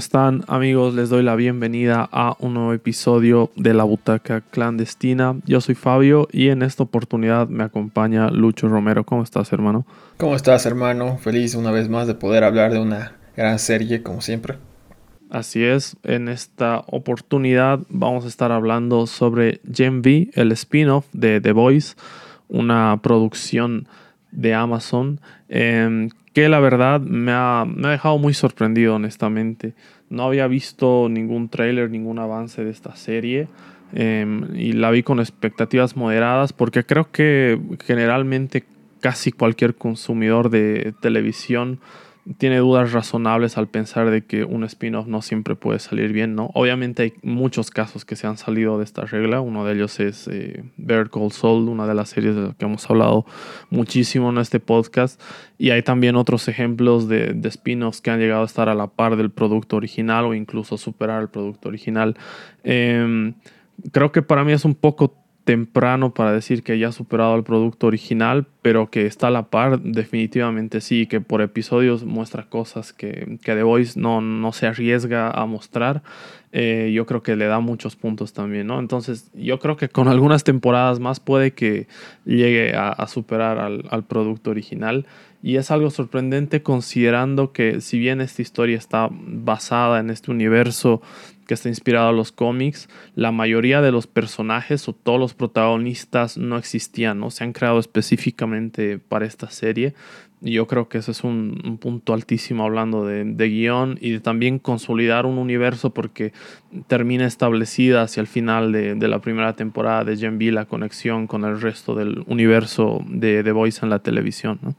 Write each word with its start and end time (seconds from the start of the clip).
¿Cómo 0.00 0.06
están 0.06 0.44
amigos? 0.48 0.94
Les 0.94 1.10
doy 1.10 1.22
la 1.22 1.36
bienvenida 1.36 2.08
a 2.10 2.34
un 2.38 2.54
nuevo 2.54 2.72
episodio 2.72 3.50
de 3.54 3.74
La 3.74 3.84
Butaca 3.84 4.40
Clandestina. 4.40 5.36
Yo 5.44 5.60
soy 5.60 5.74
Fabio 5.74 6.26
y 6.32 6.48
en 6.48 6.62
esta 6.62 6.84
oportunidad 6.84 7.48
me 7.48 7.64
acompaña 7.64 8.30
Lucho 8.30 8.66
Romero. 8.66 9.04
¿Cómo 9.04 9.22
estás 9.22 9.52
hermano? 9.52 9.84
¿Cómo 10.16 10.36
estás 10.36 10.64
hermano? 10.64 11.18
Feliz 11.18 11.54
una 11.54 11.70
vez 11.70 11.90
más 11.90 12.06
de 12.06 12.14
poder 12.14 12.44
hablar 12.44 12.72
de 12.72 12.78
una 12.78 13.18
gran 13.36 13.58
serie 13.58 14.02
como 14.02 14.22
siempre. 14.22 14.56
Así 15.28 15.62
es, 15.62 15.98
en 16.02 16.28
esta 16.28 16.82
oportunidad 16.86 17.80
vamos 17.90 18.24
a 18.24 18.28
estar 18.28 18.52
hablando 18.52 19.06
sobre 19.06 19.60
Gen 19.70 19.98
V, 19.98 20.30
el 20.32 20.50
spin-off 20.52 21.04
de 21.12 21.42
The 21.42 21.52
Voice, 21.52 21.94
una 22.48 22.98
producción 23.02 23.86
de 24.32 24.54
Amazon 24.54 25.20
em, 25.48 26.10
que 26.32 26.48
la 26.48 26.60
verdad 26.60 27.00
me 27.00 27.32
ha, 27.32 27.66
dejado 27.66 28.18
muy 28.18 28.34
sorprendido 28.34 28.94
honestamente. 28.94 29.74
No 30.08 30.24
había 30.24 30.46
visto 30.46 31.08
ningún 31.08 31.48
trailer, 31.48 31.90
ningún 31.90 32.18
avance 32.18 32.64
de 32.64 32.70
esta 32.70 32.94
serie 32.96 33.48
em, 33.92 34.54
y 34.54 34.72
la 34.72 34.90
vi 34.90 35.02
con 35.02 35.20
expectativas 35.20 35.96
moderadas 35.96 36.52
porque 36.52 36.84
creo 36.84 37.10
que 37.10 37.58
generalmente 37.84 38.64
casi 39.00 39.32
cualquier 39.32 39.74
consumidor 39.74 40.50
de 40.50 40.94
televisión 41.00 41.80
tiene 42.38 42.58
dudas 42.58 42.92
razonables 42.92 43.58
al 43.58 43.68
pensar 43.68 44.10
de 44.10 44.24
que 44.24 44.44
un 44.44 44.64
spin-off 44.64 45.06
no 45.06 45.22
siempre 45.22 45.56
puede 45.56 45.78
salir 45.78 46.12
bien, 46.12 46.34
¿no? 46.34 46.50
Obviamente 46.54 47.02
hay 47.02 47.12
muchos 47.22 47.70
casos 47.70 48.04
que 48.04 48.16
se 48.16 48.26
han 48.26 48.36
salido 48.36 48.78
de 48.78 48.84
esta 48.84 49.04
regla. 49.04 49.40
Uno 49.40 49.64
de 49.64 49.74
ellos 49.74 49.98
es 50.00 50.28
eh, 50.28 50.64
Bear 50.76 51.10
Call 51.10 51.30
una 51.68 51.86
de 51.86 51.94
las 51.94 52.10
series 52.10 52.34
de 52.34 52.42
las 52.42 52.54
que 52.54 52.64
hemos 52.64 52.88
hablado 52.88 53.26
muchísimo 53.70 54.30
en 54.30 54.38
este 54.38 54.60
podcast. 54.60 55.20
Y 55.58 55.70
hay 55.70 55.82
también 55.82 56.16
otros 56.16 56.46
ejemplos 56.48 57.08
de, 57.08 57.34
de 57.34 57.48
spin-offs 57.48 58.00
que 58.00 58.10
han 58.10 58.20
llegado 58.20 58.42
a 58.42 58.46
estar 58.46 58.68
a 58.68 58.74
la 58.74 58.86
par 58.86 59.16
del 59.16 59.30
producto 59.30 59.76
original 59.76 60.24
o 60.26 60.34
incluso 60.34 60.78
superar 60.78 61.22
el 61.22 61.28
producto 61.28 61.68
original. 61.68 62.16
Em, 62.62 63.34
creo 63.92 64.12
que 64.12 64.22
para 64.22 64.44
mí 64.44 64.52
es 64.52 64.64
un 64.64 64.74
poco 64.74 65.16
temprano 65.50 66.14
para 66.14 66.32
decir 66.32 66.62
que 66.62 66.78
ya 66.78 66.90
ha 66.90 66.92
superado 66.92 67.34
el 67.34 67.42
producto 67.42 67.88
original, 67.88 68.46
pero 68.62 68.88
que 68.88 69.06
está 69.06 69.26
a 69.26 69.30
la 69.32 69.50
par, 69.50 69.80
definitivamente 69.80 70.80
sí, 70.80 71.06
que 71.06 71.20
por 71.20 71.42
episodios 71.42 72.04
muestra 72.04 72.48
cosas 72.48 72.92
que, 72.92 73.36
que 73.42 73.56
The 73.56 73.64
Voice 73.64 73.98
no, 73.98 74.20
no 74.20 74.52
se 74.52 74.68
arriesga 74.68 75.28
a 75.28 75.46
mostrar. 75.46 76.04
Eh, 76.52 76.92
yo 76.94 77.04
creo 77.04 77.24
que 77.24 77.34
le 77.34 77.46
da 77.46 77.58
muchos 77.58 77.96
puntos 77.96 78.32
también, 78.32 78.68
¿no? 78.68 78.78
Entonces, 78.78 79.28
yo 79.34 79.58
creo 79.58 79.76
que 79.76 79.88
con 79.88 80.06
algunas 80.06 80.44
temporadas 80.44 81.00
más 81.00 81.18
puede 81.18 81.50
que 81.50 81.88
llegue 82.24 82.76
a, 82.76 83.04
superar 83.08 83.58
al, 83.58 83.86
al 83.90 84.04
producto 84.04 84.52
original. 84.52 85.04
Y 85.42 85.56
es 85.56 85.72
algo 85.72 85.90
sorprendente 85.90 86.62
considerando 86.62 87.50
que 87.50 87.80
si 87.80 87.98
bien 87.98 88.20
esta 88.20 88.40
historia 88.40 88.78
está 88.78 89.08
basada 89.10 89.98
en 89.98 90.10
este 90.10 90.30
universo 90.30 91.02
que 91.50 91.54
está 91.54 91.68
inspirado 91.68 92.10
en 92.10 92.16
los 92.16 92.30
cómics, 92.30 92.88
la 93.16 93.32
mayoría 93.32 93.80
de 93.80 93.90
los 93.90 94.06
personajes 94.06 94.88
o 94.88 94.92
todos 94.92 95.18
los 95.18 95.34
protagonistas 95.34 96.38
no 96.38 96.56
existían, 96.56 97.18
¿no? 97.18 97.32
Se 97.32 97.42
han 97.42 97.52
creado 97.52 97.80
específicamente 97.80 99.00
para 99.00 99.26
esta 99.26 99.50
serie. 99.50 99.94
Y 100.42 100.52
yo 100.52 100.66
creo 100.66 100.88
que 100.88 100.98
ese 100.98 101.10
es 101.10 101.22
un, 101.22 101.78
punto 101.80 102.14
altísimo 102.14 102.64
hablando 102.64 103.04
de, 103.04 103.24
de, 103.24 103.48
guion 103.48 103.98
y 104.00 104.12
de 104.12 104.20
también 104.20 104.58
consolidar 104.58 105.26
un 105.26 105.36
universo 105.36 105.90
porque 105.90 106.32
termina 106.86 107.26
establecida 107.26 108.02
hacia 108.02 108.22
el 108.22 108.26
final 108.26 108.72
de, 108.72 108.94
de 108.94 109.08
la 109.08 109.20
primera 109.20 109.54
temporada 109.54 110.04
de 110.04 110.16
Gen 110.16 110.36
V 110.36 110.50
la 110.52 110.64
conexión 110.64 111.26
con 111.26 111.44
el 111.44 111.60
resto 111.60 111.94
del 111.94 112.24
universo 112.26 113.04
de 113.06 113.42
The 113.42 113.52
Voice 113.52 113.80
en 113.82 113.90
la 113.90 113.98
televisión. 113.98 114.76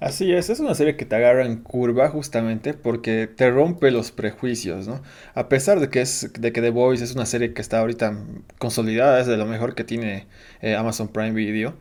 Así 0.00 0.32
es, 0.32 0.50
es 0.50 0.60
una 0.60 0.74
serie 0.74 0.96
que 0.96 1.04
te 1.04 1.16
agarra 1.16 1.46
en 1.46 1.56
curva 1.62 2.08
justamente 2.08 2.74
porque 2.74 3.28
te 3.28 3.50
rompe 3.50 3.90
los 3.90 4.10
prejuicios, 4.10 4.88
¿no? 4.88 5.02
A 5.34 5.48
pesar 5.48 5.80
de 5.80 5.90
que, 5.90 6.00
es, 6.00 6.32
de 6.38 6.52
que 6.52 6.60
The 6.60 6.70
Voice 6.70 7.04
es 7.04 7.14
una 7.14 7.26
serie 7.26 7.52
que 7.54 7.62
está 7.62 7.80
ahorita 7.80 8.18
consolidada, 8.58 9.20
es 9.20 9.26
de 9.26 9.36
lo 9.36 9.46
mejor 9.46 9.74
que 9.74 9.84
tiene 9.84 10.26
eh, 10.60 10.74
Amazon 10.74 11.08
Prime 11.08 11.32
Video. 11.32 11.74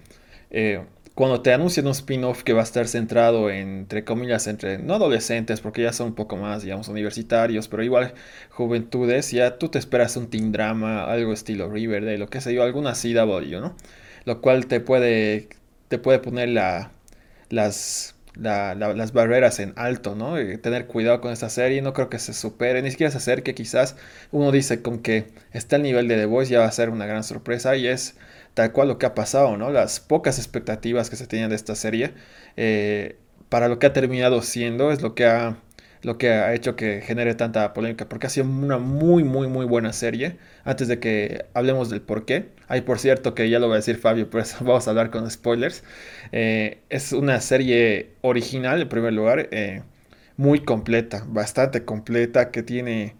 Eh, 0.52 0.81
cuando 1.16 1.41
te 1.41 1.53
anuncian 1.53 1.85
un 1.85 1.91
spin-off 1.91 2.44
que 2.44 2.53
va 2.53 2.62
a 2.62 2.63
estar 2.63 2.88
centrado 2.88 3.50
entre 3.51 4.03
comillas, 4.03 4.47
entre 4.47 4.79
no 4.79 4.96
adolescentes, 4.96 5.62
porque 5.62 5.84
ya 5.84 5.94
son 5.94 6.07
un 6.07 6.16
poco 6.16 6.38
más, 6.38 6.63
digamos, 6.63 6.88
universitarios, 6.88 7.68
pero 7.68 7.84
igual 7.84 8.13
juventudes, 8.50 9.31
ya 9.31 9.57
tú 9.59 9.69
te 9.69 9.78
esperas 9.79 10.18
un 10.18 10.29
teen 10.29 10.52
drama, 10.52 11.06
algo 11.06 11.34
estilo 11.34 11.69
Riverdale, 11.69 12.18
lo 12.18 12.29
que 12.29 12.41
sé 12.41 12.53
yo, 12.53 12.63
alguna 12.63 12.94
CW, 12.94 13.59
¿no? 13.62 13.75
Lo 14.25 14.41
cual 14.41 14.66
te 14.68 14.79
puede, 14.79 15.50
te 15.88 16.00
puede 16.00 16.19
poner 16.19 16.50
la, 16.50 16.91
las, 17.50 18.16
las 18.35 19.13
barreras 19.13 19.59
en 19.59 19.73
alto, 19.75 20.16
¿no? 20.16 20.35
tener 20.62 20.88
cuidado 20.88 21.22
con 21.22 21.31
esta 21.31 21.50
serie, 21.50 21.81
no 21.81 21.94
creo 21.94 22.09
que 22.09 22.19
se 22.19 22.34
supere, 22.34 22.81
ni 22.81 22.90
siquiera 22.91 23.12
se 23.12 23.18
acerque, 23.18 23.53
quizás 23.53 23.96
uno 24.31 24.52
dice 24.52 24.81
con 24.81 25.00
que 25.00 25.28
está 25.52 25.75
al 25.75 25.84
nivel 25.84 26.07
de 26.07 26.18
The 26.18 26.25
Voice, 26.25 26.52
ya 26.52 26.59
va 26.59 26.66
a 26.66 26.72
ser 26.72 26.90
una 26.90 27.06
gran 27.06 27.23
sorpresa 27.23 27.75
y 27.75 27.88
es 27.88 28.16
tal 28.53 28.72
cual 28.72 28.88
lo 28.88 28.97
que 28.97 29.06
ha 29.06 29.16
pasado, 29.16 29.58
¿no? 29.58 29.72
Las 29.72 30.00
pocas 30.00 30.38
expectativas 30.38 31.09
que 31.09 31.16
se 31.16 31.28
tenían 31.28 31.50
de 31.50 31.56
esta 31.56 31.75
serie, 31.75 32.14
eh, 32.58 33.18
para 33.50 33.68
lo 33.68 33.80
que 33.80 33.88
ha 33.88 33.94
terminado 33.94 34.41
siendo, 34.41 34.91
es 34.91 35.02
lo 35.02 35.16
que 35.16 35.25
ha, 35.25 35.58
lo 36.02 36.18
que 36.18 36.30
ha 36.30 36.53
hecho 36.53 36.75
que 36.75 37.02
genere 37.02 37.36
tanta 37.36 37.74
polémica, 37.74 38.08
porque 38.09 38.28
ha 38.28 38.30
sido 38.30 38.47
una 38.47 38.78
muy, 38.78 39.24
muy, 39.24 39.47
muy 39.47 39.66
buena 39.66 39.94
serie. 39.94 40.38
Antes 40.66 40.88
de 40.88 41.00
que 41.00 41.46
hablemos 41.53 41.90
del 41.90 42.02
por 42.02 42.25
qué, 42.25 42.50
hay 42.68 42.81
por 42.81 43.00
cierto 43.00 43.36
que 43.36 43.50
ya 43.50 43.59
lo 43.59 43.69
va 43.69 43.75
a 43.75 43.78
decir 43.78 43.97
Fabio, 43.97 44.30
por 44.30 44.41
eso 44.41 44.58
vamos 44.62 44.88
a 44.88 44.91
hablar 44.91 45.12
con 45.12 45.30
spoilers. 45.30 45.84
Eh, 46.31 46.80
es 46.90 47.14
una 47.14 47.41
serie 47.41 48.12
original, 48.22 48.81
en 48.81 48.90
primer 48.90 49.14
lugar, 49.14 49.50
eh, 49.52 49.84
muy 50.38 50.59
completa, 50.62 51.24
bastante 51.28 51.85
completa, 51.85 52.52
que 52.52 52.64
tiene 52.64 53.16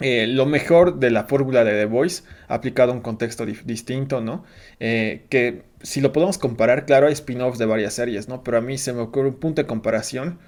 eh, 0.00 0.26
lo 0.26 0.44
mejor 0.44 0.98
de 0.98 1.10
la 1.10 1.24
fórmula 1.24 1.64
de 1.64 1.72
The 1.72 1.86
Voice 1.86 2.22
aplicado 2.48 2.92
a 2.92 2.94
un 2.94 3.00
contexto 3.00 3.46
distinto, 3.46 4.20
¿no? 4.20 4.44
Eh, 4.78 5.24
que 5.30 5.62
si 5.82 6.00
lo 6.00 6.12
podemos 6.12 6.36
comparar, 6.36 6.84
claro, 6.84 7.06
hay 7.06 7.14
spin-offs 7.14 7.58
de 7.58 7.66
varias 7.66 7.94
series, 7.94 8.28
¿no? 8.28 8.42
Pero 8.44 8.58
a 8.58 8.60
mí 8.60 8.76
se 8.76 8.92
me 8.92 9.00
ocurre 9.00 9.28
un 9.28 9.36
punto 9.36 9.62
de 9.62 9.66
comparación 9.66 10.38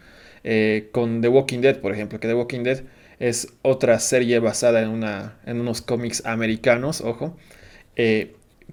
eh, 0.44 0.90
con 0.92 1.22
The 1.22 1.28
Walking 1.28 1.60
Dead, 1.60 1.80
por 1.80 1.92
ejemplo, 1.92 2.20
que 2.20 2.28
The 2.28 2.34
Walking 2.34 2.62
Dead 2.62 2.82
es 3.18 3.54
otra 3.62 3.98
serie 4.00 4.38
basada 4.38 4.82
en, 4.82 4.88
una, 4.90 5.38
en 5.46 5.60
unos 5.60 5.80
cómics 5.82 6.24
americanos, 6.26 7.00
ojo, 7.00 7.36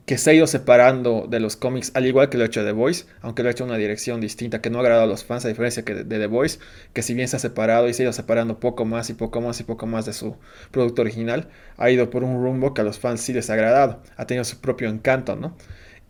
que 0.06 0.17
se 0.17 0.29
ha 0.29 0.33
ido 0.33 0.45
separando 0.45 1.25
de 1.28 1.39
los 1.39 1.56
cómics, 1.56 1.91
al 1.95 2.06
igual 2.06 2.29
que 2.29 2.38
lo 2.38 2.44
ha 2.44 2.47
hecho 2.47 2.63
The 2.63 2.73
Voice, 2.73 3.06
aunque 3.22 3.41
lo 3.41 3.50
ha 3.50 3.51
hecho 3.51 3.63
en 3.63 3.72
una 3.72 3.79
dirección 3.79 4.22
distinta, 4.22 4.61
que 4.61 4.69
no 4.69 4.78
ha 4.78 4.81
agradado 4.81 5.06
a 5.06 5.07
los 5.07 5.23
fans, 5.23 5.45
a 5.45 5.47
diferencia 5.47 5.83
que 5.83 5.95
de, 5.95 6.19
The 6.19 6.28
Voice, 6.28 6.59
que 6.94 7.01
si 7.01 7.13
bien 7.13 7.28
se 7.28 7.38
ha 7.38 7.39
separado 7.39 7.89
y 7.89 7.94
se 7.94 8.03
ha 8.03 8.05
ido 8.05 8.13
separando 8.13 8.59
poco 8.59 8.85
más 8.85 9.09
y 9.09 9.13
poco 9.13 9.41
más 9.41 9.59
y 9.59 9.63
poco 9.63 9.88
más 9.88 10.05
de 10.05 10.13
su 10.13 10.35
producto 10.72 11.01
original, 11.01 11.50
ha 11.78 11.89
ido 11.89 12.09
por 12.09 12.23
un 12.23 12.44
rumbo 12.44 12.73
que 12.73 12.81
a 12.81 12.84
los 12.84 13.00
fans 13.00 13.22
sí 13.22 13.34
les 13.34 13.50
ha 13.50 13.53
agradado, 13.53 14.03
ha 14.17 14.28
tenido 14.28 14.44
su 14.44 14.59
propio 14.59 14.89
encanto, 14.89 15.35
¿no? 15.35 15.55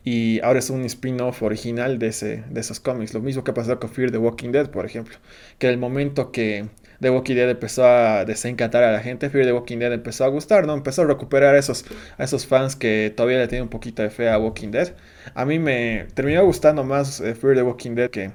Y 0.03 0.40
ahora 0.41 0.59
es 0.59 0.69
un 0.69 0.84
spin-off 0.85 1.41
original 1.41 1.97
de, 1.97 2.07
ese, 2.07 2.44
de 2.50 2.62
esos 2.62 2.79
cómics. 2.79 3.16
Lo 3.16 3.22
mismo 3.22 3.44
que 3.44 3.51
ha 3.51 3.53
pasado 3.56 3.79
con 3.79 3.90
Fear 3.90 4.12
the 4.12 4.19
Walking 4.19 4.51
Dead, 4.51 4.69
por 4.69 4.85
ejemplo. 4.85 5.18
Que 5.57 5.68
el 5.68 5.79
momento 5.79 6.31
que 6.31 6.68
The 7.05 7.11
Walking 7.11 7.35
Dead 7.35 7.47
empezó 7.51 7.85
a 7.85 8.25
desencantar 8.25 8.83
a 8.83 8.91
la 8.91 8.99
gente, 8.99 9.29
Fear 9.29 9.45
the 9.45 9.53
Walking 9.53 9.77
Dead 9.77 9.93
empezó 9.93 10.25
a 10.25 10.27
gustar, 10.27 10.66
¿no? 10.66 10.73
Empezó 10.73 11.03
a 11.03 11.05
recuperar 11.05 11.53
a 11.53 11.59
esos, 11.59 11.85
esos 12.17 12.47
fans 12.47 12.75
que 12.75 13.13
todavía 13.16 13.38
le 13.38 13.47
tienen 13.47 13.61
un 13.61 13.69
poquito 13.69 14.01
de 14.01 14.09
fe 14.09 14.27
a 14.27 14.39
Walking 14.39 14.71
Dead. 14.71 14.95
A 15.35 15.45
mí 15.45 15.59
me 15.59 16.07
terminó 16.15 16.44
gustando 16.44 16.83
más 16.83 17.21
eh, 17.21 17.35
Fear 17.35 17.57
the 17.57 17.62
Walking 17.62 17.91
Dead 17.94 18.09
que 18.09 18.31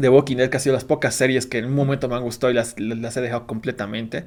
The 0.00 0.08
Walking 0.08 0.38
Dead, 0.38 0.50
que 0.50 0.56
ha 0.56 0.60
sido 0.60 0.74
las 0.74 0.84
pocas 0.84 1.14
series 1.14 1.46
que 1.46 1.58
en 1.58 1.66
un 1.66 1.74
momento 1.74 2.08
me 2.08 2.16
han 2.16 2.24
gustado 2.24 2.50
y 2.50 2.54
las, 2.54 2.74
las 2.80 3.16
he 3.16 3.20
dejado 3.20 3.46
completamente. 3.46 4.24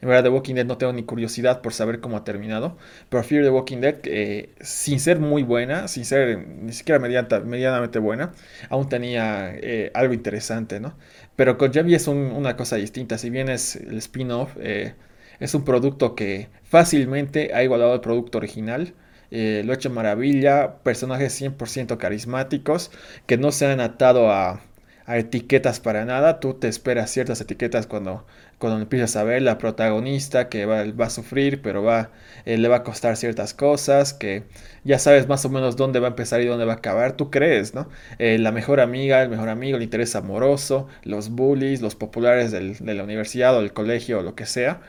En 0.00 0.08
verdad, 0.08 0.24
The 0.24 0.28
Walking 0.28 0.54
Dead 0.54 0.66
no 0.66 0.76
tengo 0.76 0.92
ni 0.92 1.02
curiosidad 1.02 1.62
por 1.62 1.72
saber 1.72 2.00
cómo 2.00 2.16
ha 2.18 2.24
terminado. 2.24 2.76
Pero 3.08 3.24
Fear 3.24 3.42
the 3.42 3.50
Walking 3.50 3.78
Dead, 3.78 3.96
eh, 4.04 4.50
sin 4.60 5.00
ser 5.00 5.18
muy 5.18 5.42
buena, 5.42 5.88
sin 5.88 6.04
ser 6.04 6.38
ni 6.38 6.72
siquiera 6.72 7.00
medianamente 7.00 7.98
buena, 7.98 8.32
aún 8.68 8.88
tenía 8.88 9.54
eh, 9.54 9.90
algo 9.94 10.12
interesante, 10.14 10.78
¿no? 10.78 10.94
Pero 11.36 11.58
con 11.58 11.72
Javi 11.72 11.94
es 11.94 12.06
una 12.08 12.56
cosa 12.56 12.76
distinta. 12.76 13.18
Si 13.18 13.30
bien 13.30 13.48
es 13.48 13.76
el 13.76 13.98
spin-off, 13.98 14.56
eh, 14.58 14.94
es 15.40 15.54
un 15.54 15.64
producto 15.64 16.14
que 16.14 16.48
fácilmente 16.62 17.52
ha 17.54 17.62
igualado 17.64 17.92
al 17.92 18.00
producto 18.00 18.38
original. 18.38 18.94
lo 19.30 19.72
ha 19.72 19.74
hecho 19.74 19.90
maravilla. 19.90 20.78
Personajes 20.84 21.40
100% 21.40 21.98
carismáticos 21.98 22.90
que 23.26 23.36
no 23.38 23.52
se 23.52 23.66
han 23.66 23.80
atado 23.80 24.30
a, 24.30 24.60
etiquetas 25.08 25.80
para 25.80 26.04
nada. 26.04 26.40
Tú 26.40 26.54
te 26.54 26.68
esperas 26.68 27.10
ciertas 27.10 27.40
etiquetas 27.40 27.86
cuando, 27.86 28.24
cuando 28.58 28.80
empiezas 28.80 29.16
a 29.16 29.24
ver 29.24 29.42
la 29.42 29.58
protagonista 29.58 30.48
que 30.48 30.66
va, 30.66 30.84
va 30.92 31.06
a 31.06 31.10
sufrir, 31.10 31.62
pero 31.62 31.82
va, 31.82 32.10
eh, 32.44 32.56
le 32.58 32.68
va 32.68 32.76
a 32.76 32.82
costar 32.82 33.16
ciertas 33.16 33.54
cosas, 33.54 34.14
que 34.14 34.44
ya 34.84 34.98
sabes 34.98 35.28
más 35.28 35.44
o 35.44 35.50
menos 35.50 35.76
dónde 35.76 36.00
va 36.00 36.08
a 36.08 36.10
empezar 36.10 36.40
y 36.40 36.46
dónde 36.46 36.64
va 36.64 36.74
a 36.74 36.76
acabar. 36.76 37.16
Tú 37.16 37.30
crees, 37.30 37.74
¿no? 37.74 37.88
Eh, 38.18 38.38
la 38.38 38.52
mejor 38.52 38.80
amiga, 38.80 39.22
el 39.22 39.28
mejor 39.28 39.48
amigo, 39.48 39.76
el 39.76 39.82
interés 39.82 40.16
amoroso, 40.16 40.88
los 41.02 41.30
bullies, 41.30 41.80
los 41.80 41.94
populares 41.96 42.50
del, 42.52 42.76
de 42.78 42.94
la 42.94 43.04
universidad 43.04 43.56
o 43.56 43.60
del 43.60 43.72
colegio 43.72 44.20
o 44.20 44.22
lo 44.22 44.34
que 44.34 44.46
sea. 44.46 44.80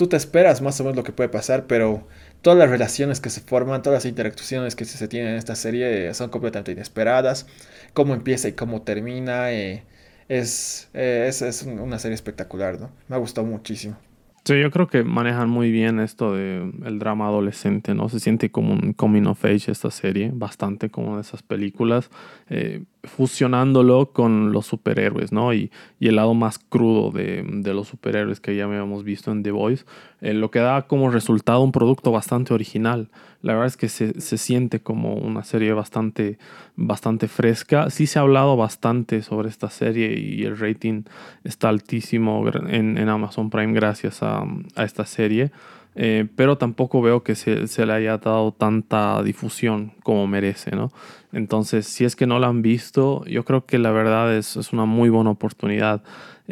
Tú 0.00 0.06
te 0.06 0.16
esperas 0.16 0.62
más 0.62 0.80
o 0.80 0.84
menos 0.84 0.96
lo 0.96 1.04
que 1.04 1.12
puede 1.12 1.28
pasar, 1.28 1.66
pero 1.66 2.08
todas 2.40 2.58
las 2.58 2.70
relaciones 2.70 3.20
que 3.20 3.28
se 3.28 3.42
forman, 3.42 3.82
todas 3.82 3.98
las 3.98 4.08
interacciones 4.08 4.74
que 4.74 4.86
se 4.86 5.08
tienen 5.08 5.32
en 5.32 5.36
esta 5.36 5.54
serie 5.54 6.14
son 6.14 6.30
completamente 6.30 6.72
inesperadas. 6.72 7.46
Cómo 7.92 8.14
empieza 8.14 8.48
y 8.48 8.52
cómo 8.52 8.80
termina. 8.80 9.52
Eh, 9.52 9.82
es, 10.26 10.88
es, 10.94 11.62
una 11.64 11.98
serie 11.98 12.14
espectacular, 12.14 12.80
¿no? 12.80 12.90
Me 13.08 13.16
ha 13.16 13.18
gustado 13.18 13.46
muchísimo. 13.46 13.98
Sí, 14.46 14.58
yo 14.58 14.70
creo 14.70 14.88
que 14.88 15.04
manejan 15.04 15.50
muy 15.50 15.70
bien 15.70 16.00
esto 16.00 16.34
de 16.34 16.72
el 16.86 16.98
drama 16.98 17.26
adolescente, 17.26 17.94
¿no? 17.94 18.08
Se 18.08 18.20
siente 18.20 18.50
como 18.50 18.72
un 18.72 18.94
coming 18.94 19.26
of 19.26 19.44
age 19.44 19.70
esta 19.70 19.90
serie, 19.90 20.30
bastante 20.32 20.88
como 20.88 21.16
de 21.16 21.20
esas 21.20 21.42
películas, 21.42 22.08
eh, 22.48 22.84
fusionándolo 23.04 24.12
con 24.12 24.52
los 24.52 24.66
superhéroes, 24.66 25.32
¿no? 25.32 25.54
Y, 25.54 25.70
y 25.98 26.08
el 26.08 26.16
lado 26.16 26.34
más 26.34 26.58
crudo 26.58 27.10
de, 27.10 27.42
de, 27.46 27.74
los 27.74 27.88
superhéroes 27.88 28.40
que 28.40 28.54
ya 28.54 28.64
habíamos 28.64 29.04
visto 29.04 29.32
en 29.32 29.42
The 29.42 29.50
Voice, 29.50 29.84
eh, 30.20 30.34
lo 30.34 30.50
que 30.50 30.58
da 30.58 30.82
como 30.82 31.10
resultado 31.10 31.62
un 31.62 31.72
producto 31.72 32.12
bastante 32.12 32.52
original. 32.52 33.08
La 33.42 33.54
verdad 33.54 33.68
es 33.68 33.76
que 33.78 33.88
se, 33.88 34.20
se, 34.20 34.36
siente 34.36 34.80
como 34.80 35.14
una 35.14 35.44
serie 35.44 35.72
bastante, 35.72 36.38
bastante 36.76 37.26
fresca. 37.26 37.88
Sí 37.88 38.06
se 38.06 38.18
ha 38.18 38.22
hablado 38.22 38.56
bastante 38.56 39.22
sobre 39.22 39.48
esta 39.48 39.70
serie 39.70 40.18
y 40.18 40.42
el 40.44 40.58
rating 40.58 41.04
está 41.42 41.70
altísimo 41.70 42.46
en, 42.68 42.98
en 42.98 43.08
Amazon 43.08 43.48
Prime 43.48 43.72
gracias 43.72 44.22
a, 44.22 44.44
a 44.76 44.84
esta 44.84 45.06
serie. 45.06 45.52
Eh, 45.96 46.28
pero 46.36 46.56
tampoco 46.56 47.02
veo 47.02 47.22
que 47.24 47.34
se, 47.34 47.66
se, 47.66 47.84
le 47.84 47.92
haya 47.92 48.18
dado 48.18 48.52
tanta 48.52 49.22
difusión 49.22 49.92
como 50.04 50.26
merece, 50.26 50.70
¿no? 50.70 50.92
Entonces, 51.32 51.86
si 51.86 52.04
es 52.04 52.14
que 52.16 52.26
no 52.26 52.38
la 52.38 52.46
han 52.46 52.62
visto, 52.62 53.24
yo 53.26 53.44
creo 53.44 53.66
que 53.66 53.78
la 53.78 53.90
verdad 53.90 54.34
es, 54.36 54.56
es 54.56 54.72
una 54.72 54.84
muy 54.84 55.08
buena 55.08 55.30
oportunidad 55.30 56.02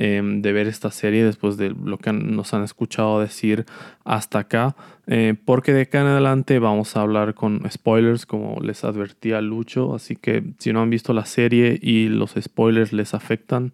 eh, 0.01 0.23
de 0.23 0.53
ver 0.53 0.69
esta 0.69 0.93
serie 0.93 1.25
después 1.25 1.57
de 1.57 1.71
lo 1.71 1.99
que 1.99 2.13
nos 2.13 2.55
han 2.55 2.63
escuchado 2.63 3.21
decir 3.21 3.67
hasta 4.05 4.39
acá, 4.39 4.77
eh, 5.09 5.35
porque 5.45 5.73
de 5.73 5.83
acá 5.83 6.03
en 6.03 6.07
adelante 6.07 6.61
vamos 6.61 6.97
a 6.97 7.01
hablar 7.01 7.35
con 7.35 7.69
spoilers, 7.69 8.25
como 8.25 8.61
les 8.61 8.85
advertía 8.85 9.41
Lucho, 9.41 9.97
así 9.97 10.15
que 10.15 10.53
si 10.59 10.73
no 10.73 10.83
han 10.83 10.91
visto 10.91 11.13
la 11.15 11.27
serie 11.27 11.81
y 11.83 12.09
los 12.11 12.35
spoilers 12.41 12.93
les 12.93 13.13
afectan, 13.13 13.73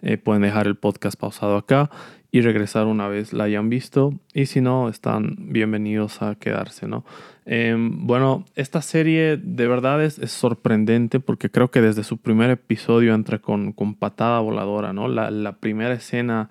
eh, 0.00 0.16
pueden 0.16 0.42
dejar 0.42 0.68
el 0.68 0.76
podcast 0.76 1.18
pausado 1.18 1.56
acá 1.56 1.90
y 2.34 2.40
regresar 2.40 2.86
una 2.86 3.06
vez 3.06 3.32
la 3.32 3.44
hayan 3.44 3.70
visto. 3.70 4.12
Y 4.32 4.46
si 4.46 4.60
no, 4.60 4.88
están 4.88 5.36
bienvenidos 5.38 6.20
a 6.20 6.34
quedarse, 6.34 6.88
¿no? 6.88 7.04
Eh, 7.46 7.76
bueno, 7.78 8.44
esta 8.56 8.82
serie 8.82 9.36
de 9.36 9.68
verdad 9.68 10.02
es, 10.02 10.14
sorprendente 10.32 11.20
porque 11.20 11.48
creo 11.48 11.70
que 11.70 11.80
desde 11.80 12.02
su 12.02 12.18
primer 12.18 12.50
episodio 12.50 13.14
entra 13.14 13.38
con, 13.38 13.70
con 13.70 13.94
patada 13.94 14.40
voladora, 14.40 14.92
¿no? 14.92 15.06
La, 15.06 15.30
la 15.30 15.52
primera 15.52 15.94
escena 15.94 16.48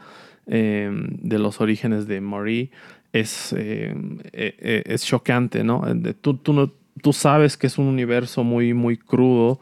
eh, 0.47 0.89
de 0.89 1.37
los 1.37 1.59
orígenes 1.59 2.07
de 2.07 2.21
Marie 2.21 2.71
es, 3.11 3.53
eh, 3.57 3.93
eh, 4.31 4.83
es 4.85 5.03
chocante, 5.03 5.65
¿no? 5.65 5.83
Tú, 6.21 6.37
tú, 6.37 6.53
no, 6.53 6.71
tú 7.01 7.11
sabes 7.11 7.57
que 7.57 7.67
es 7.67 7.77
un 7.77 7.87
universo 7.87 8.45
muy, 8.45 8.73
muy 8.73 8.95
crudo 8.95 9.59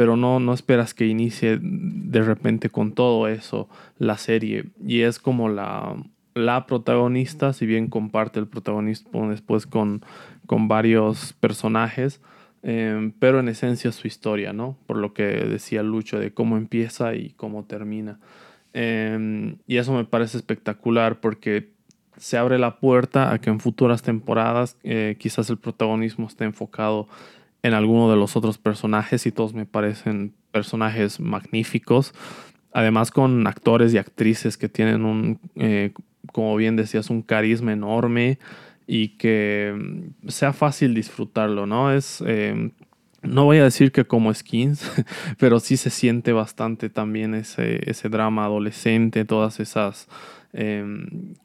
pero 0.00 0.16
no, 0.16 0.40
no 0.40 0.54
esperas 0.54 0.94
que 0.94 1.06
inicie 1.06 1.58
de 1.60 2.22
repente 2.22 2.70
con 2.70 2.92
todo 2.92 3.28
eso 3.28 3.68
la 3.98 4.16
serie. 4.16 4.64
Y 4.82 5.02
es 5.02 5.18
como 5.18 5.50
la, 5.50 5.94
la 6.32 6.64
protagonista, 6.64 7.52
si 7.52 7.66
bien 7.66 7.88
comparte 7.88 8.40
el 8.40 8.46
protagonismo 8.46 9.28
después 9.28 9.66
con, 9.66 10.02
con 10.46 10.68
varios 10.68 11.34
personajes, 11.34 12.22
eh, 12.62 13.12
pero 13.18 13.40
en 13.40 13.50
esencia 13.50 13.92
su 13.92 14.06
historia, 14.06 14.54
¿no? 14.54 14.78
Por 14.86 14.96
lo 14.96 15.12
que 15.12 15.24
decía 15.24 15.82
Lucho 15.82 16.18
de 16.18 16.32
cómo 16.32 16.56
empieza 16.56 17.14
y 17.14 17.34
cómo 17.36 17.64
termina. 17.64 18.18
Eh, 18.72 19.54
y 19.66 19.76
eso 19.76 19.92
me 19.92 20.06
parece 20.06 20.38
espectacular 20.38 21.20
porque 21.20 21.74
se 22.16 22.38
abre 22.38 22.58
la 22.58 22.80
puerta 22.80 23.34
a 23.34 23.38
que 23.38 23.50
en 23.50 23.60
futuras 23.60 24.00
temporadas 24.00 24.78
eh, 24.82 25.16
quizás 25.18 25.50
el 25.50 25.58
protagonismo 25.58 26.26
esté 26.26 26.44
enfocado 26.44 27.06
en 27.62 27.74
alguno 27.74 28.10
de 28.10 28.16
los 28.16 28.36
otros 28.36 28.58
personajes 28.58 29.26
y 29.26 29.32
todos 29.32 29.54
me 29.54 29.66
parecen 29.66 30.32
personajes 30.50 31.20
magníficos. 31.20 32.14
Además 32.72 33.10
con 33.10 33.46
actores 33.46 33.92
y 33.92 33.98
actrices 33.98 34.56
que 34.56 34.68
tienen 34.68 35.04
un, 35.04 35.40
eh, 35.56 35.92
como 36.32 36.56
bien 36.56 36.76
decías, 36.76 37.10
un 37.10 37.22
carisma 37.22 37.72
enorme 37.72 38.38
y 38.86 39.08
que 39.16 39.74
mm, 39.76 40.28
sea 40.28 40.52
fácil 40.52 40.94
disfrutarlo, 40.94 41.66
¿no? 41.66 41.92
Es, 41.92 42.22
eh, 42.26 42.70
no 43.22 43.44
voy 43.44 43.58
a 43.58 43.64
decir 43.64 43.92
que 43.92 44.06
como 44.06 44.32
skins, 44.32 44.90
pero 45.38 45.60
sí 45.60 45.76
se 45.76 45.90
siente 45.90 46.32
bastante 46.32 46.88
también 46.88 47.34
ese, 47.34 47.90
ese 47.90 48.08
drama 48.08 48.44
adolescente, 48.44 49.24
todas 49.24 49.60
esas 49.60 50.08
eh, 50.52 50.84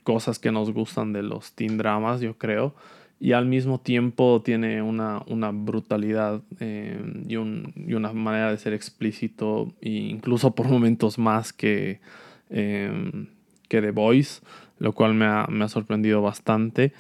cosas 0.04 0.40
que 0.40 0.52
nos 0.52 0.72
gustan 0.72 1.12
de 1.12 1.24
los 1.24 1.54
teen 1.54 1.78
dramas, 1.78 2.22
yo 2.22 2.38
creo 2.38 2.76
y 3.20 3.32
al 3.32 3.46
mismo 3.46 3.80
tiempo 3.80 4.42
tiene 4.44 4.82
una, 4.82 5.22
una 5.28 5.52
brutalidad 5.52 6.42
eh, 6.60 7.24
y, 7.28 7.38
un, 7.38 7.74
y, 7.76 7.94
una 7.94 8.12
manera 8.12 8.52
de 8.52 8.58
ser 8.58 8.74
explícito, 8.74 9.74
e 9.82 9.90
incluso 9.90 10.54
por 10.54 10.68
momentos 10.68 11.18
más 11.18 11.54
que, 11.54 12.00
eh, 12.50 13.28
que 13.70 13.82
The 13.82 13.92
Voice, 13.92 14.42
lo 14.80 14.94
cual 14.94 15.14
me 15.14 15.26
ha, 15.26 15.48
me 15.50 15.64
ha 15.64 15.70
sorprendido 15.70 16.22
bastante. 16.22 16.94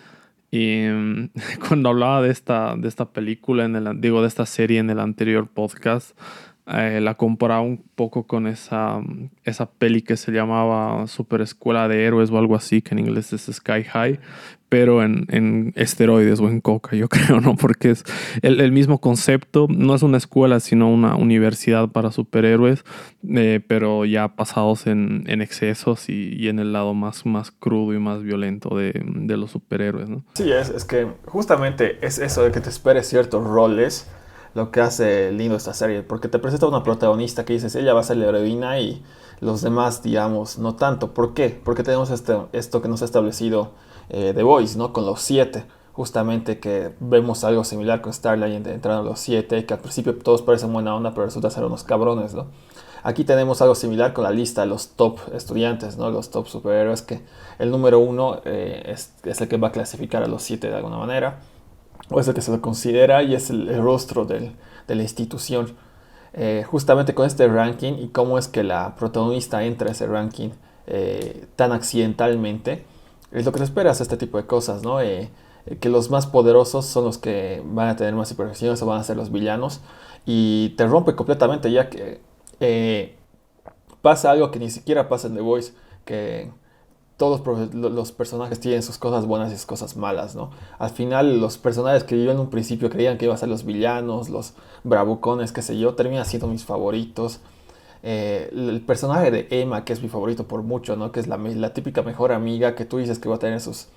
Y 0.51 0.85
cuando 1.67 1.89
hablaba 1.89 2.21
de 2.21 2.31
esta, 2.31 2.75
de 2.77 2.87
esta 2.87 3.09
película, 3.09 3.65
en 3.65 3.75
el, 3.75 3.99
digo, 3.99 4.21
de 4.21 4.29
esta 4.29 4.45
serie 4.45 4.79
en 4.79 4.89
el 4.89 4.99
anterior 4.99 5.47
podcast, 5.47 6.17
eh, 6.67 6.99
la 6.99 7.13
comparaba 7.13 7.61
un 7.61 7.83
poco 7.95 8.25
con 8.25 8.47
esa, 8.47 8.99
esa 9.43 9.69
peli 9.69 10.01
que 10.01 10.17
se 10.17 10.31
llamaba 10.31 11.05
Super 11.05 11.41
Escuela 11.41 11.87
de 11.87 12.03
Héroes 12.03 12.31
o 12.31 12.39
algo 12.39 12.55
así, 12.55 12.81
que 12.81 12.95
en 12.95 12.99
inglés 12.99 13.33
es 13.33 13.43
Sky 13.43 13.83
High, 13.83 14.19
pero 14.67 15.03
en, 15.03 15.27
en 15.29 15.73
esteroides 15.75 16.39
o 16.39 16.49
en 16.49 16.61
coca, 16.61 16.95
yo 16.95 17.07
creo, 17.09 17.39
¿no? 17.39 17.55
Porque 17.55 17.91
es 17.91 18.03
el, 18.41 18.71
mismo 18.71 18.99
concepto, 18.99 19.67
no 19.69 19.93
es 19.93 20.01
una 20.01 20.17
escuela, 20.17 20.59
sino 20.59 20.91
una 20.91 21.15
universidad 21.15 21.89
para 21.89 22.11
superhéroes, 22.11 22.83
eh, 23.29 23.61
pero 23.67 24.05
ya 24.05 24.29
pasados 24.29 24.87
en, 24.87 25.23
en 25.27 25.43
excesos 25.43 26.09
y, 26.09 26.33
y, 26.35 26.47
en 26.47 26.57
el 26.57 26.73
lado 26.73 26.95
más, 26.95 27.27
más 27.27 27.51
crudo 27.51 27.93
y 27.93 27.99
más 27.99 28.23
violento 28.23 28.75
de, 28.75 28.93
de 29.05 29.37
los 29.37 29.51
superhéroes, 29.51 30.09
¿no? 30.09 30.25
Sí, 30.33 30.51
es, 30.51 30.69
es 30.69 30.83
que 30.83 31.07
justamente 31.25 31.99
es 32.01 32.17
eso 32.17 32.43
de 32.43 32.51
que 32.51 32.59
te 32.59 32.69
esperes 32.69 33.07
ciertos 33.07 33.43
roles 33.43 34.09
lo 34.55 34.71
que 34.71 34.81
hace 34.81 35.31
lindo 35.33 35.57
esta 35.57 35.73
serie, 35.73 36.01
porque 36.01 36.29
te 36.29 36.39
presenta 36.39 36.65
una 36.65 36.81
protagonista 36.81 37.43
que 37.43 37.53
dices, 37.53 37.75
ella 37.75 37.93
va 37.93 37.99
a 37.99 38.03
ser 38.03 38.17
la 38.17 38.27
heroína 38.27 38.79
y 38.79 39.03
los 39.41 39.61
demás, 39.61 40.01
digamos, 40.01 40.57
no 40.57 40.75
tanto. 40.75 41.13
¿Por 41.13 41.33
qué? 41.33 41.49
Porque 41.49 41.83
tenemos 41.83 42.09
este, 42.09 42.37
esto 42.53 42.81
que 42.81 42.87
nos 42.87 43.01
ha 43.01 43.05
establecido 43.05 43.71
eh, 44.09 44.31
The 44.33 44.43
Voice, 44.43 44.77
¿no? 44.77 44.93
Con 44.93 45.05
los 45.05 45.21
siete, 45.21 45.65
justamente 45.91 46.59
que 46.59 46.93
vemos 47.01 47.43
algo 47.43 47.65
similar 47.65 47.99
con 47.99 48.13
Starlight 48.13 48.65
entrando 48.65 49.01
a 49.01 49.03
los 49.03 49.19
siete, 49.19 49.65
que 49.65 49.73
al 49.73 49.81
principio 49.81 50.15
todos 50.17 50.41
parecen 50.41 50.71
buena 50.71 50.95
onda, 50.95 51.13
pero 51.13 51.25
resulta 51.25 51.49
ser 51.49 51.65
unos 51.65 51.83
cabrones, 51.83 52.33
¿no? 52.33 52.47
Aquí 53.03 53.25
tenemos 53.25 53.61
algo 53.61 53.75
similar 53.75 54.13
con 54.13 54.23
la 54.23 54.31
lista 54.31 54.61
de 54.61 54.67
los 54.67 54.91
top 54.91 55.19
estudiantes, 55.33 55.97
¿no? 55.97 56.09
Los 56.11 56.31
top 56.31 56.47
superhéroes, 56.47 57.01
que 57.01 57.21
el 57.59 57.71
número 57.71 57.99
uno 57.99 58.39
eh, 58.45 58.83
es, 58.85 59.13
es 59.25 59.41
el 59.41 59.49
que 59.49 59.57
va 59.57 59.67
a 59.67 59.71
clasificar 59.73 60.23
a 60.23 60.27
los 60.27 60.43
siete 60.43 60.69
de 60.69 60.75
alguna 60.75 60.97
manera 60.97 61.41
o 62.09 62.19
es 62.19 62.27
el 62.27 62.33
que 62.33 62.41
se 62.41 62.51
lo 62.51 62.61
considera 62.61 63.23
y 63.23 63.35
es 63.35 63.49
el, 63.49 63.81
rostro 63.81 64.25
del, 64.25 64.51
de 64.87 64.95
la 64.95 65.03
institución. 65.03 65.75
Eh, 66.33 66.65
justamente 66.69 67.15
con 67.15 67.25
este 67.25 67.47
ranking 67.47 67.93
y 67.93 68.09
cómo 68.09 68.37
es 68.37 68.49
que 68.49 68.63
la 68.63 68.95
protagonista 68.97 69.63
entra 69.63 69.87
a 69.87 69.91
ese 69.93 70.05
ranking 70.05 70.49
eh, 70.85 71.47
tan 71.55 71.71
accidentalmente, 71.71 72.85
es 73.31 73.45
lo 73.45 73.53
que 73.53 73.59
se 73.59 73.63
espera 73.63 73.91
a 73.91 73.93
este 73.93 74.17
tipo 74.17 74.37
de 74.37 74.45
cosas, 74.45 74.83
¿no? 74.83 74.99
Eh, 74.99 75.29
que 75.79 75.89
los 75.89 76.09
más 76.09 76.27
poderosos 76.27 76.85
son 76.85 77.05
los 77.05 77.17
que 77.17 77.63
van 77.65 77.87
a 77.87 77.95
tener 77.95 78.13
más 78.15 78.29
imperfecciones 78.31 78.81
o 78.81 78.85
van 78.85 78.99
a 78.99 79.03
ser 79.03 79.17
los 79.17 79.31
villanos 79.31 79.81
y 80.25 80.73
te 80.77 80.85
rompe 80.85 81.15
completamente 81.15 81.71
ya 81.71 81.89
que 81.89 82.19
pasa 84.01 84.29
algo 84.29 84.51
que 84.51 84.59
ni 84.59 84.69
siquiera 84.69 85.09
pasa 85.09 85.27
en 85.27 85.35
The 85.35 85.41
Voice, 85.41 85.73
que 86.05 86.51
todos 87.17 87.41
los 87.73 88.11
personajes 88.11 88.59
tienen 88.59 88.83
sus 88.83 88.97
cosas 88.97 89.25
buenas 89.25 89.51
y 89.51 89.55
sus 89.55 89.65
cosas 89.65 89.95
malas, 89.95 90.35
¿no? 90.35 90.51
Al 90.79 90.89
final 90.89 91.39
los 91.39 91.57
personajes 91.57 92.03
que 92.03 92.21
yo 92.21 92.31
en 92.31 92.39
un 92.39 92.49
principio 92.49 92.89
creían 92.89 93.17
que 93.17 93.25
iban 93.25 93.35
a 93.35 93.37
ser 93.37 93.47
los 93.47 93.63
villanos, 93.63 94.29
los 94.29 94.53
bravucones, 94.83 95.53
qué 95.53 95.61
sé 95.61 95.77
yo, 95.77 95.95
terminan 95.95 96.25
siendo 96.25 96.47
mis 96.47 96.65
favoritos. 96.65 97.39
Eh, 98.03 98.51
el 98.53 98.81
personaje 98.81 99.31
de 99.31 99.47
Emma, 99.49 99.85
que 99.85 99.93
es 99.93 100.01
mi 100.01 100.09
favorito 100.09 100.45
por 100.45 100.61
mucho, 100.61 100.95
¿no? 100.97 101.11
Que 101.11 101.21
es 101.21 101.27
la, 101.27 101.73
típica 101.73 102.01
mejor 102.01 102.33
amiga 102.33 102.75
que 102.75 102.85
tú 102.85 102.97
dices 102.97 103.17
que 103.17 103.29
va 103.29 103.35
a 103.35 103.39
tener 103.39 103.61
sus, 103.61 103.87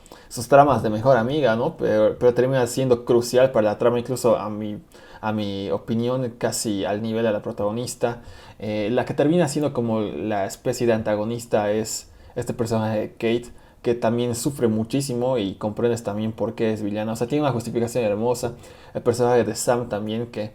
tramas 0.49 0.83
de 0.85 0.89
mejor 0.89 1.17
amiga, 1.17 1.57
¿no? 1.57 1.77
Pero, 1.77 2.17
termina 2.35 2.67
siendo 2.69 3.05
crucial 3.05 3.51
para 3.51 3.69
la 3.71 3.79
trama, 3.79 3.99
incluso 3.99 4.39
a 4.39 4.49
mi, 4.49 4.79
a 5.21 5.33
mi 5.33 5.71
opinión, 5.71 6.35
casi 6.39 6.85
al 6.85 7.03
nivel 7.03 7.25
de 7.25 7.33
la 7.33 7.43
protagonista. 7.43 8.23
Eh, 8.61 8.89
la 8.93 9.05
que 9.05 9.13
termina 9.13 9.49
siendo 9.49 9.73
como 9.73 10.01
la 10.01 10.47
especie 10.47 10.87
de 10.87 10.93
antagonista 10.93 11.71
es 11.73 12.08
este 12.39 12.55
personaje 12.55 13.01
de 13.01 13.11
Kate, 13.13 13.49
que 13.83 13.95
también 13.95 14.35
sufre 14.35 14.69
muchísimo 14.69 15.39
y 15.39 15.55
comprendes 15.55 16.03
también 16.03 16.33
por 16.33 16.55
qué 16.55 16.73
es 16.73 16.83
villana. 16.83 17.13
O 17.13 17.17
sea, 17.17 17.27
tiene 17.27 17.43
una 17.43 17.53
justificación 17.53 18.05
hermosa. 18.05 18.55
El 18.95 19.03
personaje 19.03 19.45
de 19.45 19.55
Sam 19.55 19.89
también, 19.89 20.27
que 20.27 20.53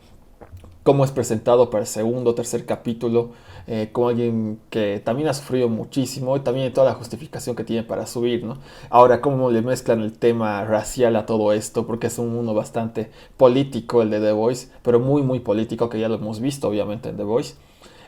como 0.83 1.05
es 1.05 1.11
presentado 1.11 1.69
para 1.69 1.83
el 1.83 1.87
segundo 1.87 2.35
tercer 2.35 2.65
capítulo, 2.65 3.31
eh, 3.67 3.89
como 3.93 4.09
alguien 4.09 4.59
que 4.69 5.01
también 5.03 5.29
ha 5.29 5.33
sufrido 5.33 5.69
muchísimo 5.69 6.35
y 6.35 6.41
también 6.41 6.73
toda 6.73 6.87
la 6.87 6.95
justificación 6.95 7.55
que 7.55 7.63
tiene 7.63 7.83
para 7.83 8.05
subir, 8.05 8.43
¿no? 8.43 8.57
Ahora, 8.89 9.21
cómo 9.21 9.49
le 9.51 9.61
mezclan 9.61 10.01
el 10.01 10.11
tema 10.17 10.65
racial 10.65 11.15
a 11.15 11.25
todo 11.25 11.53
esto, 11.53 11.87
porque 11.87 12.07
es 12.07 12.19
un 12.19 12.33
mundo 12.33 12.53
bastante 12.53 13.09
político 13.37 14.01
el 14.01 14.09
de 14.09 14.19
The 14.19 14.33
Voice, 14.33 14.69
pero 14.81 14.99
muy, 14.99 15.21
muy 15.21 15.39
político, 15.39 15.89
que 15.89 15.99
ya 15.99 16.09
lo 16.09 16.15
hemos 16.15 16.41
visto 16.41 16.67
obviamente 16.67 17.09
en 17.09 17.17
The 17.17 17.23
Voice. 17.23 17.55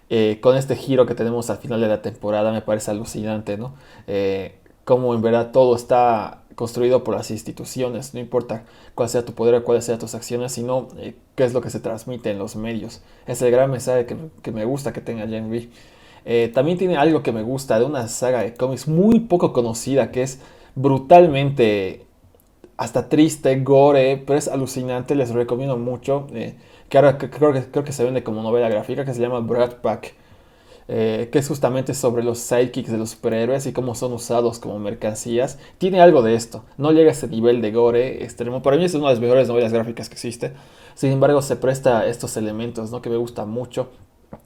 Eh, 0.09 0.39
con 0.41 0.55
este 0.55 0.75
giro 0.75 1.05
que 1.07 1.15
tenemos 1.15 1.49
al 1.49 1.57
final 1.57 1.81
de 1.81 1.87
la 1.87 2.01
temporada 2.01 2.51
me 2.51 2.61
parece 2.61 2.91
alucinante, 2.91 3.57
¿no? 3.57 3.73
Eh, 4.07 4.55
cómo 4.83 5.15
en 5.15 5.21
verdad 5.21 5.51
todo 5.51 5.75
está 5.75 6.43
construido 6.53 7.03
por 7.03 7.15
las 7.15 7.31
instituciones, 7.31 8.13
no 8.13 8.19
importa 8.19 8.65
cuál 8.93 9.09
sea 9.09 9.25
tu 9.25 9.33
poder 9.33 9.55
o 9.55 9.63
cuáles 9.63 9.83
sean 9.85 9.99
tus 9.99 10.13
acciones, 10.13 10.51
sino 10.53 10.87
eh, 10.97 11.15
qué 11.35 11.43
es 11.43 11.53
lo 11.53 11.61
que 11.61 11.69
se 11.69 11.79
transmite 11.79 12.29
en 12.29 12.37
los 12.37 12.55
medios. 12.55 13.01
Es 13.25 13.41
el 13.41 13.51
gran 13.51 13.71
mensaje 13.71 14.05
que, 14.05 14.51
me 14.51 14.65
gusta 14.65 14.93
que 14.93 15.01
tenga 15.01 15.27
Gen 15.27 15.49
V. 15.49 15.69
También 16.53 16.77
tiene 16.77 16.97
algo 16.97 17.21
que 17.21 17.31
me 17.31 17.43
gusta 17.43 17.77
de 17.77 17.85
una 17.85 18.07
saga 18.07 18.41
de 18.41 18.53
cómics 18.53 18.87
muy 18.87 19.21
poco 19.21 19.53
conocida, 19.53 20.11
que 20.11 20.23
es 20.23 20.39
brutalmente 20.75 22.05
hasta 22.77 23.09
triste, 23.09 23.59
gore, 23.61 24.17
pero 24.25 24.37
es 24.37 24.47
alucinante, 24.47 25.15
les 25.15 25.29
recomiendo 25.29 25.77
mucho, 25.77 26.27
que 26.89 26.97
ahora 26.97 27.17
creo 27.17 27.53
que, 27.53 27.63
creo 27.71 27.83
que 27.83 27.91
se 27.91 28.03
vende 28.03 28.23
como 28.23 28.41
novela 28.43 28.69
gráfica, 28.69 29.05
que 29.05 29.13
se 29.13 29.21
llama 29.21 29.39
Brad 29.39 29.77
Pack 29.81 30.15
eh, 30.87 31.29
que 31.31 31.39
es 31.39 31.47
justamente 31.47 31.95
sobre 31.95 32.23
los 32.23 32.37
sidekicks 32.37 32.91
de 32.91 32.99
los 32.99 33.09
superhéroes 33.11 33.65
y 33.65 33.73
cómo 33.73 33.95
son 33.95 34.13
usados 34.13 34.59
como 34.59 34.77
mercancías. 34.77 35.57
Tiene 35.79 35.99
algo 35.99 36.21
de 36.21 36.35
esto, 36.35 36.63
no 36.77 36.91
llega 36.91 37.09
a 37.09 37.13
ese 37.13 37.27
nivel 37.27 37.61
de 37.61 37.71
gore 37.71 38.23
extremo. 38.23 38.61
Para 38.61 38.77
mí 38.77 38.85
es 38.85 38.93
una 38.93 39.07
de 39.07 39.13
las 39.13 39.19
mejores 39.19 39.47
novelas 39.47 39.73
gráficas 39.73 40.09
que 40.09 40.13
existe. 40.13 40.53
Sin 40.93 41.11
embargo, 41.11 41.41
se 41.41 41.55
presta 41.55 42.05
estos 42.05 42.37
elementos 42.37 42.91
¿no? 42.91 43.01
que 43.01 43.09
me 43.09 43.17
gustan 43.17 43.49
mucho. 43.49 43.89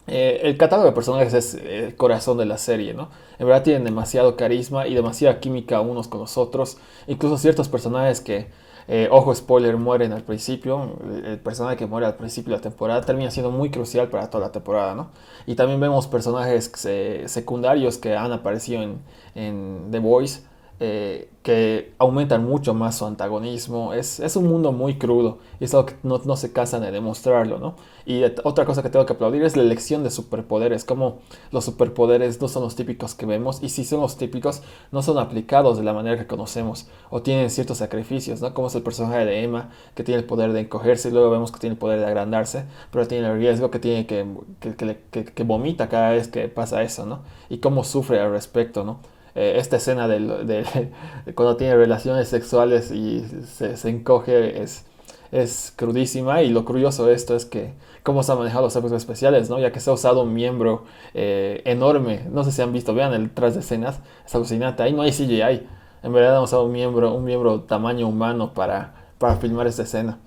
Eh, 0.07 0.39
el 0.43 0.55
catálogo 0.55 0.87
de 0.87 0.95
personajes 0.95 1.33
es 1.33 1.55
el 1.55 1.95
corazón 1.95 2.37
de 2.37 2.45
la 2.45 2.57
serie, 2.57 2.93
¿no? 2.93 3.09
En 3.37 3.47
verdad 3.47 3.63
tienen 3.63 3.83
demasiado 3.83 4.35
carisma 4.37 4.87
y 4.87 4.93
demasiada 4.93 5.39
química 5.39 5.81
unos 5.81 6.07
con 6.07 6.21
los 6.21 6.37
otros. 6.37 6.77
Incluso 7.07 7.37
ciertos 7.37 7.67
personajes 7.69 8.21
que 8.21 8.47
eh, 8.91 9.07
ojo, 9.11 9.35
spoiler, 9.35 9.77
mueren 9.77 10.13
al 10.13 10.23
principio. 10.23 10.97
El 11.23 11.39
personaje 11.39 11.77
que 11.77 11.85
muere 11.85 12.07
al 12.07 12.15
principio 12.15 12.51
de 12.51 12.57
la 12.57 12.61
temporada 12.63 13.01
termina 13.01 13.29
siendo 13.29 13.51
muy 13.51 13.69
crucial 13.69 14.07
para 14.09 14.31
toda 14.31 14.47
la 14.47 14.51
temporada, 14.51 14.95
¿no? 14.95 15.11
Y 15.45 15.53
también 15.53 15.79
vemos 15.79 16.07
personajes 16.07 16.71
eh, 16.85 17.23
secundarios 17.27 17.99
que 17.99 18.15
han 18.15 18.31
aparecido 18.31 18.81
en, 18.81 18.99
en 19.35 19.89
The 19.91 19.99
Voice 19.99 20.41
eh, 20.81 21.29
que 21.43 21.93
aumentan 21.97 22.45
mucho 22.45 22.73
más 22.73 22.97
su 22.97 23.05
antagonismo. 23.05 23.93
Es, 23.93 24.19
es, 24.19 24.35
un 24.35 24.47
mundo 24.47 24.71
muy 24.71 24.97
crudo 24.97 25.39
y 25.59 25.65
es 25.65 25.73
algo 25.73 25.87
que 25.87 25.95
no, 26.03 26.21
no, 26.23 26.37
se 26.37 26.53
casan 26.53 26.81
de 26.81 26.91
demostrarlo, 26.91 27.59
¿no? 27.59 27.75
Y 28.05 28.23
otra 28.23 28.65
cosa 28.65 28.81
que 28.83 28.89
tengo 28.89 29.05
que 29.05 29.13
aplaudir 29.13 29.43
es 29.43 29.57
la 29.57 29.63
elección 29.63 30.03
de 30.03 30.09
superpoderes, 30.09 30.85
como 30.85 31.19
los 31.51 31.65
superpoderes 31.65 32.39
no 32.41 32.47
son 32.47 32.63
los 32.63 32.75
típicos 32.75 33.15
que 33.15 33.25
vemos 33.25 33.61
y 33.61 33.69
si 33.69 33.83
son 33.83 34.01
los 34.01 34.17
típicos 34.17 34.61
no 34.91 35.01
son 35.01 35.17
aplicados 35.17 35.77
de 35.77 35.83
la 35.83 35.93
manera 35.93 36.17
que 36.17 36.27
conocemos 36.27 36.87
o 37.09 37.21
tienen 37.21 37.49
ciertos 37.49 37.77
sacrificios, 37.77 38.41
¿no? 38.41 38.53
Como 38.53 38.67
es 38.67 38.75
el 38.75 38.83
personaje 38.83 39.25
de 39.25 39.43
Emma 39.43 39.71
que 39.95 40.03
tiene 40.03 40.19
el 40.19 40.25
poder 40.25 40.53
de 40.53 40.61
encogerse 40.61 41.09
y 41.09 41.11
luego 41.11 41.29
vemos 41.29 41.51
que 41.51 41.59
tiene 41.59 41.73
el 41.73 41.79
poder 41.79 41.99
de 41.99 42.05
agrandarse, 42.05 42.65
pero 42.91 43.07
tiene 43.07 43.27
el 43.27 43.37
riesgo 43.37 43.71
que 43.71 43.79
tiene 43.79 44.05
que, 44.05 44.25
que, 44.61 45.25
que, 45.25 45.43
vomita 45.43 45.89
cada 45.89 46.11
vez 46.11 46.27
que 46.27 46.47
pasa 46.47 46.83
eso, 46.83 47.05
¿no? 47.05 47.19
Y 47.49 47.57
cómo 47.57 47.83
sufre 47.83 48.19
al 48.19 48.31
respecto, 48.31 48.83
¿no? 48.83 48.99
Eh, 49.39 49.57
esta 49.57 49.77
escena 49.77 50.09
de, 50.09 50.91
cuando 51.33 51.55
tiene 51.55 51.73
relaciones 51.77 52.27
sexuales 52.27 52.91
y 52.91 53.25
se, 53.45 53.89
encoge 53.89 54.61
es, 54.61 54.85
es 55.31 55.71
crudísima 55.77 56.41
y 56.43 56.49
lo 56.49 56.65
curioso 56.65 57.05
de 57.05 57.13
esto 57.13 57.37
es 57.37 57.45
que 57.45 57.71
cómo 58.03 58.21
se 58.21 58.33
han 58.33 58.37
manejado 58.37 58.65
los 58.65 58.75
efectos 58.75 58.97
especiales, 58.97 59.49
¿no? 59.49 59.57
ya 59.57 59.71
que 59.71 59.79
se 59.79 59.89
ha 59.89 59.93
usado 59.93 60.23
un 60.23 60.33
miembro 60.33 60.83
eh, 61.13 61.61
enorme, 61.63 62.27
no 62.29 62.43
sé 62.43 62.51
si 62.51 62.61
han 62.61 62.73
visto, 62.73 62.93
vean 62.93 63.13
el 63.13 63.31
tras 63.31 63.53
de 63.53 63.61
escenas, 63.61 64.01
es 64.25 64.35
alucinante, 64.35 64.83
ahí 64.83 64.91
no 64.91 65.03
hay 65.03 65.13
CGI, 65.13 65.65
en 66.03 66.11
verdad 66.11 66.35
han 66.35 66.43
usado 66.43 66.65
un 66.65 66.73
miembro, 66.73 67.13
un 67.13 67.23
miembro 67.23 67.61
tamaño 67.61 68.09
humano 68.09 68.53
para, 68.53 68.93
para 69.19 69.37
filmar 69.37 69.67
esta 69.67 69.83
escena. 69.83 70.19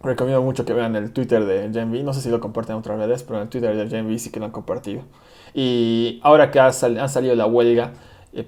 Recomiendo 0.00 0.40
mucho 0.40 0.64
que 0.64 0.72
vean 0.72 0.96
el 0.96 1.12
Twitter 1.12 1.44
de 1.44 1.70
Gen 1.70 2.02
no 2.02 2.14
sé 2.14 2.22
si 2.22 2.30
lo 2.30 2.40
comparten 2.40 2.76
otras 2.76 2.98
redes, 2.98 3.24
pero 3.24 3.36
en 3.36 3.42
el 3.42 3.48
Twitter 3.50 3.76
de 3.76 3.88
Gen 3.90 4.18
sí 4.18 4.30
que 4.30 4.40
lo 4.40 4.46
han 4.46 4.52
compartido. 4.52 5.02
Y 5.52 6.18
ahora 6.22 6.50
que 6.50 6.60
ha, 6.60 6.66
han 6.66 7.08
salido 7.08 7.34
la 7.34 7.46
huelga, 7.46 7.92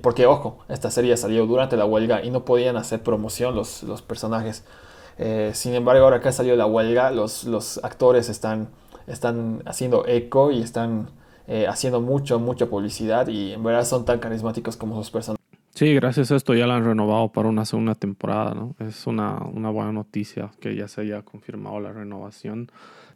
porque, 0.01 0.27
ojo, 0.27 0.59
esta 0.69 0.91
serie 0.91 1.17
salió 1.17 1.47
durante 1.47 1.77
la 1.77 1.85
huelga 1.85 2.23
y 2.25 2.31
no 2.31 2.45
podían 2.45 2.77
hacer 2.77 3.03
promoción 3.03 3.55
los, 3.55 3.83
los 3.83 4.03
personajes. 4.03 4.65
Eh, 5.19 5.51
sin 5.55 5.75
embargo, 5.75 6.05
ahora 6.05 6.21
que 6.21 6.29
ha 6.29 6.33
salido 6.33 6.57
la 6.57 6.67
huelga, 6.67 7.11
los, 7.11 7.45
los 7.45 7.83
actores 7.85 8.29
están, 8.29 8.69
están 9.07 9.63
haciendo 9.67 10.07
eco 10.07 10.51
y 10.51 10.63
están 10.63 11.11
eh, 11.47 11.67
haciendo 11.67 12.01
mucho, 12.01 12.39
mucha 12.39 12.67
publicidad 12.67 13.29
y 13.29 13.53
en 13.53 13.63
verdad 13.63 13.85
son 13.85 14.05
tan 14.05 14.19
carismáticos 14.19 14.77
como 14.77 14.97
sus 14.97 15.11
personajes. 15.11 15.41
Sí, 15.75 15.95
gracias 15.95 16.31
a 16.31 16.37
esto 16.37 16.55
ya 16.55 16.67
la 16.67 16.77
han 16.77 16.85
renovado 16.85 17.33
para 17.33 17.49
una 17.49 17.65
segunda 17.65 17.95
temporada, 17.95 18.55
¿no? 18.55 18.75
Es 18.81 19.07
una, 19.07 19.39
una 19.53 19.71
buena 19.71 19.93
noticia 19.93 20.51
que 20.61 20.75
ya 20.75 20.89
se 20.89 21.01
haya 21.03 21.23
confirmado 21.23 21.81
la 21.81 21.93
renovación. 21.93 22.71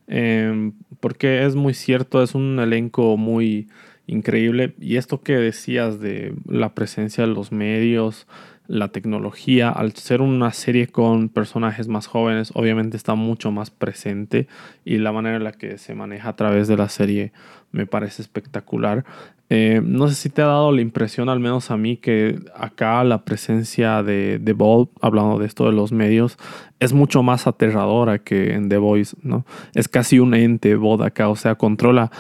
Em, 0.07 0.73
porque 1.01 1.45
es 1.45 1.55
muy 1.55 1.75
cierto, 1.75 2.23
es 2.23 2.35
un 2.35 2.59
elenco 2.59 3.17
muy 3.17 3.69
increíble. 4.07 4.75
Y 4.81 4.97
esto 4.97 5.23
que 5.23 5.37
decías 5.37 6.01
de 6.01 6.35
la 6.47 6.75
presencia 6.75 7.27
de 7.27 7.33
los 7.33 7.53
medios, 7.53 8.27
la 8.67 8.89
tecnología, 8.89 9.69
al 9.69 9.93
ser 9.93 10.23
una 10.23 10.51
serie 10.53 10.87
con 10.87 11.29
personajes 11.29 11.87
más 11.89 12.07
jóvenes, 12.07 12.51
obviamente 12.55 12.97
está 12.97 13.15
mucho 13.15 13.51
más 13.51 13.71
presente 13.71 14.49
y 14.85 14.99
la 14.99 15.13
manera 15.13 15.37
en 15.37 15.45
la 15.45 15.53
que 15.53 15.77
se 15.77 15.95
maneja 15.95 16.31
a 16.31 16.37
través 16.37 16.67
de 16.67 16.77
la 16.77 16.89
serie 16.89 17.33
me 17.73 17.87
parece 17.87 18.23
espectacular. 18.23 19.05
Eh, 19.51 19.83
no 19.85 20.09
sé 20.09 20.15
si 20.15 20.31
te 20.31 20.41
ha 20.41 20.47
dado 20.47 20.73
la 20.73 20.81
impresión, 20.81 21.29
al 21.29 21.41
menos 21.41 21.71
a 21.71 21.77
mí, 21.77 21.99
que 21.99 22.39
acá 22.57 23.05
la 23.05 23.25
presencia 23.25 24.03
de 24.03 24.41
The 24.43 24.57
hablando 25.03 25.39
de 25.39 25.47
esto 25.47 25.67
de 25.67 25.73
los 25.73 25.93
medios, 25.93 26.39
es 26.81 26.95
mucho 26.95 27.23
más 27.23 27.47
aterradora 27.47 28.19
que 28.21 28.55
en 28.55 28.71
The 28.71 28.79
Voice, 28.79 29.17
¿no? 29.23 29.45
Es 29.75 29.89
casi 29.89 30.19
un 30.19 30.35
ente 30.35 30.75
Bolt 30.77 31.03
acá, 31.03 31.29
o 31.29 31.37
sea, 31.37 31.57
controla 31.57 32.11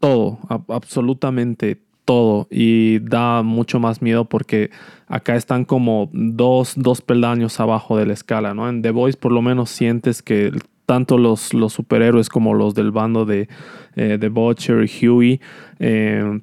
todo, 0.00 0.38
absolutamente 0.68 1.80
todo 2.04 2.48
y 2.50 3.00
da 3.00 3.42
mucho 3.42 3.80
más 3.80 4.00
miedo 4.00 4.24
porque 4.24 4.70
acá 5.08 5.36
están 5.36 5.64
como 5.66 6.08
dos, 6.12 6.72
dos 6.76 7.02
peldaños 7.02 7.60
abajo 7.60 7.98
de 7.98 8.06
la 8.06 8.14
escala, 8.14 8.54
¿no? 8.54 8.68
En 8.68 8.80
The 8.80 8.92
Voice 8.92 9.18
por 9.18 9.30
lo 9.30 9.42
menos 9.42 9.68
sientes 9.68 10.22
que 10.22 10.52
tanto 10.86 11.18
los, 11.18 11.52
los 11.52 11.74
superhéroes 11.74 12.30
como 12.30 12.54
los 12.54 12.74
del 12.74 12.92
bando 12.92 13.26
de, 13.26 13.46
eh, 13.94 14.16
de 14.18 14.28
Butcher 14.30 14.88
y 14.88 15.06
Huey 15.06 15.40
eh, 15.80 16.40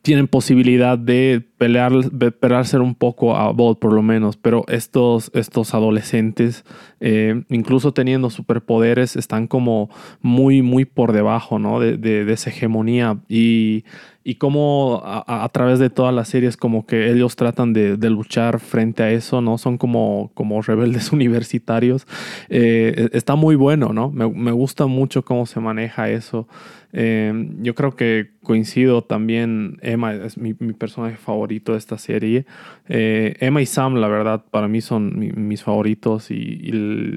tienen 0.00 0.28
posibilidad 0.28 0.96
de 0.96 1.44
pelear, 1.58 1.92
de 1.92 2.64
ser 2.64 2.80
un 2.80 2.94
poco 2.94 3.36
a 3.36 3.52
Bolt 3.52 3.78
por 3.78 3.92
lo 3.92 4.02
menos, 4.02 4.36
pero 4.36 4.64
estos, 4.68 5.30
estos 5.34 5.74
adolescentes, 5.74 6.64
eh, 7.00 7.44
incluso 7.48 7.92
teniendo 7.92 8.30
superpoderes, 8.30 9.16
están 9.16 9.46
como 9.46 9.90
muy, 10.20 10.62
muy 10.62 10.84
por 10.84 11.12
debajo 11.12 11.58
¿no? 11.58 11.80
de, 11.80 11.96
de, 11.96 12.32
esa 12.32 12.50
hegemonía 12.50 13.18
y, 13.28 13.84
y 14.24 14.36
como 14.36 15.02
a, 15.04 15.48
través 15.52 15.78
de 15.78 15.90
todas 15.90 16.14
las 16.14 16.28
series 16.28 16.56
como 16.56 16.86
que 16.86 17.10
ellos 17.10 17.36
tratan 17.36 17.72
de, 17.72 17.96
de, 17.96 18.10
luchar 18.10 18.60
frente 18.60 19.02
a 19.02 19.10
eso, 19.10 19.40
¿no? 19.40 19.58
Son 19.58 19.78
como, 19.78 20.30
como 20.34 20.62
rebeldes 20.62 21.12
universitarios. 21.12 22.06
Eh, 22.48 23.08
está 23.12 23.34
muy 23.34 23.56
bueno, 23.56 23.92
¿no? 23.92 24.10
Me, 24.10 24.28
me 24.28 24.52
gusta 24.52 24.86
mucho 24.86 25.24
cómo 25.24 25.46
se 25.46 25.60
maneja 25.60 26.10
eso. 26.10 26.46
Em, 26.92 27.62
yo 27.62 27.74
creo 27.74 27.96
que 27.96 28.32
coincido 28.42 29.02
también, 29.02 29.78
Emma 29.80 30.12
es 30.12 30.36
mi, 30.36 30.52
personaje 30.52 31.16
favorito 31.16 31.72
de 31.72 31.78
esta 31.78 31.96
serie. 31.96 32.44
Eh, 32.86 33.34
Emma 33.40 33.62
y 33.62 33.66
Sam, 33.66 33.94
la 33.94 34.08
verdad, 34.08 34.44
para 34.50 34.68
mí 34.68 34.82
son 34.82 35.18
mis 35.18 35.62
favoritos 35.62 36.30
y, 36.30 36.70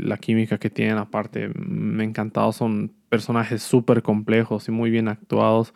la 0.05 0.17
química 0.17 0.57
que 0.57 0.69
tienen 0.69 0.97
aparte 0.97 1.49
me 1.55 2.03
ha 2.03 2.07
encantado. 2.07 2.51
Son 2.53 2.93
personajes 3.09 3.63
súper 3.63 4.01
complejos 4.01 4.67
y 4.69 4.71
muy 4.71 4.89
bien 4.89 5.07
actuados. 5.09 5.73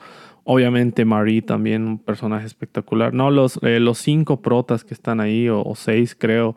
Obviamente 0.52 1.06
Marie 1.06 1.44
también 1.44 1.86
un 1.86 2.00
personaje 2.00 2.48
espectacular. 2.48 3.14
No, 3.14 3.30
los, 3.30 3.60
eh, 3.62 3.80
los 3.80 4.00
cinco 4.00 4.42
protas 4.42 4.84
que 4.84 4.96
están 4.96 5.20
ahí, 5.20 5.48
o, 5.48 5.62
o, 5.62 5.76
seis 5.76 6.16
creo, 6.16 6.56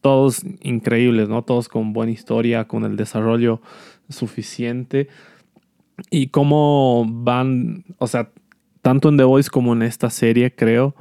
todos 0.00 0.42
increíbles, 0.60 1.28
¿no? 1.28 1.42
Todos 1.42 1.68
con 1.68 1.92
buena 1.92 2.10
historia, 2.10 2.66
con 2.66 2.84
el 2.84 2.96
desarrollo 2.96 3.62
suficiente 4.08 5.06
y 6.10 6.30
cómo 6.30 7.06
van, 7.08 7.84
o 7.98 8.08
sea, 8.08 8.32
tanto 8.82 9.08
en 9.08 9.16
The 9.16 9.22
Voice 9.22 9.50
como 9.50 9.72
en 9.72 9.82
esta 9.82 10.10
serie, 10.10 10.52
creo 10.52 10.96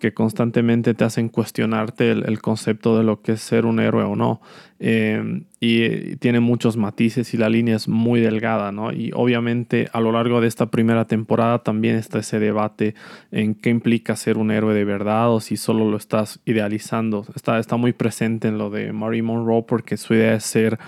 que 0.00 0.12
constantemente 0.12 0.94
te 0.94 1.04
hacen 1.04 1.28
cuestionarte 1.28 2.10
el, 2.10 2.40
concepto 2.40 2.98
de 2.98 3.04
lo 3.04 3.22
que 3.22 3.32
es 3.32 3.40
ser 3.40 3.66
un 3.66 3.78
héroe 3.78 4.02
o 4.02 4.16
no. 4.16 4.40
Em, 4.80 5.44
y, 5.60 6.16
tiene 6.16 6.40
muchos 6.40 6.76
matices 6.76 7.32
y 7.34 7.36
la 7.36 7.48
línea 7.48 7.76
es 7.76 7.86
muy 7.86 8.20
delgada, 8.20 8.72
¿no? 8.72 8.92
Y 8.92 9.12
obviamente 9.14 9.88
a 9.92 10.00
lo 10.00 10.10
largo 10.10 10.40
de 10.40 10.48
esta 10.48 10.66
primera 10.66 11.04
temporada 11.06 11.60
también 11.60 11.94
está 11.94 12.18
ese 12.18 12.40
debate 12.40 12.96
en 13.30 13.54
qué 13.54 13.70
implica 13.70 14.16
ser 14.16 14.38
un 14.38 14.50
héroe 14.50 14.74
de 14.74 14.84
verdad 14.84 15.30
o 15.32 15.40
si 15.40 15.56
solo 15.56 15.88
lo 15.88 15.96
estás 15.96 16.40
idealizando. 16.44 17.24
Está, 17.36 17.60
está 17.60 17.76
muy 17.76 17.92
presente 17.92 18.48
en 18.48 18.58
lo 18.58 18.70
de 18.70 18.92
Marie 18.92 19.22
Monroe 19.22 19.62
porque 19.62 19.96
su 19.96 20.14
idea 20.14 20.34
es 20.34 20.44
ser 20.44 20.78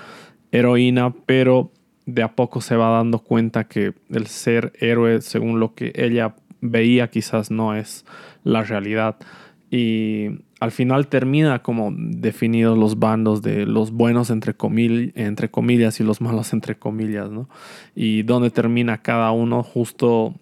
heroína, 0.50 1.14
pero 1.26 1.70
de 2.06 2.22
a 2.22 2.34
poco 2.34 2.60
se 2.60 2.76
va 2.76 2.90
dando 2.90 3.20
cuenta 3.20 3.64
que 3.64 3.94
el 4.10 4.26
ser 4.26 4.72
héroe, 4.80 5.20
según 5.20 5.60
lo 5.60 5.74
que 5.74 5.92
ella 5.94 6.34
veía, 6.60 7.08
quizás 7.10 7.50
no 7.50 7.74
es 7.74 8.04
la 8.44 8.62
realidad. 8.62 9.16
Y 9.70 10.28
al 10.60 10.70
final 10.70 11.08
termina 11.08 11.60
como 11.60 11.92
definidos 11.96 12.78
los 12.78 12.98
bandos 12.98 13.42
de 13.42 13.66
los 13.66 13.90
buenos 13.90 14.30
entre, 14.30 14.54
entre 15.14 15.50
comillas 15.50 15.98
y 15.98 16.04
los 16.04 16.20
malos 16.20 16.52
entre 16.52 16.76
comillas, 16.76 17.30
¿no? 17.30 17.48
Y 17.94 18.22
donde 18.22 18.50
termina 18.50 18.98
cada 18.98 19.32
uno 19.32 19.62
justo 19.62 20.34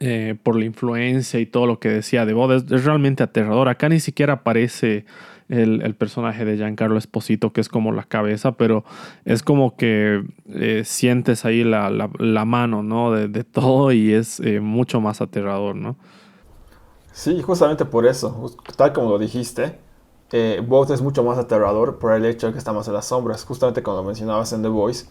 eh, 0.00 0.34
por 0.42 0.58
la 0.58 0.64
influencia 0.64 1.38
y 1.38 1.46
todo 1.46 1.66
lo 1.66 1.78
que 1.78 1.88
decía 1.88 2.26
de 2.26 2.32
Bod. 2.32 2.52
Es, 2.52 2.84
realmente 2.84 3.22
aterrador. 3.22 3.68
Acá 3.68 3.88
ni 3.88 4.00
siquiera 4.00 4.34
aparece 4.34 5.04
el, 5.48 5.94
personaje 5.94 6.44
de 6.44 6.56
Giancarlo 6.56 6.98
Esposito, 6.98 7.52
que 7.52 7.60
es 7.60 7.68
como 7.68 7.92
la 7.92 8.02
cabeza, 8.02 8.56
pero 8.56 8.84
es 9.24 9.44
como 9.44 9.76
que 9.76 10.24
eh, 10.52 10.82
sientes 10.84 11.44
ahí 11.44 11.62
la, 11.62 12.10
mano, 12.44 12.82
¿no? 12.82 13.12
De, 13.12 13.44
todo 13.44 13.92
y 13.92 14.12
es 14.12 14.40
eh, 14.40 14.58
mucho 14.60 15.00
más 15.00 15.20
aterrador, 15.20 15.76
¿no? 15.76 15.96
Sí, 17.16 17.40
justamente 17.40 17.86
por 17.86 18.06
eso, 18.06 18.52
tal 18.76 18.92
como 18.92 19.08
lo 19.08 19.18
dijiste, 19.18 19.78
eh, 20.32 20.62
es 20.90 21.00
mucho 21.00 21.24
más 21.24 21.38
aterrador 21.38 21.98
por 21.98 22.12
el 22.12 22.26
hecho 22.26 22.46
de 22.46 22.52
que 22.52 22.58
estamos 22.58 22.86
en 22.88 22.92
las 22.92 23.06
sombras, 23.06 23.42
justamente 23.46 23.82
como 23.82 24.02
mencionabas 24.02 24.52
en 24.52 24.60
The 24.60 24.68
Voice 24.68 25.06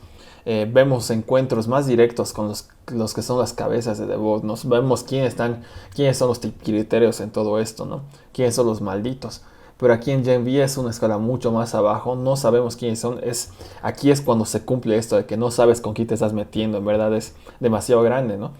eh, 0.45 0.69
vemos 0.71 1.09
encuentros 1.09 1.67
más 1.67 1.87
directos 1.87 2.31
con 2.31 2.47
los, 2.47 3.13
que 3.15 3.23
son 3.23 3.39
las 3.39 3.53
cabezas 3.53 3.97
de 3.97 4.05
The 4.05 4.17
nos 4.43 4.69
vemos 4.69 5.01
quiénes 5.01 5.29
están, 5.29 5.63
quiénes 5.95 6.15
son 6.17 6.27
los 6.27 6.37
criterios 6.37 7.19
en 7.21 7.31
todo 7.31 7.57
esto, 7.57 7.87
¿no? 7.87 8.03
Quiénes 8.31 8.53
son 8.53 8.67
los 8.67 8.81
malditos. 8.81 9.41
Pero 9.77 9.91
aquí 9.91 10.11
en 10.11 10.23
Gen 10.23 10.43
V 10.43 10.63
es 10.63 10.77
una 10.77 10.91
escala 10.91 11.17
mucho 11.17 11.51
más 11.51 11.73
abajo, 11.73 12.15
no 12.15 12.37
sabemos 12.37 12.75
quiénes 12.75 12.99
son, 12.99 13.19
es, 13.23 13.49
aquí 13.81 14.11
es 14.11 14.21
cuando 14.21 14.45
se 14.45 14.63
cumple 14.63 14.95
esto 14.97 15.15
de 15.15 15.25
que 15.25 15.37
no 15.37 15.49
sabes 15.49 15.81
con 15.81 15.95
quién 15.95 16.07
te 16.07 16.13
estás 16.13 16.33
metiendo, 16.33 16.77
en 16.77 16.85
verdad 16.85 17.15
es 17.15 17.35
demasiado 17.59 18.03
grande, 18.03 18.37
¿no? 18.37 18.51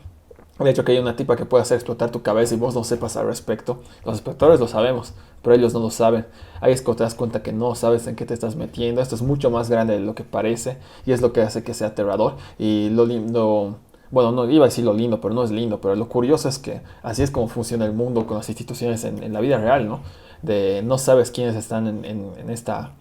De 0.57 0.69
hecho, 0.69 0.85
que 0.85 0.93
hay 0.93 0.99
una 0.99 1.17
tipa 1.17 1.35
que 1.35 1.43
puede 1.43 1.63
hacer 1.63 1.75
explotar 1.75 2.11
tu 2.11 2.21
cabeza 2.21 2.55
y 2.55 2.57
vos 2.57 2.75
no 2.75 2.85
sepas 2.85 3.17
al 3.17 3.27
respecto. 3.27 3.81
Los 4.05 4.15
espectadores 4.15 4.61
lo 4.61 4.69
sabemos, 4.69 5.13
pero 5.41 5.53
ellos 5.53 5.73
no 5.73 5.81
lo 5.81 5.91
saben. 5.91 6.25
Ahí 6.61 6.71
es 6.71 6.81
cuando 6.81 6.99
te 6.99 7.03
das 7.03 7.15
cuenta 7.15 7.43
que 7.43 7.51
no 7.51 7.75
sabes 7.75 8.07
en 8.07 8.15
qué 8.15 8.25
te 8.25 8.33
estás 8.33 8.55
metiendo. 8.55 9.01
Esto 9.01 9.15
es 9.15 9.21
mucho 9.21 9.51
más 9.51 9.69
grande 9.69 9.95
de 9.95 9.99
lo 9.99 10.15
que 10.15 10.23
parece 10.23 10.77
y 11.05 11.11
es 11.11 11.21
lo 11.21 11.33
que 11.33 11.41
hace 11.41 11.63
que 11.63 11.73
sea 11.73 11.87
aterrador. 11.87 12.37
Y 12.57 12.89
lo 12.91 13.05
lindo, 13.05 13.79
bueno, 14.11 14.31
no 14.31 14.49
iba 14.49 14.63
a 14.63 14.69
decir 14.69 14.85
lo 14.85 14.93
lindo, 14.93 15.19
pero 15.19 15.33
no 15.33 15.43
es 15.43 15.51
lindo. 15.51 15.81
Pero 15.81 15.97
lo 15.97 16.07
curioso 16.07 16.47
es 16.47 16.57
que 16.57 16.81
así 17.03 17.21
es 17.21 17.31
como 17.31 17.49
funciona 17.49 17.85
el 17.85 17.91
mundo 17.91 18.25
con 18.25 18.37
las 18.37 18.47
instituciones 18.47 19.03
en, 19.03 19.33
la 19.33 19.41
vida 19.41 19.57
real, 19.57 19.89
¿no? 19.89 19.99
De 20.41 20.81
no 20.85 20.97
sabes 20.97 21.31
quiénes 21.31 21.55
están 21.55 22.05
en, 22.05 22.49
esta, 22.49 22.93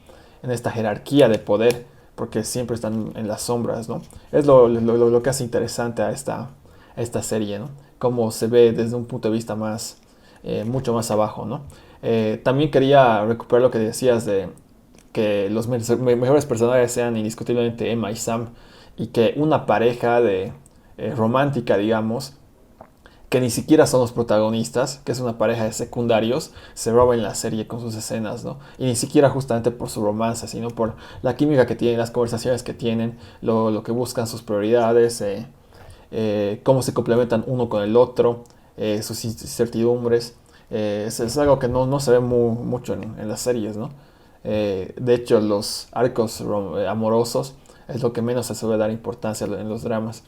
en 0.43 0.51
esta 0.51 0.73
jerarquía 0.73 1.29
de 1.29 1.39
poder 1.39 1.87
porque 2.17 2.43
siempre 2.43 2.75
están 2.75 3.13
en 3.15 3.29
las 3.29 3.43
sombras, 3.43 3.89
¿no? 3.89 4.03
Es 4.33 4.45
lo, 4.45 4.67
lo, 4.67 4.97
lo 5.09 5.23
que 5.23 5.31
hace 5.31 5.45
interesante 5.45 6.03
a 6.03 6.11
esta 6.11 6.51
esta 6.97 7.23
serie, 7.23 7.59
¿no? 7.59 7.71
Cómo 7.99 8.31
se 8.31 8.47
ve 8.47 8.73
desde 8.73 8.97
un 8.97 9.07
punto 9.07 9.29
de 9.29 9.35
vista 9.35 9.55
más, 9.55 9.99
eh, 10.43 10.65
mucho 10.65 10.93
más 10.93 11.11
abajo, 11.11 11.47
¿no? 11.47 11.63
Eh, 12.03 12.41
también 12.45 12.71
quería 12.71 13.25
recuperar 13.25 13.63
lo 13.63 13.71
que 13.71 13.79
decías 13.79 14.27
de 14.27 14.49
que 15.13 15.49
los 15.49 15.69
mejores 15.69 16.45
personajes 16.45 16.93
sean 16.93 17.17
indiscutiblemente 17.17 17.91
Emma 17.91 18.11
y 18.11 18.17
Sam 18.17 18.49
y 18.97 19.07
que 19.09 19.35
una 19.37 19.65
pareja 19.65 20.21
de 20.21 20.53
eh, 20.99 21.15
romántica, 21.17 21.77
digamos, 21.77 22.35
que 23.29 23.41
ni 23.41 23.51
siquiera 23.51 23.87
son 23.87 24.01
los 24.01 24.13
protagonistas, 24.13 25.01
que 25.05 25.13
es 25.13 25.21
una 25.21 25.39
pareja 25.39 25.65
de 25.65 25.73
secundarios, 25.73 26.53
se 26.75 26.93
roba 26.93 27.15
en 27.15 27.23
la 27.23 27.35
serie 27.35 27.67
con 27.67 27.81
sus 27.81 27.95
escenas, 27.97 28.45
¿no? 28.45 28.59
Y 28.79 28.85
ni 28.85 28.97
siquiera 28.97 29.31
justamente 29.31 29.71
por 29.71 29.89
su 29.89 30.05
romance, 30.05 30.47
sino 30.47 30.69
por 30.71 30.95
la 31.23 31.37
química 31.37 31.67
que 31.67 31.75
tienen, 31.75 31.99
las 31.99 32.11
conversaciones 32.11 32.63
que 32.63 32.75
tienen, 32.75 33.19
lo, 33.41 33.71
lo 33.71 33.83
que 33.83 33.93
buscan, 33.93 34.27
sus 34.27 34.43
prioridades, 34.43 35.21
eh, 35.21 35.47
cómo 36.63 36.83
se 36.83 36.95
complementan 36.95 37.45
uno 37.47 37.69
con 37.69 37.83
el 37.83 37.97
otro, 37.97 38.45
eh, 38.77 39.03
sus 39.03 39.25
incertidumbres. 39.25 40.37
Eh, 40.71 41.05
es, 41.07 41.39
algo 41.39 41.59
que 41.59 41.69
no, 41.69 41.87
no 41.87 42.01
se 42.01 42.11
ve 42.11 42.21
mucho 42.21 42.95
en, 42.95 43.29
las 43.29 43.41
series, 43.41 43.77
¿no? 43.77 43.91
de 44.45 45.15
hecho, 45.15 45.41
los 45.41 45.89
arcos 45.93 46.43
amorosos 46.87 47.55
es 47.89 48.03
lo 48.03 48.13
que 48.13 48.21
menos 48.21 48.47
se 48.47 48.55
suele 48.55 48.77
dar 48.77 48.91
importancia 48.91 49.47
en 49.47 49.69
los 49.69 49.83
dramas. 49.83 50.23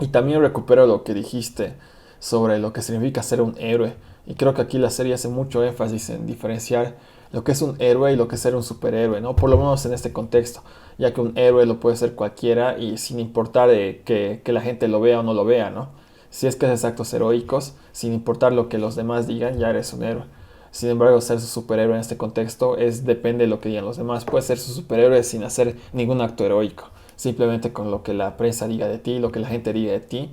Y 0.00 0.08
también 0.08 0.40
recupero 0.40 0.86
lo 0.86 1.04
que 1.04 1.14
dijiste 1.14 1.74
sobre 2.18 2.58
lo 2.58 2.72
que 2.72 2.82
significa 2.82 3.22
ser 3.22 3.40
un 3.40 3.54
héroe. 3.58 3.94
Y 4.26 4.34
creo 4.34 4.54
que 4.54 4.62
aquí 4.62 4.78
la 4.78 4.90
serie 4.90 5.14
hace 5.14 5.28
mucho 5.28 5.62
énfasis 5.62 6.10
en 6.10 6.26
diferenciar 6.26 6.96
lo 7.32 7.44
que 7.44 7.52
es 7.52 7.62
un 7.62 7.76
héroe 7.80 8.12
y 8.12 8.16
lo 8.16 8.28
que 8.28 8.36
es 8.36 8.40
ser 8.40 8.54
un 8.54 8.62
superhéroe, 8.62 9.20
¿no? 9.20 9.36
Por 9.36 9.50
lo 9.50 9.56
menos 9.56 9.84
en 9.86 9.92
este 9.92 10.12
contexto 10.12 10.62
ya 10.98 11.12
que 11.12 11.20
un 11.20 11.36
héroe 11.36 11.66
lo 11.66 11.80
puede 11.80 11.96
ser 11.96 12.14
cualquiera 12.14 12.78
y 12.78 12.98
sin 12.98 13.20
importar 13.20 13.70
que, 13.70 14.40
la 14.46 14.60
gente 14.60 14.88
lo 14.88 15.00
vea 15.00 15.20
o 15.20 15.22
no 15.22 15.34
lo 15.34 15.44
vea, 15.44 15.70
¿no? 15.70 15.88
Si 16.30 16.46
es 16.46 16.56
que 16.56 16.66
haces 16.66 16.84
actos 16.84 17.12
heroicos, 17.14 17.74
sin 17.92 18.12
importar 18.12 18.52
lo 18.52 18.68
que 18.68 18.78
los 18.78 18.96
demás 18.96 19.26
digan, 19.26 19.58
ya 19.58 19.70
eres 19.70 19.92
un 19.92 20.02
héroe. 20.02 20.24
Sin 20.70 20.90
embargo, 20.90 21.20
ser 21.20 21.40
su 21.40 21.46
superhéroe 21.46 21.94
en 21.94 22.00
este 22.00 22.16
contexto 22.16 22.76
es 22.76 23.04
depende 23.06 23.44
de 23.44 23.48
lo 23.48 23.60
que 23.60 23.70
digan 23.70 23.84
los 23.84 23.96
demás. 23.96 24.24
Puedes 24.24 24.46
ser 24.46 24.58
su 24.58 24.72
superhéroe 24.72 25.22
sin 25.22 25.44
hacer 25.44 25.76
ningún 25.92 26.20
acto 26.20 26.44
heroico, 26.44 26.90
simplemente 27.16 27.72
con 27.72 27.90
lo 27.90 28.02
que 28.02 28.12
la 28.12 28.36
prensa 28.36 28.68
diga 28.68 28.88
de 28.88 28.98
ti, 28.98 29.18
lo 29.18 29.32
que 29.32 29.40
la 29.40 29.48
gente 29.48 29.72
diga 29.72 29.92
de 29.92 30.00
ti. 30.00 30.30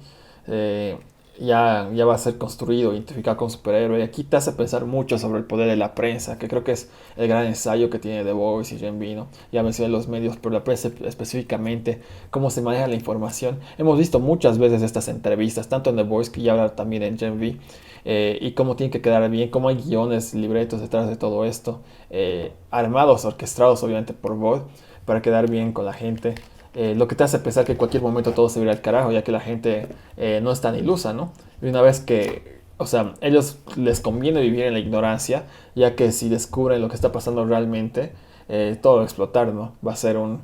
Eh, 0.47 0.97
ya, 1.39 1.89
ya 1.93 2.05
va 2.05 2.15
a 2.15 2.17
ser 2.17 2.37
construido, 2.37 2.93
identificado 2.93 3.37
como 3.37 3.49
superhéroe. 3.49 3.99
Y 3.99 4.01
aquí 4.03 4.23
te 4.23 4.37
hace 4.37 4.51
pensar 4.53 4.85
mucho 4.85 5.17
sobre 5.17 5.39
el 5.39 5.45
poder 5.45 5.67
de 5.67 5.75
la 5.75 5.95
prensa, 5.95 6.37
que 6.37 6.47
creo 6.47 6.63
que 6.63 6.73
es 6.73 6.89
el 7.17 7.27
gran 7.27 7.45
ensayo 7.45 7.89
que 7.89 7.99
tiene 7.99 8.23
The 8.23 8.33
Voice 8.33 8.75
y 8.75 8.79
Gen 8.79 8.99
Vino. 8.99 9.27
Ya 9.51 9.63
mencioné 9.63 9.91
los 9.91 10.07
medios, 10.07 10.37
pero 10.37 10.53
la 10.53 10.63
prensa 10.63 10.91
específicamente, 11.05 12.01
cómo 12.29 12.49
se 12.49 12.61
maneja 12.61 12.87
la 12.87 12.95
información. 12.95 13.59
Hemos 13.77 13.97
visto 13.97 14.19
muchas 14.19 14.57
veces 14.57 14.81
estas 14.81 15.07
entrevistas, 15.07 15.69
tanto 15.69 15.89
en 15.89 15.95
The 15.95 16.03
Voice 16.03 16.31
que 16.31 16.41
ya 16.41 16.53
habla 16.53 16.75
también 16.75 17.03
en 17.03 17.17
Gen 17.17 17.37
V. 17.39 17.57
Eh, 18.05 18.37
y 18.41 18.51
cómo 18.51 18.75
tiene 18.75 18.91
que 18.91 19.01
quedar 19.01 19.29
bien, 19.29 19.49
cómo 19.49 19.69
hay 19.69 19.75
guiones, 19.75 20.33
libretos 20.33 20.81
detrás 20.81 21.07
de 21.07 21.15
todo 21.15 21.45
esto, 21.45 21.81
eh, 22.09 22.51
armados, 22.69 23.23
orquestados 23.23 23.81
obviamente 23.81 24.13
por 24.13 24.35
voz, 24.35 24.63
para 25.05 25.21
quedar 25.21 25.49
bien 25.49 25.71
con 25.71 25.85
la 25.85 25.93
gente. 25.93 26.35
Eh, 26.75 26.95
lo 26.95 27.07
que 27.07 27.15
te 27.15 27.23
hace 27.23 27.37
pensar 27.37 27.65
que 27.65 27.73
en 27.73 27.77
cualquier 27.77 28.01
momento 28.01 28.31
todo 28.31 28.49
se 28.49 28.59
irá 28.59 28.71
al 28.71 28.81
carajo, 28.81 29.11
ya 29.11 29.23
que 29.23 29.31
la 29.31 29.39
gente 29.39 29.87
eh, 30.17 30.39
no 30.41 30.51
es 30.51 30.59
tan 30.59 30.75
ilusa, 30.75 31.13
¿no? 31.13 31.31
Y 31.61 31.67
una 31.67 31.81
vez 31.81 31.99
que, 31.99 32.61
o 32.77 32.87
sea, 32.87 33.13
ellos 33.21 33.59
les 33.75 33.99
conviene 33.99 34.41
vivir 34.41 34.63
en 34.63 34.73
la 34.73 34.79
ignorancia, 34.79 35.43
ya 35.75 35.95
que 35.95 36.11
si 36.11 36.29
descubren 36.29 36.81
lo 36.81 36.89
que 36.89 36.95
está 36.95 37.11
pasando 37.11 37.45
realmente, 37.45 38.13
eh, 38.49 38.77
todo 38.81 38.95
va 38.95 39.01
a 39.01 39.05
explotar, 39.05 39.53
¿no? 39.53 39.73
Va 39.85 39.93
a 39.93 39.95
ser 39.95 40.17
un, 40.17 40.41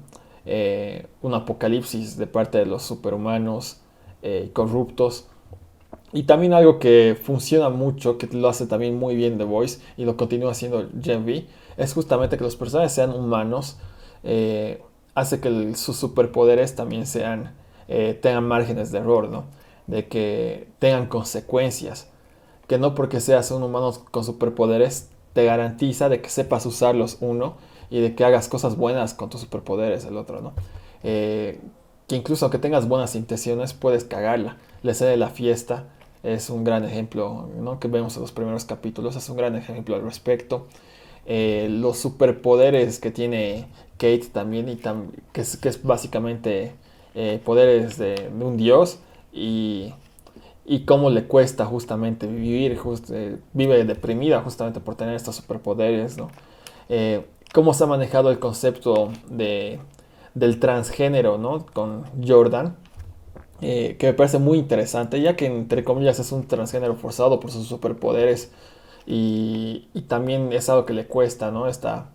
un 1.21 1.33
apocalipsis 1.33 2.17
de 2.17 2.27
parte 2.27 2.57
de 2.59 2.65
los 2.65 2.83
superhumanos 2.83 3.81
corruptos. 4.53 5.27
Y 6.11 6.23
también 6.23 6.53
algo 6.53 6.79
que 6.79 7.17
funciona 7.21 7.69
mucho, 7.69 8.17
que 8.17 8.27
lo 8.27 8.49
hace 8.49 8.65
también 8.65 8.97
muy 8.97 9.15
bien 9.15 9.37
The 9.37 9.43
Voice 9.43 9.79
y 9.95 10.05
lo 10.05 10.17
continúa 10.17 10.51
haciendo 10.51 10.87
Gen 11.01 11.23
V, 11.23 11.45
es 11.77 11.93
justamente 11.93 12.37
que 12.37 12.43
los 12.43 12.55
personajes 12.55 12.93
sean 12.93 13.11
humanos 13.11 13.77
hace 15.19 15.39
que 15.39 15.75
sus 15.75 15.97
superpoderes 15.97 16.75
también 16.75 17.05
sean, 17.05 17.53
eh, 17.87 18.17
tengan 18.21 18.47
márgenes 18.47 18.91
de 18.91 18.99
error, 18.99 19.29
¿no? 19.29 19.45
De 19.87 20.07
que 20.07 20.67
tengan 20.79 21.07
consecuencias. 21.07 22.07
Que 22.67 22.77
no 22.77 22.95
porque 22.95 23.19
seas 23.19 23.51
un 23.51 23.63
humano 23.63 23.91
con 24.11 24.23
superpoderes 24.23 25.09
te 25.33 25.45
garantiza 25.45 26.09
de 26.09 26.21
que 26.21 26.29
sepas 26.29 26.65
usarlos 26.65 27.17
uno 27.19 27.57
y 27.89 27.99
de 27.99 28.15
que 28.15 28.23
hagas 28.23 28.47
cosas 28.47 28.77
buenas 28.77 29.13
con 29.13 29.29
tus 29.29 29.41
superpoderes 29.41 30.05
el 30.05 30.17
otro, 30.17 30.41
¿no? 30.41 30.53
Eh, 31.03 31.59
que 32.07 32.15
incluso 32.15 32.45
aunque 32.45 32.59
tengas 32.59 32.87
buenas 32.87 33.15
intenciones 33.15 33.73
puedes 33.73 34.03
cagarla. 34.03 34.57
La 34.83 34.91
escena 34.91 35.11
de 35.11 35.17
la 35.17 35.29
fiesta 35.29 35.85
es 36.23 36.49
un 36.49 36.63
gran 36.63 36.83
ejemplo, 36.85 37.49
¿no? 37.59 37.79
Que 37.79 37.87
vemos 37.87 38.15
en 38.15 38.21
los 38.21 38.31
primeros 38.31 38.65
capítulos, 38.65 39.15
es 39.15 39.29
un 39.29 39.37
gran 39.37 39.55
ejemplo 39.55 39.95
al 39.95 40.03
respecto. 40.03 40.67
Eh, 41.25 41.67
los 41.69 41.97
superpoderes 41.97 42.99
que 42.99 43.11
tiene 43.11 43.67
Kate 43.99 44.29
también, 44.31 44.69
y 44.69 44.77
que, 44.77 45.41
es, 45.41 45.83
básicamente 45.83 46.73
eh, 47.13 47.39
poderes 47.43 47.97
de, 47.97 48.31
un 48.39 48.57
dios 48.57 48.99
y, 49.33 49.93
cómo 50.85 51.09
le 51.09 51.25
cuesta 51.25 51.65
justamente 51.65 52.25
vivir, 52.25 52.79
eh, 53.11 53.37
vive 53.53 53.83
deprimida 53.83 54.41
justamente 54.41 54.79
por 54.79 54.95
tener 54.95 55.15
estos 55.15 55.35
superpoderes, 55.35 56.17
¿no? 56.17 56.29
cómo 57.53 57.73
se 57.73 57.83
ha 57.83 57.87
manejado 57.87 58.31
el 58.31 58.39
concepto 58.39 59.11
de, 59.29 59.79
del 60.33 60.59
transgénero. 60.59 61.37
Con 61.73 62.05
Jordan. 62.25 62.77
que 63.59 63.97
me 64.01 64.13
parece 64.13 64.39
muy 64.39 64.57
interesante, 64.57 65.21
ya 65.21 65.35
que 65.35 65.45
entre 65.45 65.83
comillas 65.83 66.19
es 66.19 66.31
un 66.31 66.47
transgénero 66.47 66.95
forzado 66.95 67.39
por 67.39 67.51
sus 67.51 67.67
superpoderes, 67.67 68.51
y, 69.11 69.87
también 70.07 70.53
es 70.53 70.69
algo 70.69 70.85
que 70.85 70.93
le 70.93 71.07
cuesta, 71.07 71.51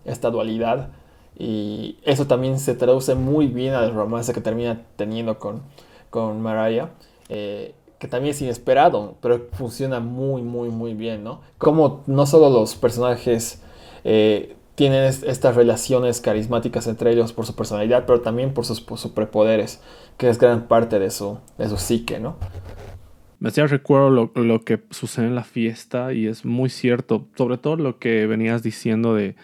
esta 0.05 0.29
dualidad. 0.31 0.89
Y 1.37 1.97
eso 2.03 2.27
también 2.27 2.59
se 2.59 2.75
traduce 2.75 3.15
muy 3.15 3.47
bien 3.47 3.73
al 3.73 3.93
romance 3.93 4.33
que 4.33 4.41
termina 4.41 4.81
teniendo 4.95 5.37
con, 5.39 5.61
con 6.09 6.41
Mariah. 6.41 6.89
Eh, 7.29 7.73
que 7.99 8.07
también 8.07 8.35
es 8.35 8.41
inesperado, 8.41 9.15
pero 9.21 9.47
funciona 9.53 9.99
muy, 9.99 10.41
muy, 10.41 10.69
muy 10.69 10.93
bien, 10.93 11.23
¿no? 11.23 11.41
Como 11.57 12.03
no 12.07 12.25
solo 12.25 12.49
los 12.49 12.75
personajes 12.75 13.61
eh, 14.03 14.55
tienen 14.75 15.03
estas 15.05 15.55
relaciones 15.55 16.19
carismáticas 16.19 16.87
entre 16.87 17.11
ellos 17.11 17.31
por 17.31 17.45
su 17.45 17.55
personalidad, 17.55 18.05
pero 18.05 18.21
también 18.21 18.53
por 18.53 18.65
sus, 18.65 18.85
superpoderes, 18.95 19.81
que 20.17 20.29
es 20.29 20.37
gran 20.37 20.67
parte 20.67 20.99
de 20.99 21.09
su, 21.09 21.39
de 21.57 21.69
su 21.69 21.77
psique, 21.77 22.19
¿no? 22.19 22.35
Me 23.39 23.49
hacía 23.49 23.67
recuerdo 23.67 24.09
lo, 24.09 24.61
que 24.61 24.81
sucede 24.89 25.27
en 25.27 25.35
la 25.35 25.43
fiesta 25.43 26.13
y 26.13 26.27
es 26.27 26.45
muy 26.45 26.69
cierto, 26.69 27.27
sobre 27.35 27.57
todo 27.57 27.75
lo 27.75 27.99
que 27.99 28.27
venías 28.27 28.63
diciendo 28.63 29.13
de, 29.13 29.35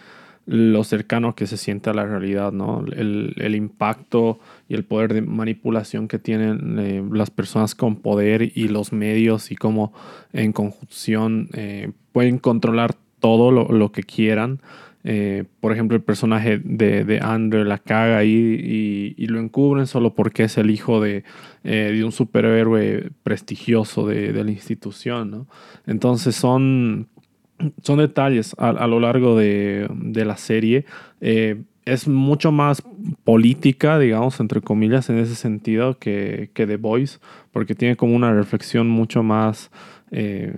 lo 0.46 0.82
cercano 0.82 1.34
que 1.34 1.46
se 1.46 1.56
siente 1.56 1.90
a 1.90 1.94
la 1.94 2.04
realidad, 2.04 2.52
¿no? 2.52 2.84
El, 2.92 3.54
impacto 3.54 4.40
y 4.68 4.74
el 4.74 4.84
poder 4.84 5.14
de 5.14 5.22
manipulación 5.22 6.08
que 6.08 6.18
tienen 6.18 6.78
eh, 6.78 7.02
las 7.12 7.30
personas 7.30 7.74
con 7.74 7.96
poder 7.96 8.50
y 8.54 8.68
los 8.68 8.92
medios 8.92 9.52
y 9.52 9.56
cómo 9.56 9.92
en 10.32 10.52
conjunción 10.52 11.48
eh, 11.52 11.92
pueden 12.12 12.38
controlar 12.38 12.94
todo 13.20 13.52
lo, 13.52 13.92
que 13.92 14.02
quieran. 14.02 14.60
Eh, 15.04 15.44
por 15.60 15.72
ejemplo, 15.72 15.96
el 15.96 16.02
personaje 16.02 16.58
de, 16.58 17.20
Andrew 17.22 17.64
la 17.64 17.78
caga 17.78 18.18
ahí 18.18 19.14
y, 19.16 19.26
lo 19.28 19.38
encubren 19.38 19.86
solo 19.86 20.14
porque 20.14 20.44
es 20.44 20.58
el 20.58 20.70
hijo 20.70 21.00
de, 21.00 21.22
de 21.62 22.04
un 22.04 22.10
superhéroe 22.10 23.10
prestigioso 23.22 24.08
de, 24.08 24.32
de 24.32 24.44
la 24.44 24.50
institución, 24.50 25.30
¿no? 25.30 25.46
Entonces 25.86 26.34
son 26.34 27.08
son 27.82 27.98
detalles 27.98 28.54
a, 28.58 28.86
lo 28.86 29.00
largo 29.00 29.36
de, 29.36 29.88
la 30.24 30.36
serie. 30.36 30.84
Eh, 31.20 31.62
es 31.84 32.06
mucho 32.06 32.52
más 32.52 32.82
política, 33.24 33.98
digamos, 33.98 34.38
entre 34.40 34.60
comillas, 34.60 35.10
en 35.10 35.18
ese 35.18 35.34
sentido 35.34 35.98
que, 35.98 36.50
que 36.54 36.66
The 36.66 36.76
Voice, 36.76 37.18
porque 37.50 37.74
tiene 37.74 37.96
como 37.96 38.14
una 38.14 38.32
reflexión 38.32 38.88
mucho 38.88 39.24
más, 39.24 39.70
eh, 40.12 40.54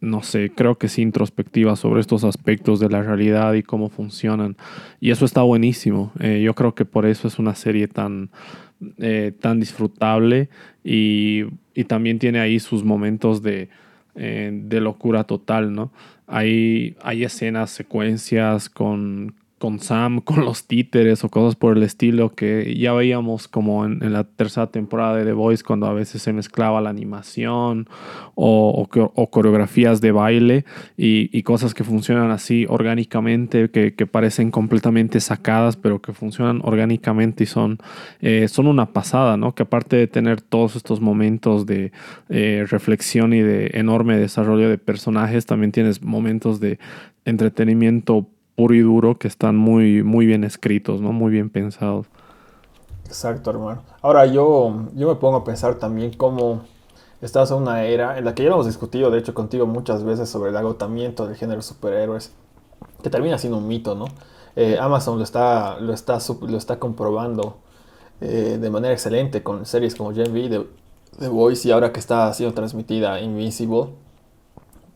no 0.00 0.22
sé, 0.22 0.50
creo 0.54 0.78
que 0.78 0.88
sí, 0.88 1.02
introspectiva 1.02 1.76
sobre 1.76 2.00
estos 2.00 2.24
aspectos 2.24 2.80
de 2.80 2.88
la 2.88 3.02
realidad 3.02 3.54
y 3.54 3.62
cómo 3.62 3.88
funcionan. 3.88 4.56
Y 5.00 5.10
eso 5.10 5.24
está 5.24 5.42
buenísimo. 5.42 6.12
Eh, 6.18 6.42
yo 6.44 6.54
creo 6.54 6.74
que 6.74 6.84
por 6.84 7.06
eso 7.06 7.28
es 7.28 7.38
una 7.38 7.54
serie 7.54 7.86
tan, 7.86 8.30
tan 9.40 9.60
disfrutable 9.60 10.48
y, 10.82 11.44
y 11.74 11.84
también 11.84 12.18
tiene 12.18 12.40
ahí 12.40 12.58
sus 12.58 12.82
momentos 12.82 13.42
de 13.42 13.68
eh, 14.14 14.50
de 14.52 14.80
locura 14.80 15.24
total, 15.24 15.72
¿no? 15.72 15.92
Hay, 16.26 16.96
hay 17.02 17.24
escenas, 17.24 17.70
secuencias 17.70 18.68
con, 18.68 19.34
con 19.62 19.78
Sam, 19.78 20.20
con 20.20 20.44
los 20.44 20.66
títeres 20.66 21.22
o 21.22 21.28
cosas 21.28 21.54
por 21.54 21.76
el 21.76 21.84
estilo 21.84 22.34
que 22.34 22.76
ya 22.76 22.92
veíamos 22.94 23.46
como 23.46 23.84
en, 23.84 24.12
la 24.12 24.24
tercera 24.24 24.66
temporada 24.66 25.18
de 25.18 25.24
The 25.24 25.34
Voice 25.34 25.62
cuando 25.62 25.86
a 25.86 25.92
veces 25.92 26.20
se 26.20 26.32
mezclaba 26.32 26.80
la 26.80 26.90
animación 26.90 27.88
o, 28.34 28.88
coreografías 29.30 30.00
de 30.00 30.10
baile 30.10 30.64
y, 30.96 31.40
cosas 31.44 31.74
que 31.74 31.84
funcionan 31.84 32.32
así 32.32 32.66
orgánicamente, 32.68 33.70
que, 33.70 34.06
parecen 34.06 34.50
completamente 34.50 35.20
sacadas, 35.20 35.76
pero 35.76 36.02
que 36.02 36.12
funcionan 36.12 36.60
orgánicamente 36.64 37.44
y 37.44 37.46
son, 37.46 37.78
eh, 38.20 38.48
son 38.48 38.66
una 38.66 38.86
pasada, 38.86 39.36
¿no? 39.36 39.54
Que 39.54 39.62
aparte 39.62 39.94
de 39.94 40.08
tener 40.08 40.40
todos 40.40 40.74
estos 40.74 41.00
momentos 41.00 41.66
de 41.66 41.92
eh, 42.30 42.66
reflexión 42.68 43.32
y 43.32 43.42
de 43.42 43.70
enorme 43.74 44.18
desarrollo 44.18 44.68
de 44.68 44.78
personajes, 44.78 45.46
también 45.46 45.70
tienes 45.70 46.02
momentos 46.02 46.58
de 46.58 46.80
entretenimiento 47.24 48.26
puro 48.54 48.74
y 48.74 48.80
duro 48.80 49.18
que 49.18 49.28
están 49.28 49.56
muy, 49.56 50.02
muy 50.02 50.26
bien 50.26 50.44
escritos, 50.44 51.00
¿no? 51.00 51.12
Muy 51.12 51.30
bien 51.30 51.50
pensados. 51.50 52.06
Exacto, 53.06 53.50
hermano. 53.50 53.82
Ahora 54.00 54.26
yo, 54.26 54.88
yo 54.94 55.08
me 55.08 55.14
pongo 55.16 55.36
a 55.36 55.44
pensar 55.44 55.76
también 55.76 56.12
cómo 56.14 56.62
estás 57.20 57.50
en 57.50 57.58
una 57.58 57.84
era 57.84 58.18
en 58.18 58.24
la 58.24 58.34
que 58.34 58.42
ya 58.42 58.50
hemos 58.50 58.66
discutido, 58.66 59.10
de 59.10 59.18
hecho, 59.18 59.34
contigo 59.34 59.66
muchas 59.66 60.04
veces 60.04 60.28
sobre 60.28 60.50
el 60.50 60.56
agotamiento 60.56 61.26
del 61.26 61.36
género 61.36 61.62
superhéroes, 61.62 62.32
que 63.02 63.10
termina 63.10 63.38
siendo 63.38 63.58
un 63.58 63.68
mito, 63.68 63.94
¿no? 63.94 64.06
Eh, 64.56 64.76
Amazon 64.78 65.18
lo 65.18 65.24
está, 65.24 65.78
lo 65.80 65.92
está, 65.92 66.18
lo 66.42 66.58
está 66.58 66.78
comprobando 66.78 67.56
eh, 68.20 68.58
de 68.60 68.70
manera 68.70 68.92
excelente 68.92 69.42
con 69.42 69.66
series 69.66 69.94
como 69.94 70.12
Gen 70.12 70.30
V, 70.32 70.66
The, 71.18 71.28
Voice 71.28 71.66
y 71.68 71.70
ahora 71.70 71.92
que 71.92 72.00
está 72.00 72.32
siendo 72.32 72.54
transmitida 72.54 73.20
Invincible, 73.20 73.88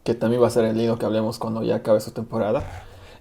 que 0.05 0.15
también 0.15 0.43
va 0.43 0.47
a 0.47 0.51
ser 0.51 0.65
el 0.65 0.77
lindo 0.77 0.99
que 0.99 1.07
hablemos 1.07 1.39
cuando 1.39 1.63
ya 1.63 1.77
acabe 1.77 2.01
su 2.01 2.11
temporada. 2.13 2.65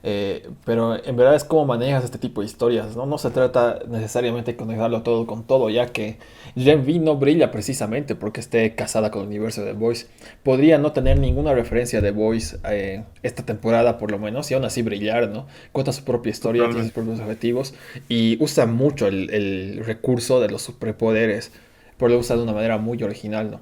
Eh, 0.07 0.47
pero 0.65 1.03
en 1.03 1.15
verdad 1.15 1.33
es 1.33 1.43
cómo 1.43 1.65
manejas 1.65 2.03
este 2.03 2.19
tipo 2.19 2.41
de 2.41 2.45
historias, 2.45 2.95
¿no? 2.95 3.07
No 3.07 3.17
se 3.17 3.31
trata 3.31 3.79
necesariamente 3.89 4.51
de 4.51 4.55
conectarlo 4.55 5.01
todo 5.01 5.25
con 5.25 5.47
todo, 5.47 5.71
ya 5.71 5.87
que 5.87 6.19
Gen 6.55 6.81
V 6.81 6.99
no 6.99 7.15
brilla 7.15 7.49
precisamente 7.49 8.13
porque 8.13 8.39
esté 8.39 8.75
casada 8.75 9.09
con 9.09 9.23
el 9.23 9.29
universo 9.29 9.61
de 9.61 9.71
The 9.71 9.79
Voice. 9.79 10.05
Podría 10.43 10.77
no 10.77 10.91
tener 10.91 11.17
ninguna 11.19 11.55
referencia 11.55 12.01
de 12.01 12.11
The 12.11 12.15
Voice 12.15 12.57
eh, 12.69 13.03
esta 13.23 13.47
temporada, 13.47 13.97
por 13.97 14.11
lo 14.11 14.19
menos, 14.19 14.51
y 14.51 14.53
aún 14.53 14.65
así 14.65 14.83
brillar, 14.83 15.27
¿no? 15.29 15.47
Cuenta 15.71 15.91
su 15.91 16.03
propia 16.03 16.29
historia, 16.29 16.65
tiene 16.65 16.83
sus 16.83 16.91
propios 16.91 17.19
objetivos 17.19 17.73
y 18.07 18.37
usa 18.39 18.67
mucho 18.67 19.07
el, 19.07 19.81
recurso 19.87 20.39
de 20.39 20.49
los 20.49 20.61
superpoderes, 20.61 21.51
pero 21.97 22.09
lo 22.09 22.19
usa 22.19 22.35
de 22.35 22.43
una 22.43 22.53
manera 22.53 22.77
muy 22.77 23.01
original, 23.01 23.49
¿no? 23.49 23.61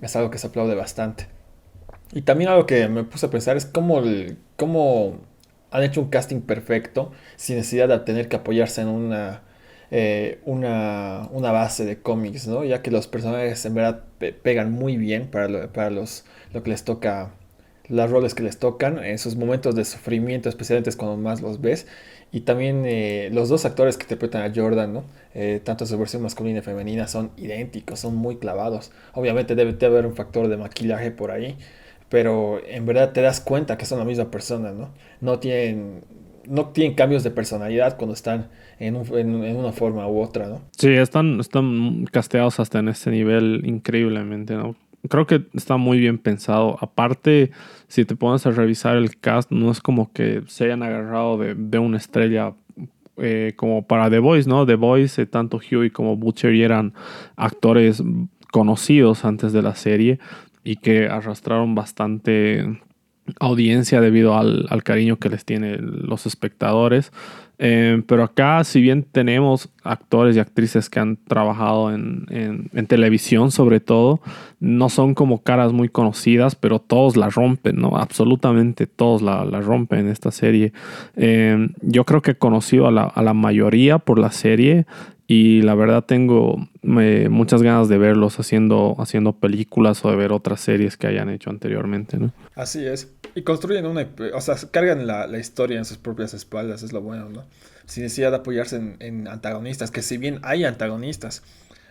Es 0.00 0.14
algo 0.14 0.30
que 0.30 0.38
se 0.38 0.46
aplaude 0.46 0.76
bastante. 0.76 1.26
Y 2.12 2.22
también 2.22 2.50
algo 2.50 2.64
que 2.64 2.86
me 2.88 3.02
puse 3.02 3.26
a 3.26 3.30
pensar 3.30 3.56
es 3.56 3.66
cómo, 3.66 3.98
el, 3.98 4.38
cómo 4.56 5.18
han 5.70 5.82
hecho 5.82 6.00
un 6.00 6.08
casting 6.08 6.40
perfecto 6.40 7.12
sin 7.36 7.56
necesidad 7.56 7.88
de 7.88 7.98
tener 8.00 8.28
que 8.28 8.36
apoyarse 8.36 8.82
en 8.82 8.88
una, 8.88 9.42
eh, 9.90 10.40
una, 10.44 11.28
base 11.32 11.84
de 11.84 12.00
cómics, 12.00 12.46
¿no? 12.46 12.64
Ya 12.64 12.82
que 12.82 12.90
los 12.90 13.06
personajes 13.06 13.64
en 13.66 13.74
verdad 13.74 14.04
pegan 14.42 14.72
muy 14.72 14.96
bien 14.96 15.28
para, 15.28 15.48
lo, 15.48 15.72
para 15.72 15.90
los, 15.90 16.24
lo 16.52 16.62
que 16.62 16.70
les 16.70 16.84
toca, 16.84 17.32
los 17.88 18.10
roles 18.10 18.34
que 18.34 18.42
les 18.42 18.58
tocan, 18.58 19.02
en 19.02 19.18
sus 19.18 19.36
momentos 19.36 19.74
de 19.74 19.84
sufrimiento, 19.84 20.48
especialmente 20.48 20.90
es 20.90 20.96
cuando 20.96 21.16
más 21.16 21.40
los 21.40 21.60
ves. 21.60 21.86
Y 22.32 22.42
también 22.42 22.84
eh, 22.86 23.28
los 23.32 23.48
dos 23.48 23.64
actores 23.64 23.96
que 23.96 24.04
interpretan 24.04 24.42
a 24.42 24.54
Jordan, 24.54 24.92
¿no? 24.92 25.04
Eh, 25.34 25.60
tanto 25.64 25.84
su 25.84 25.98
versión 25.98 26.22
masculina 26.22 26.60
y 26.60 26.62
femenina, 26.62 27.08
son 27.08 27.32
idénticos, 27.36 27.98
son 27.98 28.14
muy 28.14 28.36
clavados. 28.36 28.92
Obviamente 29.14 29.56
debe, 29.56 29.72
debe 29.72 29.94
haber 29.94 30.06
un 30.06 30.14
factor 30.14 30.46
de 30.46 30.56
maquillaje 30.56 31.10
por 31.10 31.32
ahí, 31.32 31.56
pero 32.10 32.60
en 32.66 32.84
verdad 32.84 33.12
te 33.12 33.22
das 33.22 33.40
cuenta 33.40 33.78
que 33.78 33.86
son 33.86 33.98
la 33.98 34.04
misma 34.04 34.30
persona, 34.30 34.72
¿no? 34.72 34.90
No 35.20 35.38
tienen, 35.38 36.02
no 36.46 36.66
tienen 36.66 36.94
cambios 36.94 37.22
de 37.22 37.30
personalidad 37.30 37.96
cuando 37.96 38.14
están 38.14 38.48
en, 38.80 38.96
una 38.96 39.72
forma 39.72 40.06
u 40.08 40.20
otra, 40.20 40.48
¿no? 40.48 40.60
Sí, 40.76 40.88
están, 40.88 41.38
están 41.38 42.06
casteados 42.10 42.58
hasta 42.58 42.80
en 42.80 42.88
ese 42.88 43.10
nivel 43.10 43.62
increíblemente, 43.64 44.54
¿no? 44.54 44.74
Creo 45.08 45.26
que 45.26 45.46
está 45.54 45.76
muy 45.76 45.98
bien 45.98 46.18
pensado. 46.18 46.76
Aparte, 46.80 47.52
si 47.86 48.04
te 48.04 48.16
pones 48.16 48.44
a 48.44 48.50
revisar 48.50 48.96
el 48.96 49.18
cast, 49.18 49.50
no 49.50 49.70
es 49.70 49.80
como 49.80 50.12
que 50.12 50.42
se 50.48 50.64
hayan 50.64 50.82
agarrado 50.82 51.38
de, 51.38 51.78
una 51.78 51.96
estrella 51.96 52.54
eh, 53.18 53.54
como 53.56 53.86
para 53.86 54.10
The 54.10 54.18
Voice, 54.18 54.48
¿no? 54.48 54.66
The 54.66 54.74
Voice, 54.74 55.22
eh, 55.22 55.26
tanto 55.26 55.58
Huey 55.58 55.90
como 55.90 56.16
Butcher 56.16 56.54
eran 56.54 56.92
actores 57.36 58.02
conocidos 58.50 59.24
antes 59.24 59.52
de 59.52 59.62
la 59.62 59.76
serie 59.76 60.18
y 60.70 60.76
que 60.76 61.08
arrastraron 61.08 61.74
bastante 61.74 62.64
audiencia 63.40 64.00
debido 64.00 64.36
al, 64.36 64.82
cariño 64.84 65.18
que 65.18 65.28
les 65.28 65.44
tienen 65.44 66.06
los 66.06 66.26
espectadores. 66.26 67.12
Eh, 67.58 68.02
pero 68.06 68.22
acá, 68.22 68.62
si 68.62 68.80
bien 68.80 69.02
tenemos 69.02 69.68
actores 69.82 70.36
y 70.36 70.38
actrices 70.38 70.88
que 70.88 71.00
han 71.00 71.16
trabajado 71.16 71.92
en, 71.92 72.70
televisión 72.86 73.50
sobre 73.50 73.80
todo, 73.80 74.20
no 74.60 74.88
son 74.88 75.14
como 75.14 75.42
caras 75.42 75.72
muy 75.72 75.88
conocidas, 75.88 76.54
pero 76.54 76.78
todos 76.78 77.16
la 77.16 77.30
rompen, 77.30 77.74
¿no? 77.74 77.96
Absolutamente 77.96 78.86
todos 78.86 79.22
la, 79.22 79.44
rompen 79.60 80.00
en 80.00 80.08
esta 80.08 80.30
serie. 80.30 80.72
Eh, 81.16 81.68
yo 81.82 82.04
creo 82.04 82.22
que 82.22 82.30
he 82.30 82.38
conocido 82.38 82.86
a 82.86 82.92
la, 82.92 83.02
a 83.02 83.22
la 83.22 83.34
mayoría 83.34 83.98
por 83.98 84.20
la 84.20 84.30
serie 84.30 84.86
y 85.32 85.62
la 85.62 85.76
verdad 85.76 86.02
tengo 86.02 86.56
eh, 86.82 87.28
muchas 87.30 87.62
ganas 87.62 87.88
de 87.88 87.98
verlos 87.98 88.40
haciendo, 88.40 88.96
haciendo 88.98 89.32
películas 89.32 90.04
o 90.04 90.10
de 90.10 90.16
ver 90.16 90.32
otras 90.32 90.60
series 90.60 90.96
que 90.96 91.06
hayan 91.06 91.30
hecho 91.30 91.50
anteriormente, 91.50 92.16
¿no? 92.16 92.32
Así 92.56 92.84
es. 92.84 93.12
Y 93.36 93.42
construyen 93.42 93.86
una, 93.86 94.08
o 94.34 94.40
sea, 94.40 94.56
cargan 94.72 95.06
la, 95.06 95.38
historia 95.38 95.78
en 95.78 95.84
sus 95.84 95.98
propias 95.98 96.34
espaldas, 96.34 96.82
es 96.82 96.92
lo 96.92 97.00
bueno, 97.00 97.28
¿no? 97.28 97.44
Sin 97.86 98.02
necesidad 98.02 98.32
de 98.32 98.38
apoyarse 98.38 98.96
en, 98.98 99.28
antagonistas, 99.28 99.92
que 99.92 100.02
si 100.02 100.16
bien 100.16 100.40
hay 100.42 100.64
antagonistas, 100.64 101.44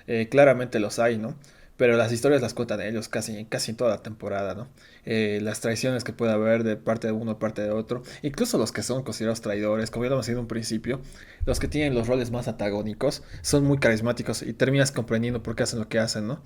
eh, 0.07 0.27
claramente 0.29 0.81
los 0.81 0.99
hay, 0.99 1.17
¿no? 1.17 1.33
Pero 1.79 1.95
las 1.95 2.11
historias 2.11 2.41
las 2.41 2.53
cuentan 2.53 2.81
ellos 2.81 3.07
casi, 3.07 3.45
casi 3.45 3.71
en 3.71 3.77
toda 3.77 3.91
la 3.91 4.03
temporada, 4.03 4.53
¿no? 4.53 4.67
Eh, 5.05 5.39
las 5.41 5.61
traiciones 5.61 6.03
que 6.03 6.11
puede 6.11 6.33
haber 6.33 6.65
de 6.65 6.75
parte 6.75 7.07
de 7.07 7.13
uno, 7.13 7.39
parte 7.39 7.61
de 7.61 7.71
otro, 7.71 8.03
incluso 8.21 8.57
los 8.57 8.73
que 8.73 8.83
son 8.83 9.01
considerados 9.01 9.39
traidores, 9.39 9.89
como 9.89 10.03
ya 10.03 10.09
lo 10.09 10.15
hemos 10.17 10.25
dicho 10.25 10.33
en 10.33 10.41
un 10.41 10.47
principio, 10.49 10.99
los 11.45 11.57
que 11.57 11.69
tienen 11.69 11.95
los 11.95 12.07
roles 12.07 12.31
más 12.31 12.49
antagónicos 12.49 13.23
son 13.41 13.63
muy 13.63 13.77
carismáticos 13.77 14.41
y 14.41 14.51
terminas 14.51 14.91
comprendiendo 14.91 15.41
por 15.41 15.55
qué 15.55 15.63
hacen 15.63 15.79
lo 15.79 15.87
que 15.87 15.99
hacen, 15.99 16.27
¿no? 16.27 16.43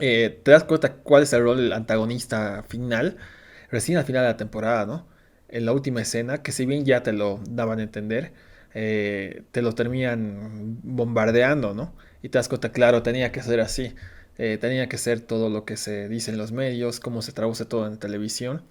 Eh, 0.00 0.40
te 0.42 0.50
das 0.50 0.64
cuenta 0.64 0.92
cuál 0.94 1.22
es 1.22 1.32
el 1.32 1.44
rol 1.44 1.72
antagonista 1.72 2.64
final, 2.68 3.16
recién 3.70 3.96
al 3.96 4.04
final 4.04 4.22
de 4.22 4.28
la 4.30 4.36
temporada, 4.36 4.86
¿no? 4.86 5.06
En 5.48 5.66
la 5.66 5.72
última 5.72 6.02
escena, 6.02 6.42
que 6.42 6.50
si 6.50 6.66
bien 6.66 6.84
ya 6.84 7.04
te 7.04 7.12
lo 7.12 7.40
daban 7.48 7.78
a 7.78 7.82
entender, 7.84 8.32
eh, 8.74 9.44
te 9.52 9.62
lo 9.62 9.72
terminan 9.76 10.80
bombardeando, 10.82 11.74
¿no? 11.74 11.94
Y 12.22 12.28
te 12.30 12.38
das 12.38 12.48
cuenta, 12.48 12.72
claro, 12.72 13.04
tenía 13.04 13.30
que 13.30 13.40
ser 13.40 13.60
así. 13.60 13.94
Eh, 14.38 14.56
tenía 14.60 14.88
que 14.88 14.98
ser 14.98 15.20
todo 15.20 15.50
lo 15.50 15.64
que 15.64 15.76
se 15.76 16.08
dice 16.08 16.30
en 16.30 16.38
los 16.38 16.52
medios, 16.52 17.00
cómo 17.00 17.22
se 17.22 17.32
traduce 17.32 17.64
todo 17.64 17.86
en 17.86 17.98
televisión. 17.98 18.62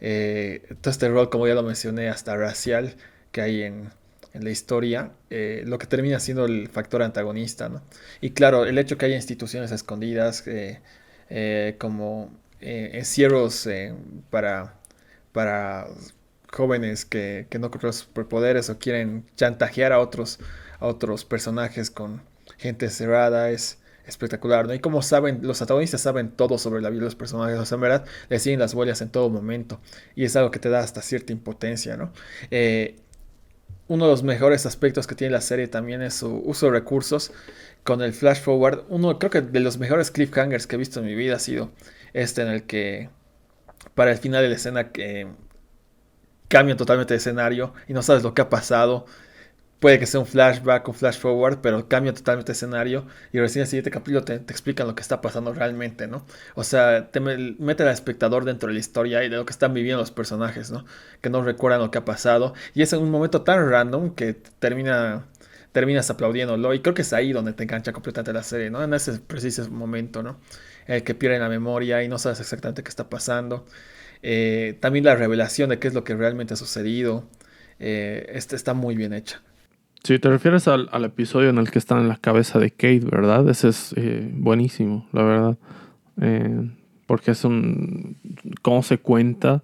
Eh, 0.00 0.62
todo 0.80 0.90
este 0.90 1.08
rol, 1.08 1.28
como 1.30 1.46
ya 1.48 1.54
lo 1.54 1.62
mencioné, 1.64 2.08
hasta 2.08 2.36
racial 2.36 2.94
que 3.32 3.40
hay 3.42 3.62
en, 3.62 3.90
la 4.34 4.50
historia, 4.50 5.12
eh, 5.30 5.62
lo 5.66 5.78
que 5.78 5.86
termina 5.86 6.18
siendo 6.20 6.46
el 6.46 6.68
factor 6.68 7.02
antagonista. 7.02 7.68
¿no? 7.68 7.82
Y 8.20 8.30
claro, 8.30 8.64
el 8.64 8.78
hecho 8.78 8.96
que 8.96 9.06
haya 9.06 9.16
instituciones 9.16 9.72
escondidas 9.72 10.44
como 11.78 12.30
encierros 12.60 13.68
para, 14.30 15.88
jóvenes 16.50 17.04
que, 17.04 17.46
no 17.58 17.70
controlan 17.70 17.92
superpoderes 17.94 18.70
o 18.70 18.78
quieren 18.78 19.24
chantajear 19.36 19.92
a 19.92 19.98
otros, 20.00 20.38
a 20.80 20.86
otros 20.86 21.24
personajes 21.24 21.90
con 21.90 22.22
gente 22.58 22.88
cerrada, 22.88 23.50
es 23.50 23.81
espectacular, 24.06 24.66
¿no? 24.66 24.74
Y 24.74 24.80
como 24.80 25.02
saben, 25.02 25.40
los 25.42 25.60
antagonistas 25.60 26.00
saben 26.00 26.30
todo 26.30 26.58
sobre 26.58 26.82
la 26.82 26.90
vida 26.90 27.00
de 27.00 27.06
los 27.06 27.14
personajes, 27.14 27.58
o 27.58 27.64
sea, 27.64 27.76
en 27.76 27.80
verdad, 27.82 28.04
le 28.28 28.38
siguen 28.38 28.60
las 28.60 28.74
huellas 28.74 29.00
en 29.00 29.10
todo 29.10 29.30
momento, 29.30 29.80
y 30.14 30.24
es 30.24 30.36
algo 30.36 30.50
que 30.50 30.58
te 30.58 30.68
da 30.68 30.80
hasta 30.80 31.02
cierta 31.02 31.32
impotencia, 31.32 31.96
¿no? 31.96 32.12
Eh, 32.50 32.96
uno 33.88 34.06
de 34.06 34.10
los 34.10 34.22
mejores 34.22 34.64
aspectos 34.64 35.06
que 35.06 35.14
tiene 35.14 35.32
la 35.32 35.40
serie 35.40 35.68
también 35.68 36.02
es 36.02 36.14
su 36.14 36.42
uso 36.44 36.66
de 36.66 36.72
recursos 36.72 37.32
con 37.84 38.00
el 38.00 38.12
flash 38.12 38.40
forward. 38.40 38.84
Uno, 38.88 39.18
creo 39.18 39.30
que 39.30 39.42
de 39.42 39.60
los 39.60 39.78
mejores 39.78 40.10
cliffhangers 40.10 40.66
que 40.66 40.76
he 40.76 40.78
visto 40.78 41.00
en 41.00 41.06
mi 41.06 41.14
vida 41.14 41.36
ha 41.36 41.38
sido 41.38 41.70
este 42.14 42.42
en 42.42 42.48
el 42.48 42.62
que 42.62 43.10
para 43.94 44.12
el 44.12 44.18
final 44.18 44.42
de 44.42 44.48
la 44.48 44.54
escena 44.54 44.92
que 44.92 45.26
cambian 46.48 46.78
totalmente 46.78 47.14
de 47.14 47.18
escenario 47.18 47.74
y 47.88 47.92
no 47.92 48.02
sabes 48.02 48.22
lo 48.22 48.34
que 48.34 48.42
ha 48.42 48.48
pasado 48.48 49.06
puede 49.82 49.98
que 49.98 50.06
sea 50.06 50.20
un 50.20 50.26
flashback 50.26 50.88
o 50.88 50.92
flash 50.92 51.18
forward, 51.18 51.58
pero 51.60 51.88
cambia 51.88 52.14
totalmente 52.14 52.52
de 52.52 52.54
escenario 52.54 53.04
y 53.32 53.40
recién 53.40 53.62
en 53.62 53.62
el 53.62 53.66
siguiente 53.66 53.90
capítulo 53.90 54.22
te, 54.22 54.34
explican 54.34 54.86
lo 54.86 54.94
que 54.94 55.02
está 55.02 55.20
pasando 55.20 55.52
realmente, 55.52 56.06
¿no? 56.06 56.24
O 56.54 56.62
sea, 56.62 57.10
te 57.10 57.18
mete 57.18 57.82
al 57.82 57.88
espectador 57.88 58.44
dentro 58.44 58.68
de 58.68 58.74
la 58.74 58.80
historia 58.80 59.24
y 59.24 59.28
de 59.28 59.36
lo 59.36 59.44
que 59.44 59.50
están 59.50 59.74
viviendo 59.74 60.00
los 60.00 60.12
personajes, 60.12 60.70
¿no? 60.70 60.84
Que 61.20 61.30
no 61.30 61.42
recuerdan 61.42 61.80
lo 61.80 61.90
que 61.90 61.98
ha 61.98 62.04
pasado 62.04 62.54
y 62.74 62.82
es 62.82 62.92
en 62.92 63.00
un 63.00 63.10
momento 63.10 63.42
tan 63.42 63.68
random 63.68 64.14
que 64.14 64.34
termina 64.60 65.26
terminas 65.72 66.08
aplaudiéndolo 66.10 66.74
y 66.74 66.80
creo 66.80 66.94
que 66.94 67.02
es 67.02 67.12
ahí 67.12 67.32
donde 67.32 67.52
te 67.52 67.64
engancha 67.64 67.92
completamente 67.92 68.32
la 68.32 68.44
serie, 68.44 68.70
¿no? 68.70 68.84
En 68.84 68.94
ese 68.94 69.18
preciso 69.18 69.68
momento, 69.68 70.22
¿no? 70.22 70.38
El 70.86 71.02
que 71.02 71.16
pierden 71.16 71.40
la 71.40 71.48
memoria 71.48 72.04
y 72.04 72.08
no 72.08 72.18
sabes 72.18 72.38
exactamente 72.38 72.84
qué 72.84 72.88
está 72.88 73.10
pasando. 73.10 73.66
Eh, 74.22 74.78
también 74.80 75.04
la 75.04 75.16
revelación 75.16 75.70
de 75.70 75.80
qué 75.80 75.88
es 75.88 75.94
lo 75.94 76.04
que 76.04 76.14
realmente 76.14 76.54
ha 76.54 76.56
sucedido. 76.56 77.28
Eh, 77.80 78.30
este 78.34 78.54
está 78.54 78.74
muy 78.74 78.94
bien 78.96 79.12
hecha. 79.12 79.42
Si 80.04 80.18
te 80.18 80.28
refieres 80.28 80.66
al, 80.66 80.88
episodio 81.04 81.50
en 81.50 81.58
el 81.58 81.70
que 81.70 81.78
están 81.78 82.00
en 82.00 82.08
la 82.08 82.16
cabeza 82.16 82.58
de 82.58 82.72
Kate, 82.72 83.04
¿verdad? 83.04 83.48
Ese 83.48 83.68
es 83.68 83.94
eh, 83.96 84.28
buenísimo, 84.34 85.06
la 85.12 85.22
verdad. 85.22 85.58
Eh, 86.20 86.70
porque 87.06 87.30
es 87.30 87.44
un. 87.44 88.16
cómo 88.62 88.82
se 88.82 88.98
cuenta, 88.98 89.62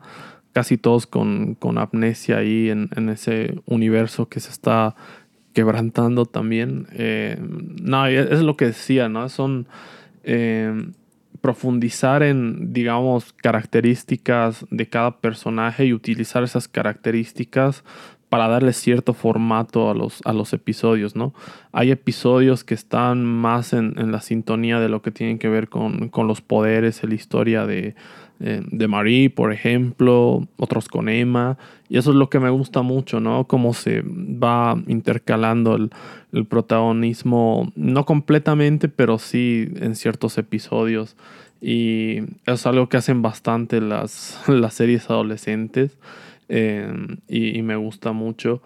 casi 0.53 0.77
todos 0.77 1.09
con, 1.09 1.57
con 1.57 1.77
amnesia 1.79 2.39
ahí 2.39 2.71
en, 2.71 3.09
ese 3.09 3.61
universo 3.67 4.29
que 4.29 4.39
se 4.39 4.51
está 4.51 4.95
quebrantando 5.55 6.25
también. 6.25 6.87
Eh, 6.93 7.37
no, 7.41 8.07
es 8.07 8.41
lo 8.41 8.57
que 8.57 8.67
decía, 8.67 9.09
¿no? 9.09 9.29
Son. 9.29 9.67
profundizar 11.41 12.23
en, 12.23 12.73
digamos, 12.73 13.33
características 13.33 14.67
de 14.71 14.89
cada 14.89 15.21
personaje 15.21 15.87
y 15.87 15.93
utilizar 15.93 16.45
esas 16.45 16.69
características 16.69 17.83
para 18.29 18.49
darle 18.49 18.73
cierto 18.73 19.15
formato 19.15 19.91
a 19.91 19.95
los, 19.95 20.21
a 20.25 20.33
los 20.33 20.53
episodios, 20.53 21.17
¿no? 21.17 21.33
Hay 21.73 21.91
episodios 21.91 22.63
que 22.65 22.75
están 22.75 23.25
más 23.25 23.73
en, 23.73 23.95
la 24.11 24.21
sintonía 24.21 24.81
de 24.81 24.89
lo 24.89 25.03
que 25.03 25.11
tienen 25.11 25.39
que 25.39 25.49
ver 25.49 25.69
con, 25.69 26.11
los 26.15 26.41
poderes, 26.41 27.03
la 27.03 27.15
historia 27.15 27.65
de, 27.67 27.95
de, 28.39 28.89
Marie, 28.89 29.31
por 29.31 29.53
ejemplo, 29.53 30.47
otros 30.59 30.89
con 30.89 31.09
Emma, 31.09 31.57
y 31.89 31.97
eso 31.97 32.11
es 32.11 32.17
lo 32.17 32.29
que 32.29 32.39
me 32.39 32.51
gusta 32.51 32.83
mucho, 32.83 33.19
¿no? 33.21 33.45
Cómo 33.45 33.73
se 33.73 34.03
va 34.03 34.77
intercalando 34.87 35.77
el, 35.77 35.91
protagonismo, 36.47 37.73
no 37.75 38.05
completamente, 38.05 38.89
pero 38.89 39.19
sí 39.19 39.69
en 39.77 39.95
ciertos 39.95 40.37
episodios. 40.37 41.17
Y 41.61 42.19
es 42.47 42.67
algo 42.67 42.89
que 42.89 42.99
hacen 42.99 43.23
bastante 43.23 43.81
las, 43.81 44.39
las 44.49 44.75
series 44.75 45.09
adolescentes. 45.09 45.97
Em, 46.49 47.19
y, 47.29 47.61
me 47.63 47.77
gusta 47.77 48.13
mucho. 48.13 48.63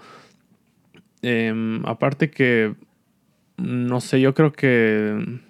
Em, 1.22 1.84
aparte 1.84 2.30
que, 2.30 2.74
no 3.56 4.00
sé, 4.00 4.20
yo 4.20 4.34
creo 4.34 4.52
que 4.52 5.40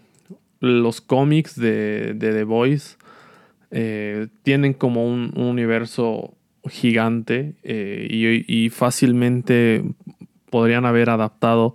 los 0.60 1.00
cómics 1.00 1.56
de, 1.56 2.16
The 2.18 2.44
Voice 2.44 2.96
eh, 3.70 4.28
tienen 4.42 4.74
como 4.74 5.06
un, 5.06 5.32
universo 5.36 6.34
gigante 6.68 7.54
eh, 7.64 8.44
y, 8.46 8.70
fácilmente 8.70 9.84
podrían 10.50 10.86
haber 10.86 11.10
adaptado 11.10 11.74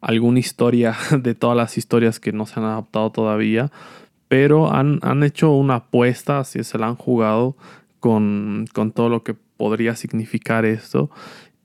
alguna 0.00 0.38
historia 0.38 0.96
de 1.18 1.34
todas 1.34 1.56
las 1.56 1.76
historias 1.76 2.20
que 2.20 2.32
no 2.32 2.46
se 2.46 2.60
han 2.60 2.66
adaptado 2.66 3.10
todavía, 3.10 3.70
pero 4.28 4.72
han, 4.72 5.22
hecho 5.22 5.52
una 5.52 5.76
apuesta, 5.76 6.44
si 6.44 6.62
se 6.62 6.78
la 6.78 6.86
han 6.86 6.96
jugado 6.96 7.56
con, 7.98 8.66
con 8.72 8.92
todo 8.92 9.08
lo 9.08 9.24
que 9.24 9.34
podría 9.58 9.94
significar 9.94 10.64
esto. 10.64 11.10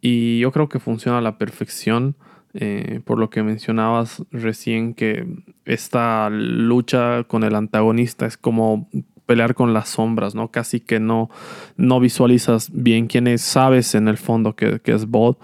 Y 0.01 0.39
yo 0.39 0.51
creo 0.51 0.67
que 0.67 0.79
funciona 0.79 1.19
a 1.19 1.21
la 1.21 1.37
perfección. 1.37 2.17
Eh, 2.55 3.01
por 3.03 3.17
lo 3.17 3.31
que 3.31 3.41
mencionabas 3.41 4.21
recién 4.29 4.93
que 4.93 5.25
esta 5.65 6.29
lucha 6.29 7.23
con 7.23 7.43
el 7.43 7.55
antagonista 7.55 8.27
es 8.27 8.37
como 8.37 8.87
pelear 9.25 9.55
con 9.55 9.73
las 9.73 9.89
sombras, 9.89 10.35
¿no? 10.35 10.51
Casi 10.51 10.79
que 10.79 10.99
no, 10.99 11.29
no 11.77 11.99
visualizas 11.99 12.69
bien 12.71 13.07
quién 13.07 13.27
es, 13.27 13.41
sabes 13.41 13.95
en 13.95 14.07
el 14.07 14.17
fondo 14.17 14.55
que, 14.55 14.79
es 14.83 15.07
Bot, 15.07 15.39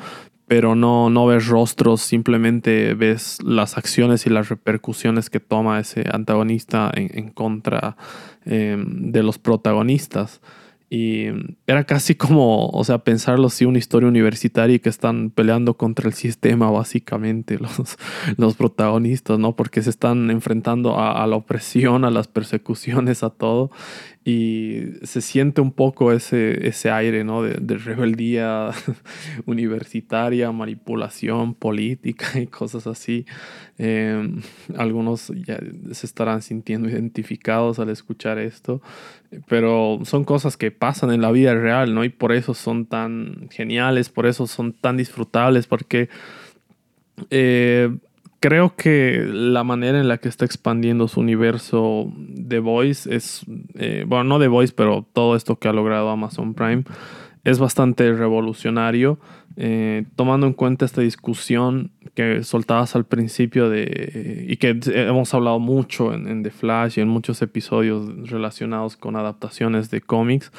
pero 0.48 0.76
no, 0.76 1.10
no 1.10 1.26
ves 1.26 1.48
rostros, 1.48 2.02
simplemente 2.02 2.94
ves 2.94 3.40
las 3.44 3.78
acciones 3.78 4.26
y 4.26 4.30
las 4.30 4.50
repercusiones 4.50 5.30
que 5.30 5.40
toma 5.40 5.80
ese 5.80 6.06
antagonista 6.12 6.92
en, 6.94 7.30
contra 7.32 7.96
eh, 8.46 8.78
de 8.86 9.24
los 9.24 9.38
protagonistas. 9.38 10.42
Y 10.90 11.28
era 11.68 11.84
casi 11.84 12.16
como, 12.16 12.68
o 12.70 12.84
sea, 12.84 13.00
pensarlo 13.00 13.48
así, 13.48 13.66
una 13.66 13.78
historia 13.78 14.10
universitaria 14.10 14.78
y 14.78 14.80
que 14.80 14.90
están 14.90 15.30
peleando 15.30 15.78
contra 15.78 16.08
el 16.08 16.14
sistema, 16.14 16.72
básicamente, 16.72 17.58
los, 17.60 17.98
los 18.38 18.56
protagonistas, 18.56 19.38
¿no? 19.38 19.56
Porque 19.56 19.84
se 19.84 19.92
están 19.92 20.32
enfrentando 20.32 20.98
a, 20.98 21.24
a, 21.24 21.28
la 21.28 21.36
opresión, 21.36 22.06
a 22.06 22.10
las 22.10 22.28
persecuciones, 22.28 23.24
a 23.24 23.30
todo 23.30 23.70
y 24.26 24.84
se 25.04 25.22
siente 25.22 25.62
un 25.62 25.72
poco 25.72 26.12
ese, 26.12 26.68
ese 26.68 26.92
aire 26.92 27.24
¿no? 27.24 27.42
de, 27.42 27.78
rebeldía 27.78 28.70
universitaria, 29.46 30.52
manipulación 30.52 31.54
política 31.54 32.40
y 32.40 32.48
cosas 32.48 32.86
así. 32.86 33.26
Em, 33.78 34.42
algunos 34.78 35.32
ya 35.48 35.58
se 35.94 36.06
estarán 36.06 36.42
sintiendo 36.42 36.90
identificados 36.90 37.80
al 37.80 37.90
escuchar 37.90 38.40
esto, 38.40 38.82
pero 39.48 40.00
son 40.04 40.26
cosas 40.26 40.58
que 40.58 40.70
pasan 40.70 41.12
en 41.12 41.22
la 41.22 41.32
vida 41.32 41.56
real, 41.56 41.96
¿no? 41.96 42.04
Y 42.04 42.10
por 42.10 42.34
eso 42.34 42.54
son 42.54 42.86
tan 42.86 43.48
geniales, 43.52 44.10
por 44.10 44.26
eso 44.26 44.48
son 44.48 44.74
tan 44.74 44.98
disfrutables, 44.98 45.66
porque... 45.66 46.10
Eh, 47.30 47.90
creo 48.40 48.76
que 48.76 49.24
la 49.26 49.64
manera 49.64 50.00
en 50.00 50.08
la 50.08 50.18
que 50.18 50.30
está 50.30 50.46
expandiendo 50.46 51.08
su 51.08 51.20
universo 51.20 52.12
de 52.16 52.60
Voice 52.60 53.14
es, 53.14 53.46
eh, 53.76 54.06
bueno, 54.08 54.24
no 54.24 54.40
de 54.40 54.48
Voice, 54.48 54.74
pero 54.76 55.06
todo 55.14 55.36
esto 55.36 55.58
que 55.58 55.68
ha 55.68 55.74
logrado 55.74 56.10
Amazon 56.10 56.54
Prime 56.54 56.84
es 57.44 57.60
bastante 57.60 58.12
revolucionario, 58.14 59.20
eh, 59.62 60.06
tomando 60.16 60.48
en 60.48 60.54
cuenta 60.54 60.86
esta 60.86 61.02
discusión 61.02 61.92
que 62.14 62.44
soltabas 62.44 62.96
al 62.96 63.04
principio 63.04 63.70
de, 63.70 64.46
y 64.48 64.56
que 64.56 64.80
hemos 64.86 65.34
hablado 65.34 65.60
mucho 65.60 66.14
en, 66.14 66.44
The 66.44 66.50
Flash 66.50 66.98
y 66.98 67.02
en 67.02 67.10
muchos 67.10 67.42
episodios 67.42 68.30
relacionados 68.30 68.96
con 68.96 69.18
adaptaciones 69.18 69.92
de 69.92 70.00
cómics, 70.00 70.54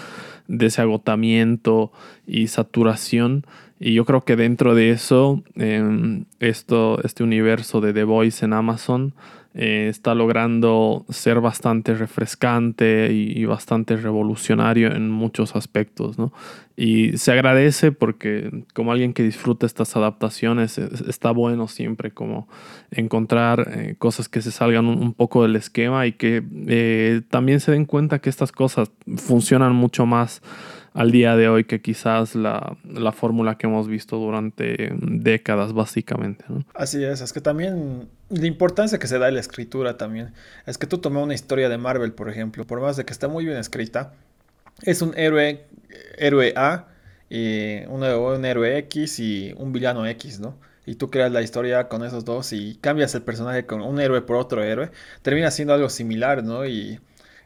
de 0.48 0.66
ese 0.66 0.82
agotamiento 0.82 1.92
y 2.26 2.48
saturación. 2.48 3.46
Y 3.78 3.94
yo 3.94 4.04
creo 4.04 4.20
que 4.20 4.36
dentro 4.36 4.74
de 4.74 4.90
eso, 4.90 5.42
em, 5.54 6.26
esto, 6.38 7.02
este 7.02 7.22
universo 7.22 7.80
de 7.80 7.94
The 7.94 8.04
Voice 8.04 8.44
en 8.44 8.52
Amazon 8.52 9.14
eh, 9.52 9.88
está 9.88 10.14
logrando 10.14 11.04
ser 11.08 11.40
bastante 11.40 11.94
refrescante 11.94 13.12
y, 13.12 13.44
bastante 13.46 13.96
revolucionario 13.96 14.94
en 14.94 15.10
muchos 15.10 15.56
aspectos. 15.56 16.18
¿no? 16.18 16.32
Y 16.76 17.18
se 17.18 17.32
agradece 17.32 17.90
porque 17.90 18.64
como 18.74 18.92
alguien 18.92 19.12
que 19.12 19.24
disfruta 19.24 19.66
estas 19.66 19.96
adaptaciones, 19.96 20.78
está 20.78 21.32
bueno 21.32 21.66
siempre 21.66 22.12
como 22.12 22.48
encontrar 22.92 23.68
eh, 23.74 23.96
cosas 23.98 24.28
que 24.28 24.40
se 24.40 24.52
salgan 24.52 24.86
un, 24.86 25.14
poco 25.14 25.42
del 25.42 25.56
esquema 25.56 26.06
y 26.06 26.12
que 26.12 26.44
eh, 26.68 27.22
también 27.28 27.58
se 27.58 27.72
den 27.72 27.86
cuenta 27.86 28.20
que 28.20 28.30
estas 28.30 28.52
cosas 28.52 28.90
funcionan 29.16 29.74
mucho 29.74 30.06
más 30.06 30.42
al 30.94 31.10
día 31.10 31.36
de 31.36 31.48
hoy 31.48 31.64
que 31.64 31.80
quizás 31.80 32.34
la, 32.34 32.76
fórmula 33.12 33.56
que 33.56 33.66
hemos 33.66 33.88
visto 33.88 34.16
durante 34.16 34.92
décadas 35.00 35.72
básicamente. 35.72 36.44
Así 36.74 37.02
es, 37.04 37.20
es 37.20 37.32
que 37.32 37.40
también 37.40 38.08
la 38.28 38.46
importancia 38.46 38.98
que 38.98 39.06
se 39.06 39.18
da 39.18 39.26
a 39.26 39.30
la 39.30 39.40
escritura 39.40 39.96
también, 39.96 40.32
es 40.66 40.78
que 40.78 40.86
tú 40.86 40.98
tomas 40.98 41.22
una 41.22 41.34
historia 41.34 41.68
de 41.68 41.78
Marvel, 41.78 42.12
por 42.12 42.28
ejemplo, 42.28 42.66
por 42.66 42.80
más 42.80 42.96
de 42.96 43.04
que 43.04 43.12
está 43.12 43.28
muy 43.28 43.44
bien 43.44 43.56
escrita, 43.56 44.12
es 44.82 45.02
un 45.02 45.16
héroe, 45.16 45.64
héroe 46.18 46.52
A, 46.56 46.86
y 47.28 47.84
un, 47.86 48.02
un 48.02 48.44
héroe 48.44 48.78
X 48.78 49.20
y 49.20 49.54
un 49.56 49.72
villano 49.72 50.06
X, 50.06 50.40
¿no? 50.40 50.56
y 50.86 50.96
tú 50.96 51.08
creas 51.08 51.30
la 51.30 51.40
historia 51.40 51.88
con 51.88 52.04
esos 52.04 52.24
dos 52.24 52.52
y 52.52 52.76
cambias 52.80 53.14
el 53.14 53.22
personaje 53.22 53.64
con 53.64 53.80
un 53.80 54.00
héroe 54.00 54.22
por 54.22 54.36
otro 54.36 54.62
héroe, 54.62 54.90
termina 55.22 55.50
siendo 55.52 55.72
algo 55.72 55.88
similar, 55.88 56.42
¿no? 56.42 56.66
Y 56.66 56.98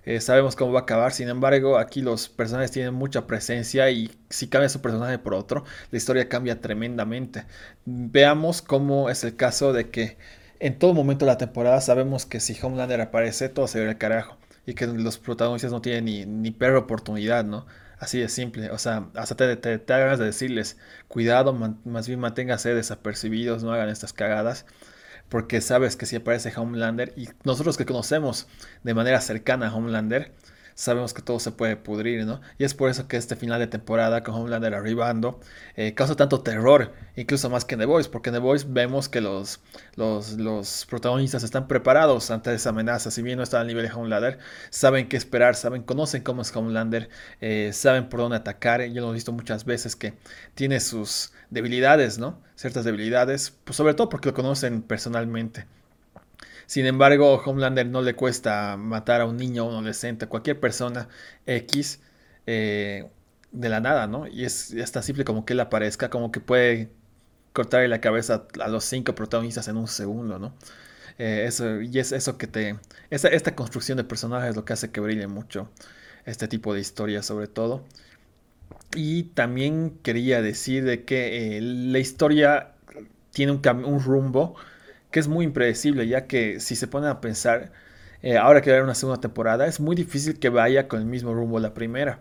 eh, 0.06 0.20
sabemos 0.20 0.56
cómo 0.56 0.72
va 0.72 0.80
a 0.80 0.82
acabar. 0.82 1.12
Sin 1.12 1.28
embargo, 1.28 1.78
aquí 1.78 2.02
los 2.02 2.28
personajes 2.28 2.70
tienen 2.70 2.94
mucha 2.94 3.26
presencia 3.26 3.90
y 3.90 4.10
si 4.28 4.48
cambia 4.48 4.68
su 4.68 4.80
personaje 4.80 5.18
por 5.18 5.34
otro, 5.34 5.64
la 5.90 5.98
historia 5.98 6.28
cambia 6.28 6.60
tremendamente. 6.60 7.44
Veamos 7.86 8.62
cómo 8.62 9.10
es 9.10 9.24
el 9.24 9.36
caso 9.36 9.72
de 9.72 9.90
que 9.90 10.18
en 10.60 10.78
todo 10.78 10.94
momento 10.94 11.24
de 11.24 11.32
la 11.32 11.38
temporada 11.38 11.80
sabemos 11.80 12.26
que 12.26 12.40
si 12.40 12.56
Homelander 12.60 13.00
aparece, 13.00 13.48
todo 13.48 13.66
se 13.66 13.80
ve 13.80 13.88
al 13.88 13.98
carajo. 13.98 14.36
Y 14.66 14.74
que 14.74 14.86
los 14.86 15.18
protagonistas 15.18 15.72
no 15.72 15.82
tienen 15.82 16.06
ni, 16.06 16.24
ni 16.26 16.50
perra 16.50 16.78
oportunidad, 16.78 17.44
¿no? 17.44 17.66
Así 17.98 18.18
de 18.18 18.28
simple. 18.28 18.70
O 18.70 18.78
sea, 18.78 19.08
hasta 19.14 19.36
te, 19.36 19.56
te, 19.56 19.92
hagas 19.92 20.18
de 20.18 20.26
decirles, 20.26 20.78
cuidado, 21.08 21.52
más 21.52 22.08
bien 22.08 22.20
manténgase 22.20 22.74
desapercibidos, 22.74 23.62
no 23.62 23.72
hagan 23.72 23.88
estas 23.88 24.12
cagadas 24.12 24.66
porque 25.34 25.60
sabes 25.60 25.96
que 25.96 26.06
si 26.06 26.14
aparece 26.14 26.52
Homelander 26.56 27.12
y 27.16 27.28
nosotros 27.42 27.76
que 27.76 27.84
conocemos 27.84 28.46
de 28.84 28.94
manera 28.94 29.20
cercana 29.20 29.66
a 29.66 29.74
Homelander, 29.74 30.32
sabemos 30.74 31.14
que 31.14 31.22
todo 31.22 31.38
se 31.40 31.52
puede 31.52 31.76
pudrir, 31.76 32.24
¿no? 32.26 32.40
Y 32.58 32.64
es 32.64 32.74
por 32.74 32.90
eso 32.90 33.06
que 33.08 33.16
este 33.16 33.36
final 33.36 33.60
de 33.60 33.66
temporada 33.66 34.22
con 34.22 34.34
Homelander 34.34 34.74
arribando 34.74 35.40
eh, 35.76 35.94
causa 35.94 36.16
tanto 36.16 36.40
terror, 36.40 36.92
incluso 37.16 37.48
más 37.50 37.64
que 37.64 37.74
en 37.74 37.80
The 37.80 37.86
Voice, 37.86 38.10
porque 38.10 38.30
en 38.30 38.34
The 38.34 38.40
Voice 38.40 38.66
vemos 38.68 39.08
que 39.08 39.20
los, 39.20 39.60
los, 39.96 40.86
protagonistas 40.86 41.42
están 41.44 41.68
preparados 41.68 42.30
ante 42.30 42.54
esa 42.54 42.70
amenaza, 42.70 43.10
si 43.10 43.22
bien 43.22 43.36
no 43.38 43.42
están 43.42 43.62
al 43.62 43.66
nivel 43.66 43.86
de 43.86 43.92
Homelander, 43.92 44.38
saben 44.70 45.08
qué 45.08 45.16
esperar, 45.16 45.54
saben, 45.54 45.82
conocen 45.82 46.22
cómo 46.22 46.42
es 46.42 46.54
Homelander, 46.54 47.08
eh, 47.40 47.70
saben 47.72 48.08
por 48.08 48.20
dónde 48.20 48.36
atacar, 48.36 48.82
yo 48.84 49.02
lo 49.02 49.10
he 49.10 49.14
visto 49.14 49.32
muchas 49.32 49.64
veces 49.64 49.96
que 49.96 50.14
tiene 50.54 50.80
sus 50.80 51.32
debilidades, 51.50 52.18
¿no? 52.18 52.40
Ciertas 52.56 52.84
debilidades, 52.84 53.52
pues 53.64 53.76
sobre 53.76 53.94
todo 53.94 54.08
porque 54.08 54.28
lo 54.28 54.34
conocen 54.34 54.82
personalmente. 54.82 55.66
Sin 56.66 56.86
embargo, 56.86 57.42
Homelander 57.44 57.86
no 57.86 58.02
le 58.02 58.14
cuesta 58.14 58.76
matar 58.76 59.20
a 59.20 59.26
un 59.26 59.36
niño, 59.36 59.62
a 59.62 59.66
un 59.66 59.72
adolescente, 59.72 60.24
a 60.24 60.28
cualquier 60.28 60.60
persona 60.60 61.08
X 61.46 62.00
eh, 62.46 63.08
de 63.52 63.68
la 63.68 63.80
nada, 63.80 64.06
¿no? 64.06 64.26
Y 64.26 64.44
es, 64.44 64.74
tan 64.92 65.02
simple 65.02 65.24
como 65.24 65.44
que 65.44 65.52
él 65.52 65.60
aparezca, 65.60 66.10
como 66.10 66.32
que 66.32 66.40
puede 66.40 66.90
cortarle 67.52 67.88
la 67.88 68.00
cabeza 68.00 68.46
a 68.60 68.68
los 68.68 68.84
cinco 68.84 69.14
protagonistas 69.14 69.68
en 69.68 69.76
un 69.76 69.88
segundo, 69.88 70.38
¿no? 70.38 70.54
Eh, 71.18 71.44
eso, 71.46 71.80
y 71.80 71.98
es 71.98 72.12
eso 72.12 72.38
que 72.38 72.46
te... 72.46 72.76
Esta, 73.10 73.28
esta 73.28 73.54
construcción 73.54 73.96
de 73.96 74.04
personajes 74.04 74.50
es 74.50 74.56
lo 74.56 74.64
que 74.64 74.72
hace 74.72 74.90
que 74.90 75.00
brille 75.00 75.26
mucho 75.28 75.70
este 76.26 76.48
tipo 76.48 76.74
de 76.74 76.80
historias 76.80 77.26
sobre 77.26 77.46
todo. 77.48 77.84
Y 78.94 79.24
también 79.24 79.98
quería 80.02 80.42
decir 80.42 80.84
de 80.84 81.04
que 81.04 81.58
eh, 81.58 81.60
la 81.60 81.98
historia 81.98 82.72
tiene 83.32 83.52
un, 83.52 83.84
un 83.84 84.00
rumbo 84.02 84.56
que 85.14 85.20
es 85.20 85.28
muy 85.28 85.44
impredecible, 85.44 86.08
ya 86.08 86.26
que 86.26 86.58
si 86.58 86.74
se 86.74 86.88
ponen 86.88 87.08
a 87.08 87.20
pensar, 87.20 87.70
eh, 88.20 88.36
ahora 88.36 88.60
que 88.60 88.70
va 88.70 88.74
a 88.74 88.76
haber 88.78 88.84
una 88.84 88.96
segunda 88.96 89.20
temporada, 89.20 89.64
es 89.68 89.78
muy 89.78 89.94
difícil 89.94 90.40
que 90.40 90.48
vaya 90.48 90.88
con 90.88 90.98
el 90.98 91.06
mismo 91.06 91.32
rumbo 91.32 91.60
la 91.60 91.72
primera. 91.72 92.18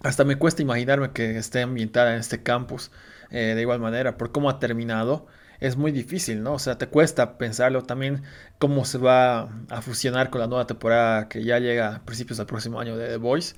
Hasta 0.00 0.22
me 0.22 0.36
cuesta 0.36 0.62
imaginarme 0.62 1.10
que 1.10 1.36
esté 1.36 1.62
ambientada 1.62 2.12
en 2.14 2.20
este 2.20 2.40
campus 2.40 2.92
eh, 3.30 3.54
de 3.56 3.60
igual 3.60 3.80
manera, 3.80 4.16
por 4.16 4.30
cómo 4.30 4.48
ha 4.48 4.60
terminado, 4.60 5.26
es 5.58 5.76
muy 5.76 5.90
difícil, 5.90 6.44
¿no? 6.44 6.52
O 6.52 6.58
sea, 6.60 6.78
te 6.78 6.86
cuesta 6.86 7.36
pensarlo 7.36 7.82
también 7.82 8.22
cómo 8.60 8.84
se 8.84 8.98
va 8.98 9.48
a 9.68 9.82
fusionar 9.82 10.30
con 10.30 10.40
la 10.40 10.46
nueva 10.46 10.68
temporada 10.68 11.28
que 11.28 11.42
ya 11.42 11.58
llega 11.58 11.96
a 11.96 12.04
principios 12.04 12.38
del 12.38 12.46
próximo 12.46 12.78
año 12.78 12.96
de 12.96 13.08
The 13.08 13.16
Voice 13.16 13.56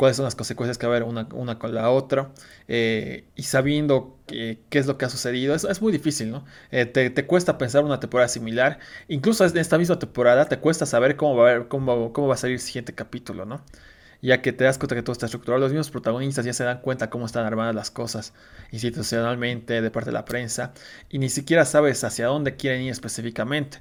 cuáles 0.00 0.16
son 0.16 0.24
las 0.24 0.34
consecuencias 0.34 0.78
que 0.78 0.86
va 0.86 0.94
a 0.94 0.96
haber 0.96 1.06
una, 1.06 1.28
una 1.34 1.58
con 1.58 1.74
la 1.74 1.90
otra, 1.90 2.32
eh, 2.68 3.26
y 3.36 3.42
sabiendo 3.42 4.16
qué 4.26 4.56
es 4.70 4.86
lo 4.86 4.96
que 4.96 5.04
ha 5.04 5.10
sucedido, 5.10 5.54
es, 5.54 5.64
es 5.64 5.82
muy 5.82 5.92
difícil, 5.92 6.30
¿no? 6.30 6.46
Eh, 6.70 6.86
te, 6.86 7.10
te, 7.10 7.26
cuesta 7.26 7.58
pensar 7.58 7.84
una 7.84 8.00
temporada 8.00 8.26
similar, 8.28 8.78
incluso 9.08 9.44
en 9.44 9.58
esta 9.58 9.76
misma 9.76 9.98
temporada 9.98 10.46
te 10.46 10.58
cuesta 10.58 10.86
saber 10.86 11.16
cómo 11.16 11.36
va 11.36 11.52
a, 11.52 11.68
cómo, 11.68 12.14
cómo 12.14 12.28
va 12.28 12.34
a 12.34 12.38
salir 12.38 12.54
el 12.54 12.60
siguiente 12.60 12.94
capítulo, 12.94 13.44
¿no? 13.44 13.62
ya 14.22 14.40
que 14.40 14.52
te 14.54 14.64
das 14.64 14.78
cuenta 14.78 14.94
que 14.94 15.02
todo 15.02 15.12
está 15.12 15.26
estructurado, 15.26 15.60
los 15.60 15.70
mismos 15.70 15.90
protagonistas 15.90 16.46
ya 16.46 16.54
se 16.54 16.64
dan 16.64 16.80
cuenta 16.80 17.10
cómo 17.10 17.26
están 17.26 17.44
armadas 17.44 17.74
las 17.74 17.90
cosas 17.90 18.32
institucionalmente, 18.70 19.82
de 19.82 19.90
parte 19.90 20.08
de 20.08 20.14
la 20.14 20.24
prensa, 20.24 20.72
y 21.10 21.18
ni 21.18 21.28
siquiera 21.28 21.66
sabes 21.66 22.02
hacia 22.04 22.26
dónde 22.26 22.56
quieren 22.56 22.80
ir 22.82 22.92
específicamente. 22.92 23.80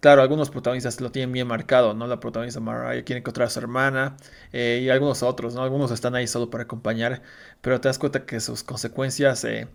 Claro, 0.00 0.22
algunos 0.22 0.48
protagonistas 0.50 1.00
lo 1.02 1.12
tienen 1.12 1.30
bien 1.32 1.46
marcado, 1.46 1.92
¿no? 1.92 2.06
La 2.06 2.20
protagonista 2.20 2.58
Mariah 2.60 3.04
quiere 3.04 3.18
encontrar 3.20 3.48
a 3.48 3.50
su 3.50 3.58
hermana 3.58 4.16
eh, 4.52 4.80
y 4.82 4.88
algunos 4.88 5.22
otros, 5.22 5.54
¿no? 5.54 5.62
Algunos 5.62 5.90
están 5.90 6.14
ahí 6.14 6.26
solo 6.26 6.48
para 6.48 6.64
acompañar, 6.64 7.20
pero 7.60 7.80
te 7.82 7.88
das 7.88 7.98
cuenta 7.98 8.24
que 8.24 8.40
sus 8.40 8.62
consecuencias 8.64 9.44
eh, 9.44 9.68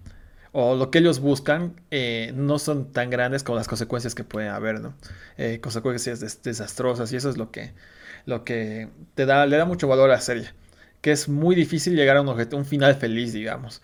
o 0.52 0.76
lo 0.76 0.90
que 0.90 1.00
ellos 1.00 1.20
buscan 1.20 1.80
eh, 1.92 2.32
no 2.36 2.58
son 2.60 2.92
tan 2.92 3.12
grandes 3.12 3.44
como 3.44 3.58
las 3.58 3.68
consecuencias 3.68 4.16
que 4.16 4.24
puede 4.24 4.50
haber, 4.50 4.80
¿no? 4.80 4.96
consecuencias 5.62 6.42
desastrosas 6.44 7.12
y 7.14 7.18
eso 7.18 7.30
es 7.30 7.38
lo 7.38 7.52
que, 7.52 7.74
lo 8.26 8.44
que 8.46 8.90
te 9.16 9.26
da, 9.26 9.46
le 9.46 9.58
da 9.58 9.66
mucho 9.66 9.88
valor 9.88 10.10
a 10.10 10.14
la 10.14 10.22
serie, 10.22 10.50
que 11.02 11.12
es 11.12 11.30
muy 11.30 11.56
difícil 11.56 11.96
llegar 11.96 12.18
a 12.18 12.22
un, 12.22 12.30
un 12.30 12.66
final 12.66 12.96
feliz, 12.96 13.34
digamos 13.34 13.82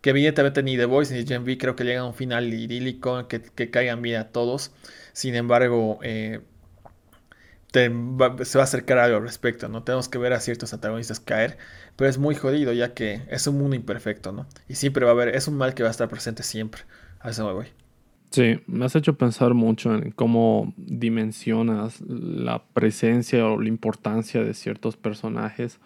que 0.00 0.10
evidentemente 0.10 0.62
ni 0.62 0.76
The 0.76 0.84
Voice 0.86 1.14
ni 1.14 1.26
Gen 1.26 1.42
V 1.42 1.58
creo 1.58 1.76
que 1.76 1.84
lleguen 1.84 2.00
a 2.00 2.06
un 2.06 2.14
final 2.14 2.52
idílico, 2.52 3.28
que, 3.28 3.42
que 3.42 3.70
caigan 3.70 4.02
bien 4.02 4.20
a 4.20 4.28
todos. 4.28 4.72
Sin 5.12 5.34
embargo, 5.34 5.98
eh, 6.02 6.40
se 7.72 7.88
va 7.90 8.62
a 8.62 8.64
acercar 8.64 8.98
algo 8.98 9.18
al 9.18 9.22
respecto, 9.22 9.68
¿no? 9.68 9.82
Tenemos 9.82 10.08
que 10.08 10.18
ver 10.18 10.32
a 10.32 10.40
ciertos 10.40 10.72
antagonistas 10.72 11.20
caer, 11.20 11.58
pero 11.96 12.08
es 12.08 12.18
muy 12.18 12.34
jodido 12.34 12.72
ya 12.72 12.94
que 12.94 13.22
es 13.28 13.46
un 13.46 13.58
mundo 13.58 13.76
imperfecto, 13.76 14.32
¿no? 14.32 14.46
Y 14.68 14.74
siempre 14.74 15.04
va 15.04 15.10
a 15.10 15.14
haber, 15.14 15.34
es 15.34 15.48
un 15.48 15.56
mal 15.56 15.74
que 15.74 15.82
va 15.82 15.88
a 15.88 15.92
estar 15.92 16.08
presente 16.08 16.42
siempre. 16.42 16.82
A 17.20 17.30
eso 17.30 17.46
me 17.46 17.52
voy. 17.52 17.66
Sí, 18.30 18.60
me 18.66 18.84
has 18.84 18.94
hecho 18.94 19.16
pensar 19.16 19.54
mucho 19.54 19.94
en 19.94 20.10
cómo 20.12 20.74
dimensionas 20.76 22.00
la 22.02 22.62
presencia 22.62 23.46
o 23.46 23.60
la 23.60 23.68
importancia 23.68 24.42
de 24.42 24.54
ciertos 24.54 24.96
personajes 24.96 25.78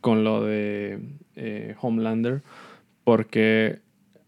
con 0.00 0.24
lo 0.24 0.42
de 0.42 0.98
eh, 1.36 1.74
Homelander, 1.80 2.42
porque 3.04 3.80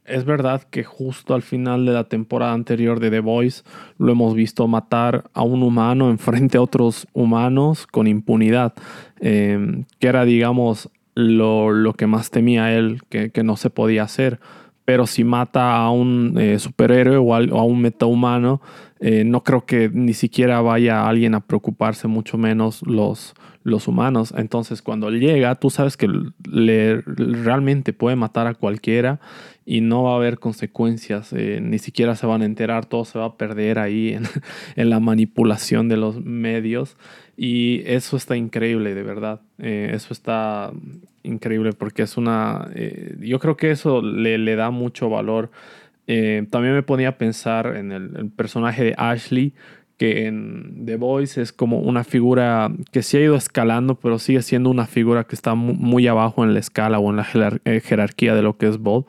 es 0.05 0.25
verdad 0.25 0.63
que 0.63 0.85
justo 0.85 1.35
al 1.35 1.43
final 1.43 1.87
de 1.87 1.93
la 1.93 2.05
temporada 2.05 2.53
anterior 2.53 3.01
de 3.01 3.11
The 3.11 3.21
Voice 3.21 3.63
lo 3.99 4.13
hemos 4.13 4.35
visto 4.35 4.67
matar 4.67 5.25
a 5.33 5.43
un 5.43 5.63
humano 5.63 6.11
enfrente 6.11 6.59
a 6.59 6.63
otros 6.63 7.07
humanos 7.13 7.87
con 7.87 8.07
impunidad, 8.07 8.75
em, 9.21 9.85
que 9.99 10.09
era, 10.09 10.25
digamos, 10.25 10.91
lo, 11.15 11.95
que 11.97 12.07
más 12.07 12.31
temía 12.31 12.75
él, 12.75 13.01
que, 13.09 13.31
no 13.45 13.57
se 13.57 13.71
podía 13.71 14.03
hacer. 14.05 14.41
Pero 14.85 15.07
si 15.07 15.25
mata 15.25 15.77
a 15.77 15.91
un 15.91 16.37
eh, 16.39 16.59
superhéroe 16.59 17.17
o 17.17 17.35
a, 17.35 17.65
un 17.65 17.81
metahumano, 17.81 18.61
eh, 19.01 19.25
no 19.25 19.43
creo 19.43 19.65
que 19.65 19.89
ni 19.89 20.15
siquiera 20.15 20.61
vaya 20.61 21.09
alguien 21.09 21.35
a 21.35 21.41
preocuparse, 21.41 22.09
mucho 22.09 22.37
menos 22.37 22.83
los, 22.87 23.35
los 23.65 23.89
humanos. 23.89 24.35
Entonces, 24.37 24.83
cuando 24.83 25.11
llega, 25.11 25.55
tú 25.55 25.71
sabes 25.71 25.97
que 25.97 26.09
le, 26.49 27.01
realmente 27.01 27.93
puede 27.93 28.17
matar 28.17 28.47
a 28.47 28.55
cualquiera 28.55 29.21
y 29.65 29.81
no 29.81 30.05
va 30.05 30.13
a 30.13 30.17
haber 30.17 30.39
consecuencias, 30.39 31.33
eh, 31.33 31.61
ni 31.63 31.79
siquiera 31.79 32.17
se 32.17 32.27
van 32.27 32.43
a 32.43 32.47
enterar, 32.47 32.87
todo 32.87 33.05
se 33.05 33.19
va 33.19 33.27
a 33.27 33.37
perder 33.37 33.79
ahí 33.79 34.17
en, 34.17 34.27
la 34.91 35.01
manipulación 35.01 35.89
de 35.89 35.97
los 35.97 36.21
medios. 36.25 36.97
Y 37.37 37.83
eso 37.87 38.17
está 38.17 38.37
increíble, 38.37 38.95
de 38.95 39.03
verdad. 39.03 39.41
Eh, 39.59 39.91
eso 39.95 40.13
está 40.13 40.73
increíble 41.23 41.73
porque 41.73 42.03
es 42.03 42.17
una... 42.17 42.69
Eh, 42.75 43.17
yo 43.21 43.39
creo 43.39 43.57
que 43.57 43.71
eso 43.71 44.03
le, 44.03 44.39
le 44.39 44.57
da 44.57 44.71
mucho 44.71 45.09
valor. 45.09 45.51
también 46.07 46.75
me 46.75 46.83
ponía 46.83 47.11
a 47.11 47.19
pensar 47.19 47.77
en 47.77 47.93
el 47.93 48.31
personaje 48.31 48.85
de 48.85 48.95
Ashley 48.99 49.55
que 50.03 50.27
en 50.27 50.85
The 50.85 50.97
Voice 50.97 51.41
es 51.41 51.53
como 51.53 51.79
una 51.79 52.03
figura 52.03 52.73
que 52.91 53.03
sí 53.03 53.19
ha 53.19 53.21
ido 53.21 53.37
escalando, 53.37 53.95
pero 53.95 54.19
sigue 54.19 54.43
siendo 54.43 54.69
una 54.69 54.87
figura 54.87 55.23
que 55.23 55.37
está 55.37 55.55
muy 55.55 56.09
abajo 56.09 56.43
en 56.43 56.55
la 56.55 56.59
escala 56.59 56.99
o 56.99 57.11
en 57.11 57.19
la 57.19 57.61
eh, 57.65 57.81
jerarquía 57.81 58.35
de 58.35 58.43
lo 58.43 58.57
que 58.57 58.67
es 58.67 58.79
Bob, 58.79 59.07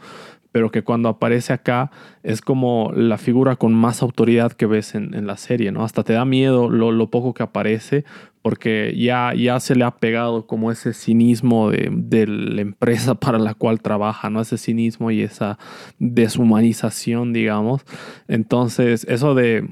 pero 0.53 0.71
que 0.71 0.83
cuando 0.83 1.09
aparece 1.09 1.51
acá 1.51 1.89
es 2.21 2.39
como 2.39 2.91
la 2.95 3.17
figura 3.17 3.55
con 3.55 3.73
más 3.73 4.03
autoridad 4.03 4.51
que 4.53 4.67
ves 4.67 4.93
en, 4.93 5.25
la 5.25 5.35
serie, 5.35 5.71
¿no? 5.71 5.83
Hasta 5.83 6.03
te 6.03 6.13
da 6.13 6.25
miedo 6.25 6.69
lo, 6.69 7.09
poco 7.09 7.33
que 7.33 7.41
aparece, 7.41 8.05
porque 8.43 8.93
ya, 8.95 9.33
ya 9.33 9.59
se 9.59 9.75
le 9.75 9.83
ha 9.83 9.97
pegado 9.97 10.45
como 10.45 10.71
ese 10.71 10.93
cinismo 10.93 11.71
de, 11.71 11.89
de, 11.91 12.27
la 12.27 12.61
empresa 12.61 13.15
para 13.19 13.39
la 13.39 13.55
cual 13.55 13.81
trabaja, 13.81 14.29
¿no? 14.29 14.41
Ese 14.41 14.59
cinismo 14.59 15.09
y 15.09 15.21
esa 15.21 15.57
deshumanización, 15.97 17.33
digamos. 17.33 17.81
Entonces, 18.27 19.07
eso 19.09 19.33
de 19.33 19.67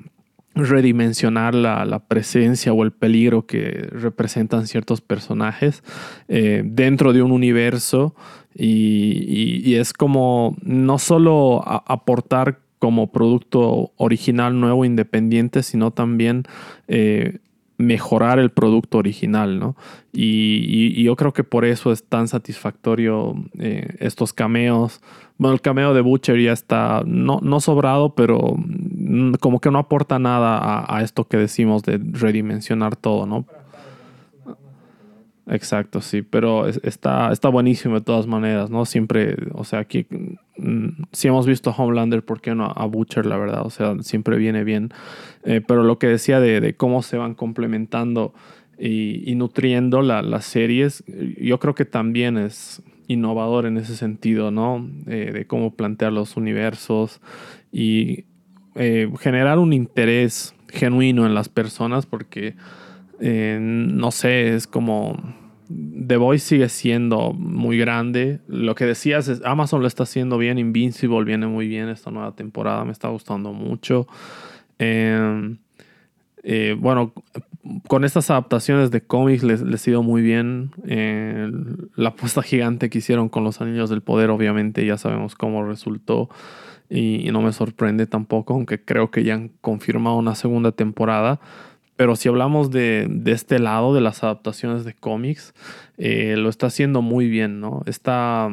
redimensionar 0.55 1.55
la, 1.55 2.03
presencia 2.07 2.73
o 2.73 2.83
el 2.83 2.91
peligro 2.91 3.45
que 3.45 3.87
representan 3.91 4.67
ciertos 4.67 4.99
personajes 4.99 5.83
eh, 6.27 6.63
dentro 6.65 7.13
de 7.13 7.21
un 7.21 7.31
universo 7.31 8.15
y, 8.55 9.75
es 9.75 9.93
como 9.93 10.55
no 10.63 10.99
solo 10.99 11.63
aportar 11.65 12.59
como 12.79 13.11
producto 13.11 13.91
original 13.95 14.59
nuevo 14.59 14.85
independiente 14.85 15.63
sino 15.63 15.91
también 15.91 16.43
eh, 16.87 17.39
mejorar 17.81 18.39
el 18.39 18.51
producto 18.51 18.99
original, 18.99 19.59
¿no? 19.59 19.75
Y, 20.13 21.03
yo 21.03 21.15
creo 21.15 21.33
que 21.33 21.43
por 21.43 21.65
eso 21.65 21.91
es 21.91 22.03
tan 22.03 22.27
satisfactorio 22.27 23.35
eh, 23.57 23.95
estos 23.99 24.33
cameos. 24.33 25.01
Bueno, 25.37 25.55
el 25.55 25.61
cameo 25.61 25.93
de 25.93 26.01
Butcher 26.01 26.39
ya 26.39 26.53
está, 26.53 27.01
no, 27.05 27.39
no 27.41 27.59
sobrado, 27.59 28.13
pero 28.13 28.55
como 29.39 29.59
que 29.59 29.71
no 29.71 29.79
aporta 29.79 30.19
nada 30.19 30.85
a, 30.87 31.01
esto 31.01 31.27
que 31.27 31.37
decimos 31.37 31.81
de 31.83 31.99
redimensionar 31.99 32.95
todo, 32.95 33.25
¿no? 33.25 33.45
Exacto, 35.47 36.01
sí, 36.01 36.21
pero 36.21 36.67
está, 36.67 37.31
está 37.31 37.49
buenísimo 37.49 37.95
de 37.95 38.01
todas 38.01 38.27
maneras, 38.27 38.69
¿no? 38.69 38.85
Siempre, 38.85 39.35
o 39.53 39.63
sea, 39.63 39.79
aquí 39.79 40.05
mm, 40.57 41.03
si 41.11 41.27
hemos 41.27 41.47
visto 41.47 41.71
a 41.71 41.73
Homelander, 41.73 42.23
¿por 42.23 42.41
qué 42.41 42.53
no 42.53 42.65
a 42.65 42.85
Butcher, 42.85 43.25
la 43.25 43.37
verdad? 43.37 43.65
O 43.65 43.71
sea, 43.71 43.95
siempre 44.01 44.37
viene 44.37 44.63
bien. 44.63 44.91
Eh, 45.43 45.61
pero 45.65 45.83
lo 45.83 45.97
que 45.97 46.07
decía 46.07 46.39
de, 46.39 46.75
cómo 46.75 47.01
se 47.01 47.17
van 47.17 47.33
complementando 47.33 48.33
y, 48.77 49.33
nutriendo 49.35 50.01
las 50.01 50.45
series, 50.45 51.03
yo 51.39 51.59
creo 51.59 51.75
que 51.75 51.85
también 51.85 52.37
es 52.37 52.81
innovador 53.07 53.65
en 53.65 53.77
ese 53.77 53.95
sentido, 53.95 54.51
¿no? 54.51 54.89
Eh, 55.07 55.31
de 55.33 55.45
cómo 55.45 55.75
plantear 55.75 56.13
los 56.13 56.37
universos 56.37 57.21
y 57.71 58.25
eh, 58.75 59.11
generar 59.19 59.59
un 59.59 59.73
interés 59.73 60.55
genuino 60.69 61.25
en 61.25 61.33
las 61.33 61.49
personas 61.49 62.05
porque 62.05 62.55
eh, 63.21 63.59
no 63.61 64.09
sé, 64.11 64.55
es 64.55 64.65
como 64.65 65.15
The 65.69 66.17
Voice 66.17 66.45
sigue 66.45 66.69
siendo 66.69 67.33
muy 67.33 67.77
grande. 67.77 68.39
Lo 68.47 68.73
que 68.73 68.85
decías 68.85 69.27
es 69.27 69.41
Amazon 69.45 69.81
lo 69.81 69.87
está 69.87 70.03
haciendo 70.03 70.39
bien, 70.39 70.57
Invincible 70.57 71.23
viene 71.23 71.45
muy 71.45 71.67
bien 71.67 71.87
esta 71.87 72.09
nueva 72.09 72.35
temporada, 72.35 72.83
me 72.83 72.91
está 72.91 73.09
gustando 73.09 73.53
mucho. 73.53 74.07
Em, 74.79 75.59
eh, 76.43 76.75
bueno, 76.77 77.13
con 77.87 78.03
estas 78.03 78.31
adaptaciones 78.31 78.89
de 78.89 79.01
cómics 79.01 79.43
les, 79.43 79.61
les 79.61 79.87
ha 79.87 80.01
muy 80.01 80.23
bien. 80.23 80.71
Eh, 80.87 81.49
la 81.95 82.09
apuesta 82.09 82.41
gigante 82.41 82.89
que 82.89 82.97
hicieron 82.97 83.29
con 83.29 83.43
los 83.43 83.61
Anillos 83.61 83.91
del 83.91 84.01
Poder, 84.01 84.31
obviamente 84.31 84.83
ya 84.83 84.97
sabemos 84.97 85.35
cómo 85.35 85.63
resultó. 85.63 86.29
y 86.89 87.29
no 87.31 87.41
me 87.41 87.53
sorprende 87.53 88.05
tampoco, 88.07 88.53
aunque 88.53 88.83
creo 88.83 89.11
que 89.11 89.23
ya 89.23 89.35
han 89.35 89.49
confirmado 89.61 90.17
una 90.17 90.35
segunda 90.35 90.73
temporada. 90.73 91.39
Pero 91.95 92.15
si 92.15 92.29
hablamos 92.29 92.71
de, 92.71 93.07
este 93.25 93.59
lado 93.59 93.93
de 93.93 94.01
las 94.01 94.23
adaptaciones 94.23 94.85
de 94.85 94.93
cómics, 94.93 95.53
eh, 95.97 96.35
lo 96.37 96.49
está 96.49 96.67
haciendo 96.67 97.01
muy 97.01 97.29
bien, 97.29 97.59
¿no? 97.59 97.83
Está, 97.85 98.49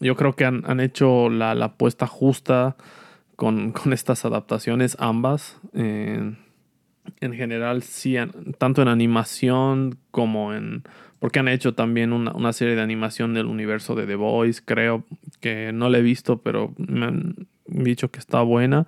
yo 0.00 0.16
creo 0.16 0.34
que 0.34 0.44
han, 0.44 0.80
hecho 0.80 1.28
la, 1.28 1.52
apuesta 1.52 2.06
justa 2.06 2.76
con, 3.36 3.74
estas 3.92 4.24
adaptaciones, 4.24 4.96
ambas. 4.98 5.60
en 5.72 6.36
general, 7.20 7.82
sí, 7.82 8.16
tanto 8.58 8.82
en 8.82 8.88
animación 8.88 9.98
como 10.10 10.54
en... 10.54 10.82
Porque 11.18 11.38
han 11.38 11.48
hecho 11.48 11.74
también 11.74 12.14
una, 12.14 12.32
una, 12.32 12.54
serie 12.54 12.74
de 12.74 12.80
animación 12.80 13.34
del 13.34 13.44
universo 13.44 13.94
de 13.94 14.06
The 14.06 14.14
Voice, 14.14 14.62
creo 14.64 15.04
que 15.40 15.70
no 15.70 15.90
la 15.90 15.98
he 15.98 16.02
visto, 16.02 16.38
pero 16.38 16.72
me 16.78 17.04
han 17.04 17.46
dicho 17.66 18.10
que 18.10 18.18
está 18.18 18.40
buena. 18.40 18.86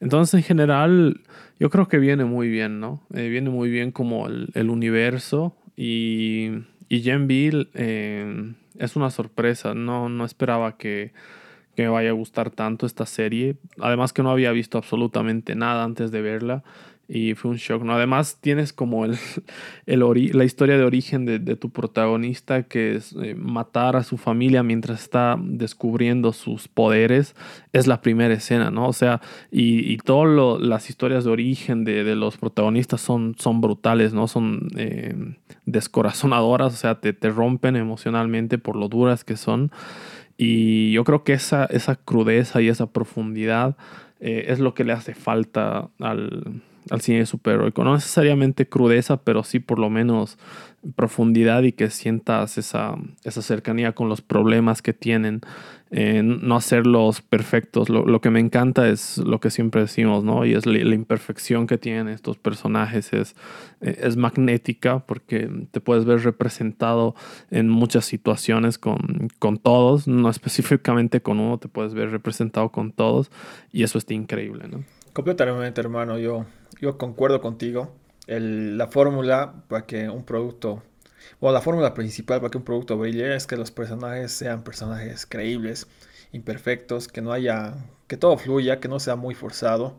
Entonces, 0.00 0.34
en 0.34 0.42
general, 0.42 1.20
yo 1.60 1.68
creo 1.68 1.88
que 1.88 1.98
viene 1.98 2.24
muy 2.24 2.48
bien, 2.48 2.80
¿no? 2.80 3.02
Eh, 3.14 3.28
viene 3.28 3.50
muy 3.50 3.68
bien 3.70 3.92
como 3.92 4.26
el, 4.26 4.70
universo 4.70 5.54
y, 5.76 6.48
y 6.88 7.02
Jen 7.02 7.26
Bill 7.26 7.70
eh, 7.74 8.54
es 8.78 8.96
una 8.96 9.10
sorpresa. 9.10 9.74
No, 9.74 10.08
no 10.08 10.24
esperaba 10.24 10.78
que, 10.78 11.12
que, 11.76 11.82
me 11.82 11.88
vaya 11.90 12.10
a 12.10 12.14
gustar 12.14 12.50
tanto 12.50 12.86
esta 12.86 13.04
serie. 13.04 13.56
Además 13.78 14.14
que 14.14 14.22
no 14.22 14.30
había 14.30 14.52
visto 14.52 14.78
absolutamente 14.78 15.54
nada 15.54 15.84
antes 15.84 16.10
de 16.10 16.22
verla 16.22 16.64
y 17.12 17.34
fue 17.34 17.50
un 17.50 17.56
shock, 17.56 17.82
¿no? 17.82 17.94
Además 17.94 18.38
tienes 18.40 18.72
como 18.72 19.04
el, 19.04 19.18
el 19.86 20.00
la 20.32 20.44
historia 20.44 20.78
de 20.78 20.84
origen 20.84 21.24
de, 21.24 21.40
de, 21.40 21.56
tu 21.56 21.70
protagonista 21.70 22.62
que 22.62 22.94
es 22.94 23.16
eh, 23.20 23.34
matar 23.34 23.96
a 23.96 24.04
su 24.04 24.16
familia 24.16 24.62
mientras 24.62 25.02
está 25.02 25.36
descubriendo 25.42 26.32
sus 26.32 26.68
poderes, 26.68 27.34
es 27.72 27.88
la 27.88 28.00
primera 28.00 28.32
escena, 28.32 28.70
¿no? 28.70 28.86
O 28.86 28.92
sea, 28.92 29.20
y, 29.50 29.92
y 29.92 29.96
todas 29.98 30.60
las 30.60 30.88
historias 30.88 31.24
de 31.24 31.30
origen 31.30 31.82
de, 31.84 32.04
de, 32.04 32.14
los 32.14 32.36
protagonistas 32.36 33.00
son, 33.00 33.34
son 33.38 33.60
brutales, 33.60 34.14
¿no? 34.14 34.28
Son 34.28 34.68
eh, 34.76 35.34
descorazonadoras, 35.66 36.72
o 36.74 36.76
sea, 36.76 37.00
te, 37.00 37.12
te 37.12 37.30
rompen 37.30 37.74
emocionalmente 37.74 38.58
por 38.58 38.76
lo 38.76 38.88
duras 38.88 39.24
que 39.24 39.36
son. 39.36 39.72
Y 40.38 40.92
yo 40.92 41.02
creo 41.02 41.24
que 41.24 41.32
esa, 41.32 41.64
esa 41.66 41.96
crudeza 41.96 42.62
y 42.62 42.68
esa 42.68 42.86
profundidad 42.86 43.76
eh, 44.20 44.46
es 44.48 44.60
lo 44.60 44.74
que 44.74 44.84
le 44.84 44.92
hace 44.92 45.14
falta 45.14 45.90
al 45.98 46.62
al 46.88 47.00
cine 47.00 47.26
superheroico. 47.26 47.84
No 47.84 47.94
necesariamente 47.94 48.68
crudeza, 48.68 49.18
pero 49.22 49.44
sí 49.44 49.60
por 49.60 49.78
lo 49.78 49.90
menos 49.90 50.38
profundidad 50.96 51.62
y 51.62 51.72
que 51.72 51.90
sientas 51.90 52.56
esa, 52.56 52.96
esa 53.24 53.42
cercanía 53.42 53.92
con 53.92 54.08
los 54.08 54.22
problemas 54.22 54.82
que 54.82 54.92
tienen. 54.92 55.42
Eh, 55.92 56.22
no 56.22 56.54
hacerlos 56.54 57.20
perfectos. 57.20 57.88
Lo, 57.88 58.20
que 58.20 58.30
me 58.30 58.38
encanta 58.38 58.88
es 58.88 59.18
lo 59.18 59.40
que 59.40 59.50
siempre 59.50 59.80
decimos, 59.80 60.22
¿no? 60.22 60.46
Y 60.46 60.54
es 60.54 60.64
la, 60.64 60.94
imperfección 60.94 61.66
que 61.66 61.78
tienen 61.78 62.06
estos 62.06 62.38
personajes. 62.38 63.12
Es, 63.12 63.34
eh, 63.80 63.98
es 64.00 64.16
magnética 64.16 65.00
porque 65.00 65.50
te 65.72 65.80
puedes 65.80 66.04
ver 66.04 66.22
representado 66.22 67.16
en 67.50 67.68
muchas 67.68 68.04
situaciones 68.04 68.78
con, 68.78 69.30
con 69.40 69.58
todos, 69.58 70.06
no 70.06 70.30
específicamente 70.30 71.22
con 71.22 71.40
uno, 71.40 71.58
te 71.58 71.66
puedes 71.66 71.92
ver 71.92 72.10
representado 72.12 72.70
con 72.70 72.92
todos 72.92 73.32
y 73.72 73.82
eso 73.82 73.98
está 73.98 74.14
increíble. 74.14 74.68
Completamente, 75.20 75.82
hermano. 75.82 76.18
Yo 76.18 76.46
yo 76.80 76.96
concuerdo 76.96 77.42
contigo. 77.42 77.94
la 78.26 78.86
fórmula 78.88 79.64
para 79.68 79.84
que 79.86 80.08
un 80.08 80.24
producto, 80.24 80.82
o 81.40 81.52
la 81.52 81.60
fórmula 81.60 81.92
principal 81.92 82.40
para 82.40 82.50
que 82.50 82.56
un 82.58 82.64
producto 82.64 82.96
brille 82.96 83.36
es 83.36 83.46
que 83.46 83.56
los 83.56 83.70
personajes 83.70 84.32
sean 84.32 84.64
personajes 84.64 85.26
creíbles, 85.26 85.88
imperfectos, 86.32 87.08
que 87.08 87.20
no 87.20 87.32
haya, 87.32 87.74
que 88.08 88.16
todo 88.16 88.38
fluya, 88.38 88.80
que 88.80 88.88
no 88.88 88.98
sea 88.98 89.16
muy 89.16 89.34
forzado. 89.34 89.98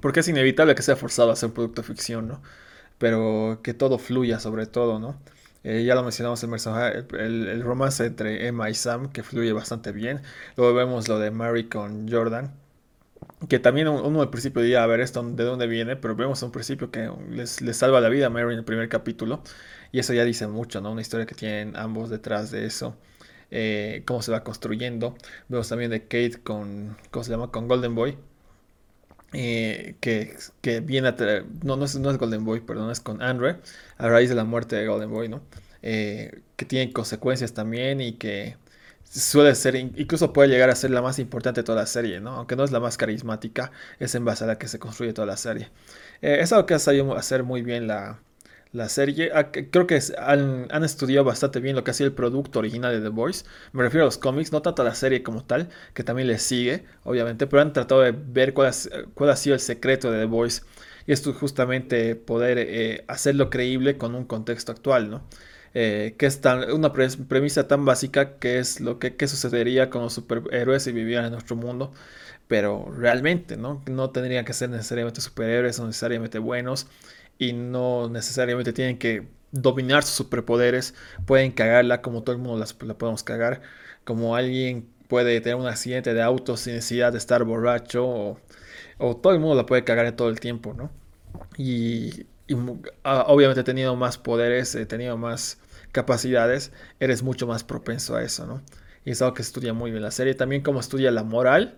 Porque 0.00 0.20
es 0.20 0.28
inevitable 0.28 0.74
que 0.76 0.82
sea 0.82 0.96
forzado 0.96 1.32
hacer 1.32 1.48
un 1.48 1.54
producto 1.54 1.82
de 1.82 1.88
ficción, 1.88 2.28
¿no? 2.28 2.42
Pero 2.98 3.60
que 3.64 3.74
todo 3.74 3.98
fluya 3.98 4.38
sobre 4.38 4.66
todo, 4.66 5.00
¿no? 5.00 5.20
Eh, 5.64 5.84
ya 5.84 5.94
lo 5.96 6.02
mencionamos 6.04 6.42
el, 6.44 7.16
el, 7.48 7.62
romance 7.62 8.06
entre 8.06 8.46
Emma 8.46 8.70
y 8.70 8.74
Sam, 8.74 9.10
que 9.12 9.22
fluye 9.24 9.52
bastante 9.52 9.92
bien. 9.92 10.22
Luego 10.56 10.74
vemos 10.74 11.08
lo 11.08 11.18
de 11.18 11.30
Mary 11.32 11.68
con 11.68 12.08
Jordan, 12.10 12.54
que 13.48 13.58
también 13.58 13.88
uno 13.88 14.20
al 14.20 14.30
principio 14.30 14.62
diría, 14.62 14.82
a 14.82 14.86
ver, 14.86 15.00
esto 15.00 15.22
de 15.22 15.44
dónde 15.44 15.66
viene, 15.66 15.96
pero 15.96 16.14
vemos 16.14 16.42
a 16.42 16.46
un 16.46 16.52
principio 16.52 16.90
que 16.90 17.10
les, 17.30 17.60
salva 17.72 18.00
la 18.00 18.08
vida 18.08 18.26
a 18.26 18.30
Mary 18.30 18.52
en 18.52 18.58
el 18.58 18.64
primer 18.64 18.88
capítulo, 18.88 19.42
y 19.92 19.98
eso 19.98 20.12
ya 20.12 20.24
dice 20.24 20.46
mucho, 20.46 20.80
¿no? 20.80 20.92
Una 20.92 21.00
historia 21.00 21.26
que 21.26 21.34
tienen 21.34 21.76
ambos 21.76 22.10
detrás 22.10 22.50
de 22.50 22.66
eso, 22.66 22.96
eh, 23.50 24.02
cómo 24.06 24.22
se 24.22 24.32
va 24.32 24.44
construyendo. 24.44 25.16
Vemos 25.48 25.68
también 25.68 25.90
de 25.90 26.02
Kate 26.02 26.40
con, 26.42 26.96
¿cómo 27.10 27.24
se 27.24 27.30
llama? 27.30 27.50
Con 27.50 27.68
Golden 27.68 27.94
Boy, 27.94 28.18
eh, 29.32 29.96
que, 30.00 30.36
que, 30.60 30.80
viene 30.80 31.08
a 31.08 31.16
no, 31.62 31.76
no 31.76 31.84
es, 31.84 31.96
no 31.96 32.10
es 32.10 32.18
Golden 32.18 32.44
Boy, 32.44 32.60
perdón, 32.60 32.90
es 32.90 33.00
con 33.00 33.22
Andre, 33.22 33.56
a 33.96 34.08
raíz 34.08 34.28
de 34.28 34.34
la 34.34 34.44
muerte 34.44 34.76
de 34.76 34.86
Golden 34.86 35.10
Boy, 35.10 35.28
¿no? 35.28 35.42
Eh, 35.82 36.42
que 36.56 36.64
tiene 36.66 36.92
consecuencias 36.92 37.54
también 37.54 38.00
y 38.00 38.12
que 38.14 38.56
suele 39.18 39.54
ser, 39.56 39.74
incluso 39.74 40.32
puede 40.32 40.48
llegar 40.48 40.70
a 40.70 40.76
ser 40.76 40.90
la 40.92 41.02
más 41.02 41.18
importante 41.18 41.60
de 41.60 41.64
toda 41.64 41.80
la 41.80 41.86
serie, 41.86 42.20
¿no? 42.20 42.30
Aunque 42.36 42.54
no 42.56 42.64
es 42.64 42.70
la 42.70 42.80
más 42.80 42.96
carismática, 42.96 43.72
es 43.98 44.14
en 44.14 44.24
base 44.24 44.44
a 44.44 44.46
la 44.46 44.58
que 44.58 44.68
se 44.68 44.78
construye 44.78 45.12
toda 45.12 45.26
la 45.26 45.36
serie. 45.36 45.70
Eh, 46.22 46.38
es 46.40 46.52
algo 46.52 46.66
que 46.66 46.74
ha 46.74 46.78
sabido 46.78 47.16
hacer 47.16 47.42
muy 47.42 47.62
bien 47.62 47.88
la, 47.88 48.20
serie. 48.88 49.30
Ah, 49.34 49.50
creo 49.50 49.86
que 49.88 50.00
han, 50.18 50.84
estudiado 50.84 51.24
bastante 51.24 51.58
bien 51.60 51.74
lo 51.74 51.82
que 51.82 51.90
ha 51.90 51.94
sido 51.94 52.06
el 52.06 52.14
producto 52.14 52.60
original 52.60 52.92
de 52.92 53.00
The 53.00 53.08
Voice. 53.08 53.44
Me 53.72 53.82
refiero 53.82 54.04
a 54.04 54.06
los 54.06 54.18
cómics, 54.18 54.52
no 54.52 54.62
tanto 54.62 54.82
a 54.82 54.84
la 54.84 54.94
serie 54.94 55.24
como 55.24 55.44
tal, 55.44 55.68
que 55.92 56.04
también 56.04 56.28
les 56.28 56.42
sigue, 56.42 56.84
obviamente, 57.02 57.46
pero 57.48 57.62
han 57.62 57.72
tratado 57.72 58.02
de 58.02 58.12
ver 58.12 58.54
cuál, 58.54 58.68
ha 58.68 59.36
sido 59.36 59.54
el 59.54 59.60
secreto 59.60 60.12
de 60.12 60.20
The 60.20 60.26
Voice. 60.26 60.62
Y 61.06 61.12
esto 61.12 61.32
justamente 61.32 62.14
poder 62.14 62.58
eh, 62.58 63.04
hacerlo 63.08 63.50
creíble 63.50 63.98
con 63.98 64.14
un 64.14 64.24
contexto 64.24 64.70
actual, 64.70 65.10
¿no? 65.10 65.22
Eh, 65.72 66.16
que 66.18 66.26
es 66.26 66.40
tan, 66.40 66.72
una 66.72 66.92
premisa 66.92 67.68
tan 67.68 67.84
básica 67.84 68.38
que 68.38 68.58
es 68.58 68.80
lo 68.80 68.98
que, 68.98 69.14
sucedería 69.28 69.88
con 69.88 70.02
los 70.02 70.14
superhéroes 70.14 70.82
si 70.82 70.92
vivieran 70.92 71.26
en 71.26 71.32
nuestro 71.32 71.54
mundo, 71.54 71.92
pero 72.48 72.90
realmente, 72.96 73.56
¿no? 73.56 73.82
No 73.86 74.10
tendrían 74.10 74.44
que 74.44 74.52
ser 74.52 74.70
necesariamente 74.70 75.20
superhéroes 75.20 75.78
o 75.78 75.86
necesariamente 75.86 76.38
buenos 76.40 76.88
y 77.38 77.52
no 77.52 78.08
necesariamente 78.08 78.72
tienen 78.72 78.98
que 78.98 79.28
dominar 79.52 80.02
sus 80.02 80.16
superpoderes, 80.16 80.94
pueden 81.26 81.52
cagarla 81.52 82.02
como 82.02 82.22
todo 82.22 82.34
el 82.36 82.42
mundo 82.42 82.64
la 82.82 82.94
podemos 82.94 83.22
cagar, 83.22 83.62
como 84.04 84.36
alguien 84.36 84.88
puede 85.08 85.40
tener 85.40 85.56
un 85.56 85.66
accidente 85.66 86.14
de 86.14 86.22
auto 86.22 86.56
sin 86.56 86.74
necesidad 86.74 87.12
de 87.12 87.18
estar 87.18 87.44
borracho 87.44 88.38
o, 88.98 89.16
todo 89.16 89.32
el 89.32 89.40
mundo 89.40 89.56
la 89.56 89.66
puede 89.66 89.84
cagar 89.84 90.12
todo 90.12 90.28
el 90.30 90.40
tiempo, 90.40 90.74
¿no? 90.74 90.90
Y, 91.58 92.26
y 92.50 92.56
ah, 93.04 93.26
obviamente 93.28 93.62
teniendo 93.62 93.94
más 93.94 94.18
poderes, 94.18 94.74
he 94.74 94.84
tenido 94.84 95.16
más 95.16 95.58
capacidades, 95.92 96.72
eres 96.98 97.22
mucho 97.22 97.46
más 97.46 97.62
propenso 97.62 98.16
a 98.16 98.24
eso, 98.24 98.44
¿no? 98.44 98.60
Y 99.04 99.12
es 99.12 99.22
algo 99.22 99.34
que 99.34 99.42
estudia 99.42 99.72
muy 99.72 99.92
bien 99.92 100.02
la 100.02 100.10
serie. 100.10 100.34
También 100.34 100.62
como 100.62 100.80
estudia 100.80 101.12
la 101.12 101.22
moral 101.22 101.76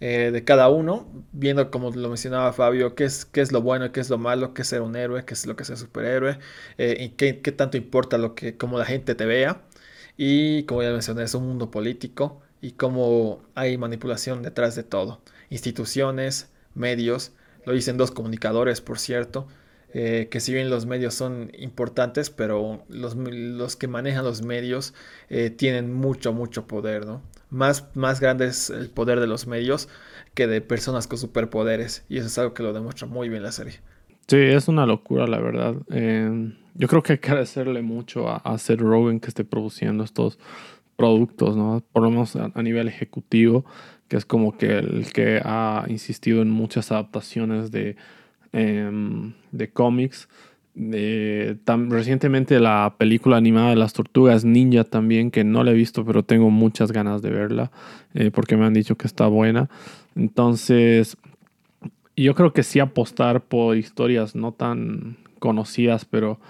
eh, 0.00 0.30
de 0.30 0.44
cada 0.44 0.68
uno, 0.68 1.08
viendo 1.32 1.70
como 1.70 1.90
lo 1.90 2.08
mencionaba 2.08 2.52
Fabio, 2.52 2.94
qué 2.94 3.04
es, 3.04 3.24
qué 3.24 3.40
es 3.40 3.52
lo 3.52 3.62
bueno 3.62 3.90
qué 3.90 4.00
es 4.00 4.10
lo 4.10 4.18
malo, 4.18 4.52
qué 4.52 4.62
es 4.62 4.68
ser 4.68 4.82
un 4.82 4.96
héroe, 4.96 5.24
qué 5.24 5.32
es 5.32 5.46
lo 5.46 5.56
que 5.56 5.62
es 5.62 5.68
ser 5.68 5.78
superhéroe, 5.78 6.38
eh, 6.76 6.96
y 7.00 7.10
qué, 7.10 7.40
qué, 7.40 7.52
tanto 7.52 7.78
importa 7.78 8.18
lo 8.18 8.34
que, 8.34 8.56
cómo 8.58 8.78
la 8.78 8.84
gente 8.84 9.14
te 9.14 9.24
vea. 9.24 9.62
Y 10.18 10.64
como 10.64 10.82
ya 10.82 10.90
mencioné, 10.92 11.22
es 11.24 11.34
un 11.34 11.46
mundo 11.46 11.70
político 11.70 12.42
y 12.60 12.72
cómo 12.72 13.42
hay 13.54 13.78
manipulación 13.78 14.42
detrás 14.42 14.76
de 14.76 14.82
todo. 14.82 15.22
Instituciones, 15.48 16.50
medios, 16.74 17.32
lo 17.64 17.72
dicen 17.72 17.96
dos 17.96 18.10
comunicadores, 18.10 18.80
por 18.82 18.98
cierto, 18.98 19.48
eh, 19.94 20.28
que 20.30 20.40
si 20.40 20.52
bien 20.54 20.70
los 20.70 20.86
medios 20.86 21.14
son 21.14 21.50
importantes, 21.58 22.30
pero 22.30 22.84
los, 22.88 23.16
los 23.16 23.76
que 23.76 23.88
manejan 23.88 24.24
los 24.24 24.42
medios 24.42 24.94
eh, 25.28 25.50
tienen 25.50 25.92
mucho, 25.92 26.32
mucho 26.32 26.66
poder, 26.66 27.06
¿no? 27.06 27.22
Más, 27.50 27.88
más 27.94 28.20
grande 28.20 28.46
es 28.46 28.70
el 28.70 28.88
poder 28.88 29.20
de 29.20 29.26
los 29.26 29.46
medios 29.46 29.88
que 30.34 30.46
de 30.46 30.62
personas 30.62 31.06
con 31.06 31.18
superpoderes, 31.18 32.04
y 32.08 32.18
eso 32.18 32.26
es 32.28 32.38
algo 32.38 32.54
que 32.54 32.62
lo 32.62 32.72
demuestra 32.72 33.06
muy 33.06 33.28
bien 33.28 33.42
la 33.42 33.52
serie. 33.52 33.80
Sí, 34.28 34.38
es 34.38 34.68
una 34.68 34.86
locura, 34.86 35.26
la 35.26 35.40
verdad. 35.40 35.74
Eh, 35.90 36.52
yo 36.74 36.88
creo 36.88 37.02
que 37.02 37.14
hay 37.14 37.18
que 37.18 37.28
agradecerle 37.28 37.82
mucho 37.82 38.28
a, 38.28 38.36
a 38.36 38.56
Seth 38.56 38.80
Rogen 38.80 39.20
que 39.20 39.28
esté 39.28 39.44
produciendo 39.44 40.04
estos 40.04 40.38
productos, 40.96 41.56
¿no? 41.56 41.82
Por 41.92 42.02
lo 42.02 42.10
menos 42.10 42.36
a, 42.36 42.62
nivel 42.62 42.88
ejecutivo, 42.88 43.64
que 44.08 44.16
es 44.16 44.24
como 44.24 44.56
que 44.56 44.78
el 44.78 45.12
que 45.12 45.40
ha 45.44 45.84
insistido 45.88 46.42
en 46.42 46.50
muchas 46.50 46.92
adaptaciones 46.92 47.70
de, 47.70 47.96
em, 48.52 49.32
de 49.50 49.70
cómics. 49.70 50.28
De, 50.74 51.58
recientemente 51.90 52.58
la 52.58 52.94
película 52.96 53.36
animada 53.36 53.70
de 53.70 53.76
las 53.76 53.92
tortugas 53.92 54.44
ninja 54.44 54.84
también, 54.84 55.30
que 55.30 55.44
no 55.44 55.64
la 55.64 55.72
he 55.72 55.74
visto, 55.74 56.04
pero 56.04 56.22
tengo 56.22 56.50
muchas 56.50 56.92
ganas 56.92 57.20
de 57.20 57.30
verla, 57.30 57.70
eh, 58.14 58.30
porque 58.30 58.56
me 58.56 58.64
han 58.64 58.72
dicho 58.72 58.96
que 58.96 59.06
está 59.06 59.26
buena. 59.26 59.68
Entonces, 60.16 61.16
yo 62.16 62.34
creo 62.34 62.52
que 62.52 62.62
sí 62.62 62.80
apostar 62.80 63.42
por 63.42 63.76
historias 63.76 64.34
no 64.34 64.52
tan 64.52 65.18
conocidas, 65.38 66.04
pero 66.04 66.40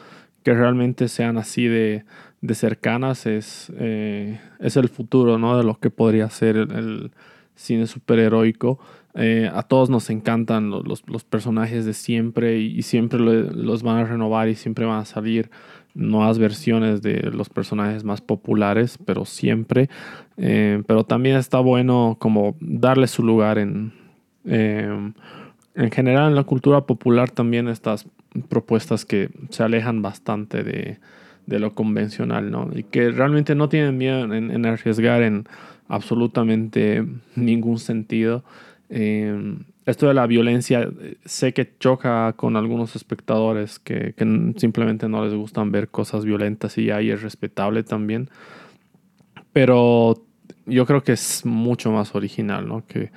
que 0.45 0.55
realmente 0.55 1.09
sean 1.09 1.37
así 1.39 1.67
de, 1.67 2.05
de 2.41 2.55
cercanas 2.55 3.27
es, 3.27 3.73
eh, 3.79 4.41
es 4.59 4.77
el 4.77 4.89
futuro 4.89 5.39
¿no? 5.39 5.57
de 5.57 5.65
lo 5.65 5.79
que 5.79 5.91
podría 5.91 6.29
ser 6.31 6.57
el, 6.57 7.13
cine 7.55 7.87
superheroico. 7.87 8.79
Eh, 9.15 9.51
a 9.53 9.63
todos 9.63 9.91
nos 9.91 10.09
encantan 10.11 10.71
los, 10.71 11.03
los, 11.07 11.25
personajes 11.25 11.85
de 11.85 11.93
siempre 11.93 12.59
y, 12.59 12.81
siempre 12.83 13.21
los 13.21 13.83
van 13.83 13.99
a 13.99 14.05
renovar 14.05 14.49
y 14.49 14.55
siempre 14.55 14.87
van 14.87 15.01
a 15.01 15.05
salir 15.05 15.51
nuevas 15.95 16.39
versiones 16.39 17.03
de 17.03 17.31
los 17.31 17.51
personajes 17.51 18.05
más 18.05 18.23
populares, 18.23 18.99
pero 19.05 19.25
siempre. 19.27 19.91
Eh, 20.39 20.83
pero 20.87 21.05
también 21.05 21.37
está 21.37 21.61
bueno 21.61 22.17
como 22.19 22.57
darle 22.61 23.07
su 23.07 23.23
lugar 23.23 23.59
en... 23.59 23.93
en 24.45 25.15
general 25.91 26.29
en 26.29 26.35
la 26.35 26.45
cultura 26.45 26.87
popular 26.87 27.31
también 27.31 27.69
estas 27.69 28.07
propuestas 28.49 29.05
que 29.05 29.31
se 29.51 29.63
alejan 29.63 30.03
bastante 30.03 30.65
de, 30.65 30.99
de 31.47 31.59
lo 31.59 31.75
convencional, 31.75 32.51
¿no? 32.51 32.71
Y 32.75 32.85
que 32.85 33.11
realmente 33.11 33.55
no 33.55 33.69
tienen 33.69 33.97
miedo 33.99 34.33
en, 34.33 34.67
arriesgar 34.67 35.23
en 35.23 35.45
absolutamente 35.89 37.05
ningún 37.35 37.79
sentido. 37.79 38.45
Eh, 38.95 39.57
esto 39.87 40.07
de 40.07 40.15
la 40.15 40.27
violencia, 40.27 40.89
sé 41.25 41.55
que 41.55 41.77
choca 41.79 42.35
con 42.35 42.57
algunos 42.57 42.95
espectadores 42.95 43.79
que, 43.79 44.15
simplemente 44.57 45.09
no 45.09 45.25
les 45.25 45.35
gustan 45.35 45.73
ver 45.73 45.89
cosas 45.89 46.27
violentas 46.27 46.77
y 46.77 46.91
ahí 46.91 47.11
es 47.11 47.23
respetable 47.23 47.83
también. 47.83 48.29
Pero 49.53 50.25
yo 50.67 50.87
creo 50.87 51.03
que 51.03 51.13
es 51.13 51.45
mucho 51.47 51.91
más 51.91 52.15
original, 52.15 52.69
¿no? 52.69 52.87
Que, 52.87 53.11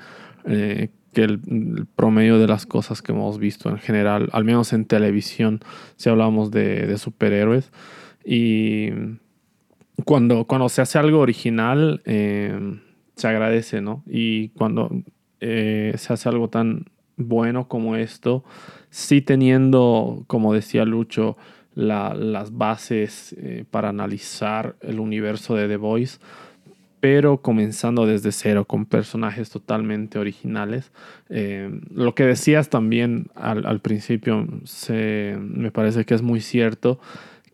eh, 0.45 0.89
que 1.13 1.23
el, 1.23 1.88
promedio 1.95 2.39
de 2.39 2.47
las 2.47 2.65
cosas 2.65 3.01
que 3.01 3.11
hemos 3.11 3.38
visto 3.38 3.69
en 3.69 3.78
general, 3.78 4.30
al 4.32 4.45
menos 4.45 4.71
en 4.71 4.86
televisión, 4.86 5.59
si 5.97 6.09
hablamos 6.09 6.51
de, 6.51 6.88
de 6.88 6.97
superhéroes. 6.97 7.71
Y 8.23 8.89
cuando, 10.05 10.45
cuando 10.45 10.69
se 10.69 10.82
hace 10.82 10.97
algo 10.97 11.19
original, 11.19 12.01
eh, 12.05 12.80
se 13.15 13.28
agradece, 13.28 13.82
¿no? 13.82 14.03
Y 14.07 14.49
cuando 14.49 14.89
eh, 15.42 15.94
se 15.98 16.14
hace 16.14 16.30
algo 16.30 16.50
tan 16.50 16.86
bueno 17.18 17.68
como 17.68 17.96
esto, 17.96 18.44
sí 18.90 19.22
teniendo, 19.22 20.24
como 20.28 20.54
decía 20.54 20.86
Lucho, 20.86 21.38
las 21.76 22.58
bases 22.58 23.36
eh, 23.38 23.66
para 23.70 23.90
analizar 23.90 24.76
el 24.82 25.00
universo 25.00 25.56
de 25.56 25.68
The 25.68 25.78
Voice, 25.78 26.20
pero 27.02 27.42
comenzando 27.42 28.06
desde 28.06 28.32
cero 28.32 28.66
con 28.66 28.86
personajes 28.86 29.50
totalmente 29.50 30.18
originales. 30.18 30.92
lo 31.30 32.16
que 32.16 32.24
decías 32.24 32.70
también 32.70 33.28
al, 33.36 33.80
principio 33.82 34.48
me 35.38 35.72
parece 35.72 36.06
que 36.06 36.16
es 36.16 36.22
muy 36.22 36.42
cierto 36.42 37.00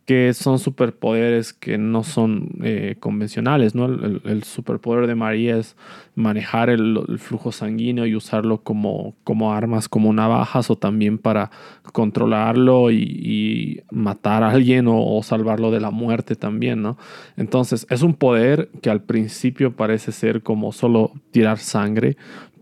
que 0.05 0.33
son 0.33 0.57
superpoderes 0.57 1.53
que 1.53 1.77
no 1.77 2.03
son 2.03 2.49
eh, 2.63 2.95
convencionales, 2.99 3.75
¿no? 3.75 3.85
El, 3.85 4.43
superpoder 4.43 5.05
de 5.05 5.13
María 5.13 5.57
es 5.57 5.75
manejar 6.15 6.69
el, 6.69 6.99
flujo 7.19 7.51
sanguíneo 7.51 8.07
y 8.07 8.15
usarlo 8.15 8.63
como, 8.63 9.13
como 9.23 9.53
armas, 9.53 9.87
como 9.87 10.11
navajas 10.11 10.71
o 10.71 10.75
también 10.75 11.19
para 11.19 11.51
controlarlo 11.93 12.91
y, 12.91 13.83
matar 13.91 14.43
a 14.43 14.49
alguien 14.49 14.87
o, 14.89 15.21
salvarlo 15.23 15.69
de 15.71 15.79
la 15.79 15.91
muerte 15.91 16.35
también, 16.35 16.81
¿no? 16.81 16.97
Entonces 17.37 17.85
es 17.89 18.01
un 18.01 18.15
poder 18.15 18.69
que 18.81 18.89
al 18.89 19.03
principio 19.03 19.75
parece 19.75 20.11
ser 20.11 20.41
como 20.41 20.71
solo 20.71 21.13
tirar 21.31 21.59
sangre, 21.59 22.17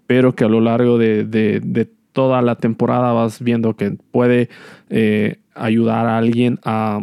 pero 0.08 0.36
que 0.36 0.44
a 0.44 0.50
lo 0.50 0.60
largo 0.60 0.98
de, 0.98 1.90
toda 2.12 2.42
la 2.42 2.56
temporada 2.56 3.14
vas 3.14 3.42
viendo 3.42 3.76
que 3.76 3.92
puede 4.12 4.50
eh, 4.90 5.40
ayudar 5.56 6.06
a 6.08 6.18
alguien 6.18 6.60
a 6.66 7.00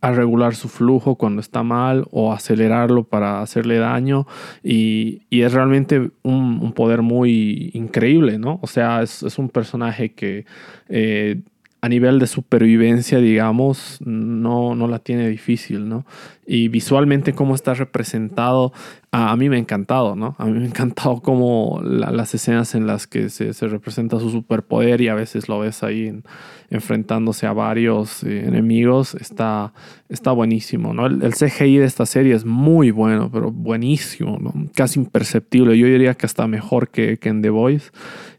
a 0.00 0.12
regular 0.12 0.54
su 0.54 0.68
flujo 0.68 1.16
cuando 1.16 1.40
está 1.40 1.62
mal 1.62 2.06
o 2.10 2.32
acelerarlo 2.32 3.04
para 3.04 3.40
hacerle 3.40 3.78
daño 3.78 4.26
y, 4.62 5.22
es 5.30 5.52
realmente 5.52 6.10
un, 6.22 6.72
poder 6.72 7.02
muy 7.02 7.70
increíble, 7.74 8.38
¿no? 8.38 8.60
O 8.62 8.66
sea, 8.68 9.02
es, 9.02 9.22
un 9.38 9.48
personaje 9.48 10.12
que 10.12 10.46
eh, 10.88 11.40
a 11.80 11.88
nivel 11.88 12.20
de 12.20 12.28
supervivencia, 12.28 13.18
digamos, 13.18 13.98
no, 14.04 14.76
no 14.76 14.86
la 14.86 15.00
tiene 15.00 15.28
difícil, 15.28 15.88
¿no? 15.88 16.06
Y 16.46 16.68
visualmente 16.68 17.32
cómo 17.32 17.56
está 17.56 17.74
representado, 17.74 18.72
a, 19.14 19.36
mí 19.36 19.50
me 19.50 19.56
ha 19.56 19.58
encantado, 19.58 20.16
¿no? 20.16 20.34
A 20.38 20.46
mí 20.46 20.52
me 20.52 20.64
ha 20.64 20.66
encantado 20.66 21.20
como 21.20 21.80
las 21.84 22.34
escenas 22.34 22.74
en 22.74 22.86
las 22.86 23.06
que 23.06 23.28
se, 23.28 23.52
representa 23.68 24.18
su 24.18 24.30
superpoder 24.30 25.02
y 25.02 25.08
a 25.08 25.14
veces 25.14 25.50
lo 25.50 25.58
ves 25.58 25.82
ahí 25.82 26.22
enfrentándose 26.70 27.46
a 27.46 27.52
varios 27.52 28.24
eh, 28.24 28.46
enemigos, 28.46 29.14
está, 29.14 29.74
está 30.08 30.32
buenísimo, 30.32 30.94
¿no? 30.94 31.04
El, 31.06 31.34
CGI 31.34 31.76
de 31.76 31.84
esta 31.84 32.06
serie 32.06 32.34
es 32.34 32.46
muy 32.46 32.90
bueno, 32.90 33.30
pero 33.30 33.50
buenísimo, 33.50 34.38
¿no? 34.40 34.54
Casi 34.74 34.98
imperceptible, 34.98 35.76
yo 35.76 35.86
diría 35.86 36.14
que 36.14 36.24
hasta 36.24 36.46
mejor 36.46 36.88
que, 36.88 37.18
que 37.18 37.28
en 37.28 37.42
The 37.42 37.50
Voice. 37.50 37.90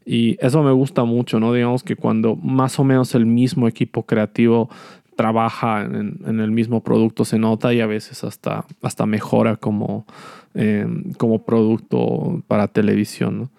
Y 0.05 0.37
eso 0.45 0.63
me 0.63 0.71
gusta 0.71 1.03
mucho, 1.05 1.39
¿no? 1.39 1.53
Digamos 1.53 1.83
que 1.83 1.95
cuando 1.95 2.35
más 2.35 2.79
o 2.79 2.83
menos 2.83 3.13
el 3.13 3.25
mismo 3.27 3.67
equipo 3.67 4.05
creativo 4.05 4.69
trabaja 5.15 5.83
en, 5.83 6.39
el 6.39 6.51
mismo 6.51 6.81
producto 6.83 7.25
se 7.25 7.39
nota 7.39 7.73
y 7.73 7.81
a 7.81 7.87
veces 7.87 8.23
hasta, 8.23 8.65
hasta 8.81 9.05
mejora 9.05 9.55
como, 9.57 10.05
eh, 10.55 10.85
como 11.17 11.45
producto 11.45 12.43
para 12.47 12.67
televisión, 12.67 13.39
¿no? 13.39 13.51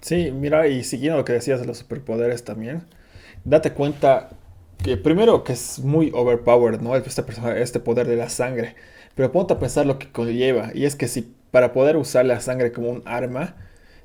Sí, 0.00 0.32
mira, 0.32 0.66
y 0.66 0.82
siguiendo 0.84 1.18
lo 1.18 1.24
que 1.24 1.32
decías 1.32 1.60
de 1.60 1.66
los 1.66 1.78
superpoderes 1.78 2.44
también, 2.44 2.82
date 3.44 3.72
cuenta 3.72 4.30
que 4.82 4.96
primero 4.96 5.44
que 5.44 5.52
es 5.52 5.78
muy 5.78 6.10
overpowered, 6.12 6.80
¿no? 6.80 6.96
Este, 6.96 7.22
este 7.60 7.80
poder 7.80 8.06
de 8.08 8.16
la 8.16 8.28
sangre. 8.28 8.74
Pero 9.14 9.30
ponte 9.32 9.54
a 9.54 9.58
pensar 9.58 9.86
lo 9.86 9.98
que 9.98 10.10
conlleva. 10.10 10.70
Y 10.74 10.84
es 10.84 10.96
que 10.96 11.08
si 11.08 11.32
para 11.50 11.72
poder 11.72 11.96
usar 11.96 12.24
la 12.26 12.40
sangre 12.40 12.72
como 12.72 12.90
un 12.90 13.02
arma, 13.04 13.56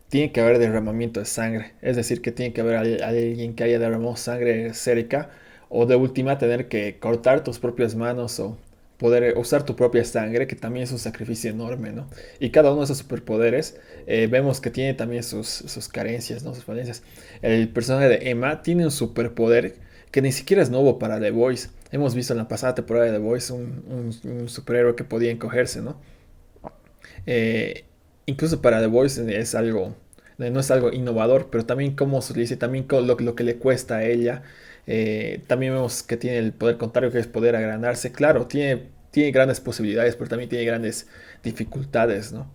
tiene 0.10 0.32
que 0.32 0.42
haber 0.42 0.60
derramamiento 0.60 1.20
de 1.20 1.26
sangre. 1.26 1.74
Es 1.82 1.96
decir, 1.96 2.22
que 2.22 2.32
tiene 2.32 2.54
que 2.54 2.62
haber 2.62 3.04
alguien 3.04 3.56
que 3.56 3.64
haya 3.64 3.80
derramado 3.80 4.16
sangre 4.16 4.74
cerca. 4.74 5.30
O 5.70 5.86
de 5.86 5.96
última, 5.96 6.38
tener 6.38 6.68
que 6.70 7.00
cortar 7.00 7.44
tus 7.44 7.60
propias 7.60 7.96
manos 7.96 8.40
o 8.40 8.58
poder 8.98 9.38
usar 9.38 9.64
tu 9.64 9.76
propia 9.76 10.04
sangre, 10.04 10.48
que 10.48 10.56
también 10.56 10.84
es 10.84 10.92
un 10.92 11.00
sacrificio 11.00 11.52
enorme, 11.52 11.92
¿no? 11.92 12.08
Y 12.40 12.50
cada 12.50 12.72
uno 12.72 12.80
de 12.80 12.86
esos 12.86 12.98
superpoderes 13.00 13.80
eh, 14.08 14.28
vemos 14.30 14.62
que 14.62 14.72
tiene 14.72 14.94
también 14.94 15.24
sus, 15.24 15.90
carencias, 15.92 16.44
¿no? 16.44 16.56
Sus 16.56 16.64
falencias. 16.64 17.04
El 17.42 17.70
personaje 17.70 18.10
de 18.10 18.30
Emma 18.30 18.62
tiene 18.64 18.86
un 18.86 18.92
superpoder 18.92 19.76
que 20.12 20.22
ni 20.22 20.32
siquiera 20.32 20.64
es 20.64 20.70
nuevo 20.70 21.00
para 21.00 21.20
The 21.20 21.32
Voice. 21.32 21.70
Hemos 21.92 22.16
visto 22.16 22.34
en 22.34 22.40
la 22.40 22.48
pasada 22.48 22.76
temporada 22.76 23.06
de 23.06 23.12
The 23.14 23.20
Voice 23.20 23.54
un, 23.54 24.14
un 24.24 24.50
superhéroe 24.50 24.96
que 24.96 25.04
podía 25.04 25.32
encogerse, 25.32 25.82
¿no? 25.82 25.98
Eh, 27.28 27.84
incluso 28.26 28.62
para 28.62 28.80
The 28.80 28.88
Voice 28.88 29.40
es 29.40 29.54
algo, 29.54 29.96
no 30.38 30.60
es 30.60 30.72
algo 30.72 30.92
innovador, 30.92 31.50
pero 31.52 31.66
también 31.66 31.96
como 31.96 32.22
se 32.22 32.34
dice, 32.34 32.58
también 32.58 32.86
lo, 32.90 33.02
lo 33.02 33.36
que 33.36 33.44
le 33.44 33.58
cuesta 33.58 33.98
a 33.98 34.06
ella. 34.06 34.44
Eh, 34.88 35.42
también 35.48 35.74
vemos 35.74 36.02
que 36.04 36.18
tiene 36.18 36.38
el 36.40 36.54
poder 36.54 36.78
contrario, 36.78 37.12
que 37.12 37.20
es 37.20 37.28
poder 37.28 37.56
agrandarse. 37.56 38.12
Claro, 38.12 38.48
tiene, 38.48 38.84
tiene 39.12 39.32
grandes 39.32 39.60
posibilidades, 39.60 40.16
pero 40.16 40.30
también 40.30 40.50
tiene 40.50 40.66
grandes 40.66 41.08
dificultades, 41.44 42.32
¿no? 42.32 42.52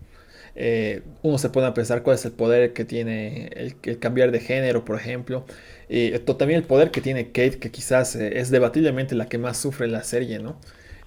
Eh, 0.55 1.01
uno 1.23 1.37
se 1.39 1.49
pone 1.49 1.67
a 1.67 1.73
pensar 1.73 2.03
cuál 2.03 2.15
es 2.15 2.25
el 2.25 2.31
poder 2.31 2.73
que 2.73 2.85
tiene 2.85 3.47
el, 3.55 3.99
cambiar 3.99 4.31
de 4.31 4.39
género, 4.39 4.85
por 4.85 4.97
ejemplo. 4.97 5.45
y 5.89 6.11
también 6.19 6.59
el 6.59 6.65
poder 6.65 6.91
que 6.91 7.01
tiene 7.01 7.27
Kate, 7.27 7.59
que 7.59 7.71
quizás 7.71 8.15
eh, 8.15 8.39
es 8.39 8.49
debatiblemente 8.51 9.15
la 9.15 9.27
que 9.27 9.37
más 9.37 9.57
sufre 9.57 9.85
en 9.85 9.91
la 9.93 10.03
serie, 10.03 10.39
¿no? 10.39 10.59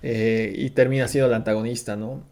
y 0.03 0.71
termina 0.71 1.09
siendo 1.09 1.29
la 1.29 1.37
antagonista, 1.37 1.97
¿no? 1.97 2.23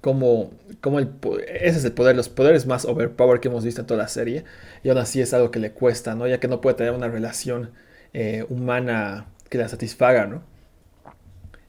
como, 0.00 0.52
como 0.80 1.00
ese 1.00 1.78
es 1.78 1.84
el 1.84 1.92
poder, 1.92 2.16
los 2.16 2.28
poderes 2.28 2.66
más 2.66 2.84
overpower 2.84 3.40
que 3.40 3.48
hemos 3.48 3.64
visto 3.64 3.80
en 3.80 3.86
toda 3.86 3.98
la 4.02 4.08
serie, 4.08 4.44
y 4.84 4.88
aún 4.88 4.98
así 4.98 5.20
es 5.20 5.34
algo 5.34 5.50
que 5.50 5.58
le 5.58 5.72
cuesta, 5.72 6.14
¿no? 6.14 6.26
Ya 6.28 6.40
que 6.40 6.48
no 6.48 6.60
puede 6.60 6.76
tener 6.76 6.92
una 6.92 7.08
relación 7.08 7.70
eh, 8.12 8.44
humana 8.48 9.26
que 9.48 9.58
la 9.58 9.68
satisfaga, 9.68 10.26
¿no? 10.26 10.42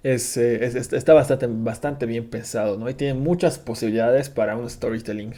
Es, 0.04 0.38
eh, 0.38 0.64
está 0.66 1.14
bastante, 1.14 1.48
bastante 1.50 2.06
bien 2.06 2.30
pensado, 2.30 2.78
¿no? 2.78 2.90
Y 2.90 2.94
tiene 2.94 3.14
muchas 3.16 3.58
posibilidades 3.58 4.30
para 4.30 4.56
un 4.56 4.70
storytelling 4.70 5.34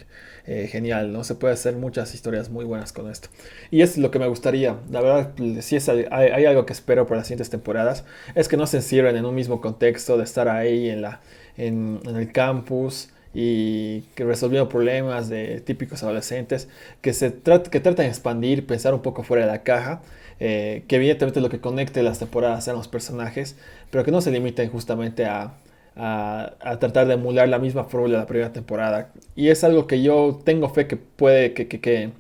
eh, 0.45 0.68
genial, 0.68 1.12
¿no? 1.14 1.24
Se 1.24 1.36
puede 1.36 1.54
hacer 1.54 1.76
muchas 1.76 2.14
historias 2.14 2.50
muy 2.50 2.66
buenas 2.66 2.91
con 2.91 3.10
esto. 3.10 3.30
Y 3.72 3.82
es 3.82 3.97
lo 3.97 4.12
que 4.12 4.20
me 4.20 4.28
gustaría, 4.28 4.78
la 4.89 5.02
verdad, 5.02 5.32
si 5.62 5.76
es, 5.76 5.88
hay, 5.89 6.45
algo 6.45 6.66
que 6.66 6.74
espero 6.74 7.06
por 7.06 7.18
las 7.18 7.28
siguientes 7.28 7.50
temporadas, 7.50 8.04
es 8.36 8.47
que 8.47 8.58
no 8.58 8.68
se 8.68 8.78
encierren 8.78 9.16
en 9.16 9.26
un 9.26 9.36
mismo 9.36 9.62
contexto 9.62 10.18
de 10.18 10.24
estar 10.24 10.50
ahí 10.50 10.89
en, 10.89 11.04
la, 11.04 11.22
en, 11.56 12.00
el 12.06 12.32
campus, 12.32 13.10
y 13.34 14.02
que 14.16 14.24
resolviendo 14.24 14.70
problemas 14.70 15.30
de 15.30 15.62
típicos 15.62 16.02
adolescentes, 16.02 16.68
que, 17.02 17.14
se 17.14 17.32
que 17.34 17.80
tratan 17.80 18.06
de 18.06 18.08
expandir, 18.08 18.66
pensar 18.66 18.93
un 18.93 19.02
poco 19.04 19.22
fuera 19.24 19.45
de 19.45 19.52
la 19.52 19.62
caja, 19.62 20.02
eh, 20.40 20.84
que 20.88 20.98
evidentemente 20.98 21.42
lo 21.42 21.50
que 21.50 21.60
conecte 21.60 22.04
las 22.04 22.20
temporadas 22.20 22.64
sean 22.66 22.78
los 22.78 22.88
personajes, 22.88 23.58
pero 23.92 24.04
que 24.04 24.12
no 24.12 24.22
se 24.22 24.32
limiten 24.32 24.70
justamente 24.70 25.26
a, 25.26 25.56
a, 25.96 26.78
tratar 26.80 27.08
de 27.08 27.16
emular 27.16 27.50
la 27.50 27.60
misma 27.60 27.86
fórmula 27.86 28.14
de 28.14 28.20
la 28.20 28.28
primera 28.28 28.54
temporada. 28.54 29.12
Y 29.36 29.50
es 29.50 29.64
algo 29.64 29.88
que 29.88 30.02
yo 30.02 30.40
tengo 30.44 30.70
fe 30.70 30.88
que 30.88 30.98
puede, 30.98 31.54
que, 31.54 31.68
que, 31.68 31.82
que, 31.82 32.12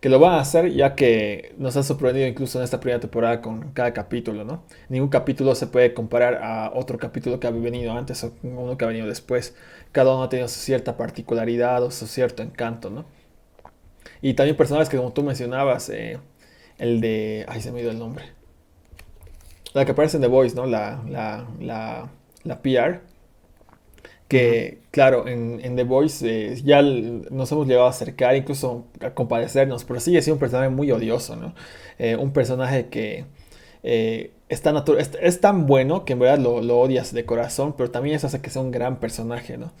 que 0.00 0.08
lo 0.08 0.18
van 0.20 0.34
a 0.34 0.40
hacer, 0.40 0.72
ya 0.72 0.94
que 0.94 1.54
nos 1.58 1.76
ha 1.76 1.82
sorprendido 1.82 2.26
incluso 2.26 2.58
en 2.58 2.64
esta 2.64 2.80
primera 2.80 3.00
temporada 3.00 3.40
con 3.40 3.72
cada 3.72 3.92
capítulo, 3.92 4.44
¿no? 4.44 4.62
Ningún 4.88 5.08
capítulo 5.08 5.54
se 5.54 5.66
puede 5.66 5.94
comparar 5.94 6.42
a 6.42 6.70
otro 6.74 6.98
capítulo 6.98 7.40
que 7.40 7.46
ha 7.46 7.50
venido 7.50 7.92
antes 7.92 8.22
o 8.24 8.32
uno 8.42 8.76
que 8.76 8.84
ha 8.84 8.88
venido 8.88 9.06
después 9.08 9.54
cada 9.96 10.12
uno 10.14 10.24
ha 10.24 10.28
tenido 10.28 10.46
su 10.48 10.60
cierta 10.60 10.98
particularidad 10.98 11.82
o 11.82 11.90
su 11.90 12.06
cierto 12.06 12.42
encanto, 12.42 12.90
¿no? 12.90 13.06
Y 14.20 14.34
también 14.34 14.54
personajes 14.54 14.90
que 14.90 14.98
como 14.98 15.14
tú 15.14 15.22
mencionabas, 15.22 15.88
eh, 15.88 16.18
el 16.78 17.00
de... 17.00 17.44
Ay, 17.48 17.60
se 17.60 17.72
me 17.72 17.80
dio 17.80 17.90
el 17.90 17.98
nombre. 17.98 18.24
La 19.72 19.84
que 19.84 19.92
aparece 19.92 20.16
en 20.16 20.22
The 20.22 20.28
Voice, 20.28 20.56
¿no? 20.56 20.66
La, 20.66 21.02
la, 21.08 21.46
la, 21.60 22.10
la 22.44 22.62
PR. 22.62 23.00
Que, 24.28 24.78
claro, 24.90 25.28
en, 25.28 25.60
en 25.62 25.76
The 25.76 25.84
Voice 25.84 26.26
eh, 26.26 26.60
ya 26.64 26.82
nos 26.82 27.52
hemos 27.52 27.66
llegado 27.66 27.86
a 27.86 27.90
acercar, 27.90 28.34
incluso 28.34 28.86
a 29.00 29.10
compadecernos, 29.10 29.84
pero 29.84 30.00
sigue 30.00 30.20
siendo 30.22 30.34
un 30.36 30.40
personaje 30.40 30.68
muy 30.68 30.90
odioso, 30.90 31.36
¿no? 31.36 31.54
Eh, 31.98 32.16
un 32.16 32.32
personaje 32.32 32.88
que 32.88 33.24
es 34.48 34.62
tan, 34.62 34.82
es, 35.20 35.40
tan 35.40 35.66
bueno 35.66 36.04
que 36.04 36.12
en 36.12 36.20
verdad 36.20 36.38
lo, 36.38 36.60
lo, 36.60 36.78
odias 36.78 37.12
de 37.12 37.24
corazón, 37.24 37.74
pero 37.76 37.90
también 37.90 38.16
eso 38.16 38.26
hace 38.28 38.40
que 38.40 38.50
sea 38.50 38.62
un 38.62 38.70
gran 38.70 39.00
personaje, 39.00 39.58
¿no? 39.58 39.72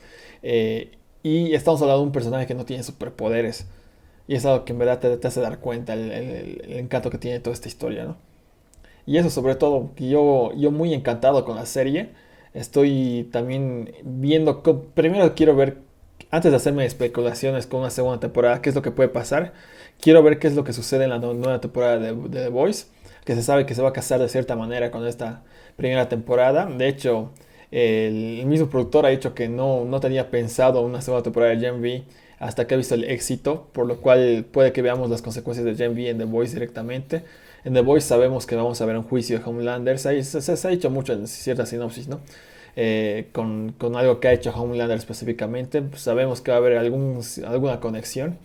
Eh, 0.42 0.92
y 1.22 1.54
estamos 1.54 1.80
hablando 1.82 2.02
de 2.02 2.06
un 2.06 2.12
personaje 2.12 2.46
que 2.46 2.54
no 2.54 2.64
tiene 2.64 2.82
superpoderes. 2.82 3.66
Y 4.28 4.34
es 4.34 4.44
algo 4.46 4.64
que 4.64 4.72
en 4.72 4.78
verdad 4.78 4.98
te, 4.98 5.26
hace 5.26 5.40
dar 5.40 5.58
cuenta 5.60 5.94
el, 5.94 6.62
encanto 6.78 7.10
que 7.10 7.18
tiene 7.18 7.40
toda 7.40 7.54
esta 7.54 7.68
historia, 7.68 8.04
¿no? 8.04 8.16
Y 9.06 9.18
eso 9.18 9.30
sobre 9.30 9.54
todo, 9.54 9.90
yo, 9.96 10.52
yo 10.56 10.70
muy 10.72 10.92
encantado 10.92 11.44
con 11.44 11.56
la 11.56 11.66
serie. 11.66 12.10
Estoy 12.54 13.28
también 13.32 13.94
viendo, 14.04 14.62
primero 14.94 15.34
quiero 15.34 15.54
ver, 15.54 15.78
antes 16.30 16.50
de 16.50 16.56
hacerme 16.56 16.84
especulaciones 16.86 17.66
con 17.66 17.80
una 17.80 17.90
segunda 17.90 18.18
temporada, 18.20 18.62
qué 18.62 18.70
es 18.70 18.74
lo 18.74 18.82
que 18.82 18.90
puede 18.90 19.08
pasar. 19.08 19.52
Quiero 20.00 20.22
ver 20.22 20.38
qué 20.38 20.48
es 20.48 20.56
lo 20.56 20.64
que 20.64 20.72
sucede 20.72 21.04
en 21.04 21.10
la 21.10 21.18
nueva 21.18 21.60
temporada 21.60 21.98
de, 21.98 22.14
de 22.14 22.42
The 22.44 22.48
Voice 22.48 22.86
que 23.26 23.34
se 23.34 23.42
sabe 23.42 23.66
que 23.66 23.74
se 23.74 23.82
va 23.82 23.90
a 23.90 23.92
casar 23.92 24.20
de 24.20 24.28
cierta 24.28 24.56
manera 24.56 24.90
con 24.92 25.06
esta 25.06 25.42
primera 25.76 26.08
temporada. 26.08 26.66
De 26.66 26.88
hecho, 26.88 27.32
el, 27.72 28.46
mismo 28.46 28.68
productor 28.68 29.04
ha 29.04 29.08
dicho 29.10 29.34
que 29.34 29.48
no, 29.48 29.84
no 29.84 29.98
tenía 30.00 30.30
pensado 30.30 30.80
una 30.82 31.02
segunda 31.02 31.24
temporada 31.24 31.52
de 31.52 31.58
Gen 31.60 31.80
V 31.80 32.04
hasta 32.38 32.66
que 32.66 32.74
ha 32.74 32.76
visto 32.76 32.94
el 32.94 33.04
éxito, 33.04 33.68
por 33.72 33.86
lo 33.86 34.00
cual 34.00 34.44
puede 34.50 34.72
que 34.72 34.82
veamos 34.82 35.10
las 35.10 35.22
consecuencias 35.22 35.64
de 35.64 35.74
Gen 35.74 35.92
V 35.92 36.10
en 36.10 36.18
The 36.18 36.24
Voice 36.24 36.54
directamente. 36.54 37.22
En 37.64 37.74
The 37.74 37.80
Voice 37.80 38.06
sabemos 38.06 38.46
que 38.46 38.56
vamos 38.56 38.80
a 38.80 38.86
ver 38.86 38.96
un 38.96 39.02
juicio 39.02 39.38
de 39.38 39.44
Homelander, 39.44 39.98
se, 39.98 40.22
se, 40.22 40.66
ha 40.66 40.70
dicho 40.70 40.90
mucho 40.90 41.12
en 41.12 41.26
cierta 41.26 41.66
sinopsis, 41.66 42.08
¿no? 42.08 42.20
Eh, 42.76 43.28
con, 43.32 43.72
con, 43.78 43.96
algo 43.96 44.20
que 44.20 44.28
ha 44.28 44.32
hecho 44.32 44.50
Homelander 44.50 44.98
específicamente, 44.98 45.80
pues 45.80 46.02
sabemos 46.02 46.42
que 46.42 46.50
va 46.50 46.58
a 46.58 46.60
haber 46.60 46.76
algún, 46.76 47.20
alguna 47.46 47.80
conexión 47.80 48.38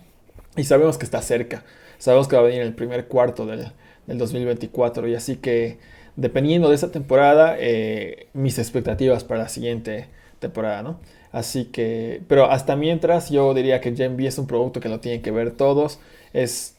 y 0.56 0.64
sabemos 0.64 0.98
que 0.98 1.04
está 1.04 1.20
cerca, 1.20 1.64
sabemos 1.98 2.28
que 2.28 2.36
va 2.36 2.42
a 2.42 2.44
venir 2.46 2.62
en 2.62 2.68
el 2.68 2.74
primer 2.74 3.06
cuarto 3.06 3.46
del, 3.46 3.72
del 4.06 4.18
2024. 4.18 5.08
Y 5.08 5.14
así 5.14 5.36
que 5.36 5.78
dependiendo 6.16 6.68
de 6.68 6.74
esa 6.74 6.90
temporada, 6.90 7.56
eh, 7.58 8.28
mis 8.32 8.58
expectativas 8.58 9.24
para 9.24 9.42
la 9.42 9.48
siguiente 9.48 10.08
temporada, 10.38 10.82
¿no? 10.82 10.98
Así 11.32 11.64
que, 11.66 12.22
pero 12.28 12.50
hasta 12.50 12.76
mientras 12.76 13.30
yo 13.30 13.54
diría 13.54 13.80
que 13.80 13.96
Gen 13.96 14.14
V 14.14 14.26
es 14.26 14.38
un 14.38 14.46
producto 14.46 14.80
que 14.80 14.88
lo 14.88 15.00
tienen 15.00 15.22
que 15.22 15.30
ver 15.30 15.52
todos. 15.52 15.98
Es, 16.32 16.76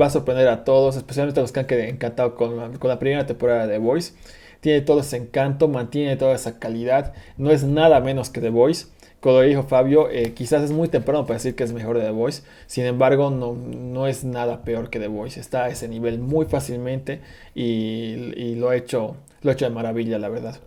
va 0.00 0.06
a 0.06 0.10
sorprender 0.10 0.48
a 0.48 0.64
todos, 0.64 0.96
especialmente 0.96 1.40
a 1.40 1.42
los 1.42 1.52
que 1.52 1.60
han 1.60 1.66
quedado 1.66 1.88
encantados 1.88 2.34
con, 2.34 2.78
con 2.78 2.88
la 2.88 2.98
primera 2.98 3.26
temporada 3.26 3.66
de 3.66 3.74
The 3.74 3.78
Voice. 3.78 4.14
Tiene 4.60 4.80
todo 4.80 5.00
ese 5.00 5.16
encanto, 5.16 5.68
mantiene 5.68 6.16
toda 6.16 6.34
esa 6.34 6.58
calidad. 6.58 7.12
No 7.36 7.50
es 7.50 7.64
nada 7.64 8.00
menos 8.00 8.30
que 8.30 8.40
The 8.40 8.50
Voice. 8.50 8.86
Como 9.20 9.40
dijo 9.40 9.64
Fabio, 9.64 10.08
eh, 10.10 10.32
quizás 10.32 10.62
es 10.62 10.70
muy 10.70 10.88
temprano 10.88 11.26
para 11.26 11.34
decir 11.34 11.56
que 11.56 11.64
es 11.64 11.72
mejor 11.72 11.98
de 11.98 12.04
The 12.04 12.12
Voice. 12.12 12.42
Sin 12.66 12.84
embargo, 12.84 13.30
no, 13.30 14.06
es 14.06 14.22
nada 14.22 14.62
peor 14.62 14.90
que 14.90 15.00
The 15.00 15.08
Voice. 15.08 15.40
Está 15.40 15.64
a 15.64 15.68
ese 15.68 15.88
nivel 15.88 16.20
muy 16.20 16.46
fácilmente 16.46 17.20
y, 17.54 18.54
lo, 18.54 18.70
ha 18.70 18.76
hecho, 18.76 19.16
lo 19.42 19.50
hecho 19.50 19.64
de 19.64 19.72
maravilla, 19.72 20.18
la 20.18 20.28
verdad. 20.28 20.58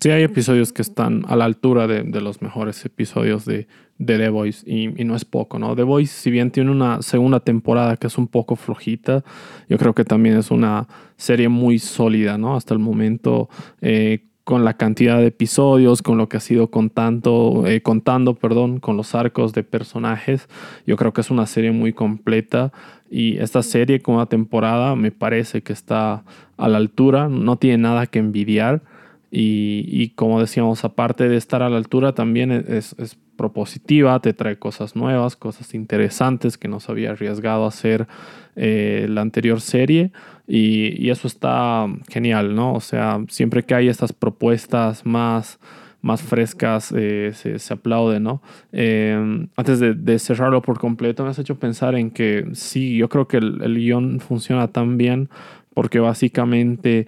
Sí, 0.00 0.10
hay 0.10 0.22
episodios 0.22 0.72
que 0.72 0.82
están 0.82 1.24
a 1.26 1.36
la 1.36 1.46
altura 1.46 1.86
de, 1.86 2.20
los 2.20 2.42
mejores 2.42 2.84
episodios 2.84 3.44
de, 3.46 3.66
de 3.98 4.18
The 4.18 4.28
Voice 4.28 4.70
y, 4.70 4.88
no 5.04 5.16
es 5.16 5.24
poco, 5.24 5.58
¿no? 5.58 5.74
The 5.74 5.84
Voice, 5.84 6.12
si 6.12 6.30
bien 6.30 6.50
tiene 6.50 6.70
una 6.70 7.00
segunda 7.00 7.40
temporada 7.40 7.96
que 7.96 8.06
es 8.06 8.18
un 8.18 8.26
poco 8.26 8.56
flojita, 8.56 9.24
yo 9.68 9.78
creo 9.78 9.94
que 9.94 10.04
también 10.04 10.36
es 10.36 10.50
una 10.50 10.86
serie 11.16 11.48
muy 11.48 11.78
sólida, 11.78 12.36
¿no? 12.36 12.56
Hasta 12.56 12.74
el 12.74 12.80
momento, 12.80 13.48
eh, 13.80 14.26
con 14.44 14.64
la 14.64 14.74
cantidad 14.74 15.18
de 15.18 15.26
episodios, 15.26 16.02
con 16.02 16.18
lo 16.18 16.28
que 16.28 16.36
ha 16.36 16.40
sido 16.40 16.70
contando, 16.70 17.64
eh, 17.66 17.80
contando, 17.80 18.34
perdón, 18.34 18.78
con 18.78 18.96
los 18.96 19.14
arcos 19.14 19.54
de 19.54 19.64
personajes. 19.64 20.48
Yo 20.86 20.96
creo 20.96 21.12
que 21.12 21.22
es 21.22 21.30
una 21.30 21.46
serie 21.46 21.72
muy 21.72 21.92
completa 21.92 22.70
y 23.10 23.38
esta 23.38 23.62
serie 23.62 24.02
con 24.02 24.16
una 24.16 24.26
temporada 24.26 24.94
me 24.94 25.10
parece 25.10 25.62
que 25.62 25.72
está 25.72 26.24
a 26.58 26.68
la 26.68 26.76
altura, 26.76 27.28
no 27.28 27.56
tiene 27.56 27.78
nada 27.78 28.06
que 28.06 28.18
envidiar 28.18 28.82
y, 29.30 30.10
como 30.10 30.40
decíamos, 30.40 30.84
aparte 30.84 31.28
de 31.28 31.36
estar 31.36 31.62
a 31.62 31.68
la 31.68 31.76
altura, 31.76 32.12
también 32.14 32.52
es, 32.52 32.94
es, 32.98 33.18
propositiva, 33.36 34.18
te 34.20 34.32
trae 34.32 34.56
cosas 34.56 34.96
nuevas, 34.96 35.36
cosas 35.36 35.74
interesantes 35.74 36.56
que 36.56 36.68
no 36.68 36.80
se 36.80 36.90
había 36.90 37.10
arriesgado 37.10 37.66
a 37.66 37.68
hacer 37.68 38.06
eh, 38.54 39.06
la 39.10 39.20
anterior 39.20 39.60
serie. 39.60 40.10
Y, 40.48 41.10
eso 41.10 41.28
está 41.28 41.86
genial, 42.08 42.54
¿no? 42.54 42.72
O 42.72 42.80
sea, 42.80 43.20
siempre 43.28 43.62
que 43.64 43.74
hay 43.74 43.88
estas 43.88 44.14
propuestas 44.14 45.04
más, 45.04 45.58
más 46.00 46.22
frescas, 46.22 46.94
eh, 46.96 47.32
se, 47.34 47.58
se, 47.58 47.74
aplaude, 47.74 48.20
¿no? 48.20 48.40
Eh, 48.72 49.46
antes 49.56 49.80
de, 49.80 50.18
cerrarlo 50.18 50.62
por 50.62 50.78
completo, 50.78 51.24
me 51.24 51.30
has 51.30 51.38
hecho 51.38 51.58
pensar 51.58 51.94
en 51.94 52.10
que 52.10 52.46
sí, 52.54 52.96
yo 52.96 53.10
creo 53.10 53.28
que 53.28 53.36
el, 53.36 53.60
el 53.62 53.76
guion 53.76 54.20
funciona 54.20 54.68
tan 54.68 54.96
bien 54.96 55.28
porque 55.74 55.98
básicamente 55.98 57.06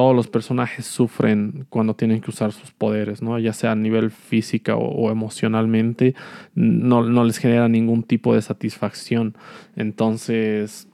todos 0.00 0.16
los 0.16 0.28
personajes 0.28 0.86
sufren 0.86 1.66
cuando 1.68 1.92
tienen 1.94 2.22
que 2.22 2.30
usar 2.30 2.52
sus 2.52 2.70
poderes, 2.70 3.20
¿no? 3.20 3.38
Ya 3.38 3.52
sea 3.52 3.72
a 3.72 3.76
nivel 3.76 4.10
física 4.10 4.74
o, 4.74 5.10
emocionalmente, 5.10 6.14
no, 6.54 7.02
no, 7.02 7.22
les 7.22 7.36
genera 7.36 7.68
ningún 7.68 8.02
tipo 8.02 8.34
de 8.34 8.40
satisfacción. 8.40 9.36
Entonces, 9.76 10.88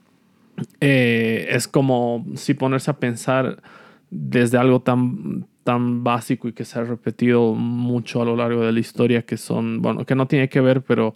eh, 0.81 1.47
es 1.51 1.69
como 1.69 2.25
si 2.35 2.53
ponerse 2.53 2.91
a 2.91 2.99
pensar 2.99 3.63
desde 4.09 4.57
algo 4.57 4.81
tan, 4.81 5.47
tan 5.63 6.03
básico 6.03 6.49
y 6.49 6.51
que 6.51 6.65
se 6.65 6.77
ha 6.77 6.83
repetido 6.83 7.53
mucho 7.53 8.21
a 8.21 8.25
lo 8.25 8.35
largo 8.35 8.65
de 8.65 8.73
la 8.73 8.79
historia, 8.81 9.21
que 9.21 9.37
son, 9.37 9.81
bueno, 9.81 10.05
que 10.05 10.15
no 10.15 10.27
tiene 10.27 10.49
que 10.49 10.59
ver, 10.59 10.81
pero... 10.81 11.15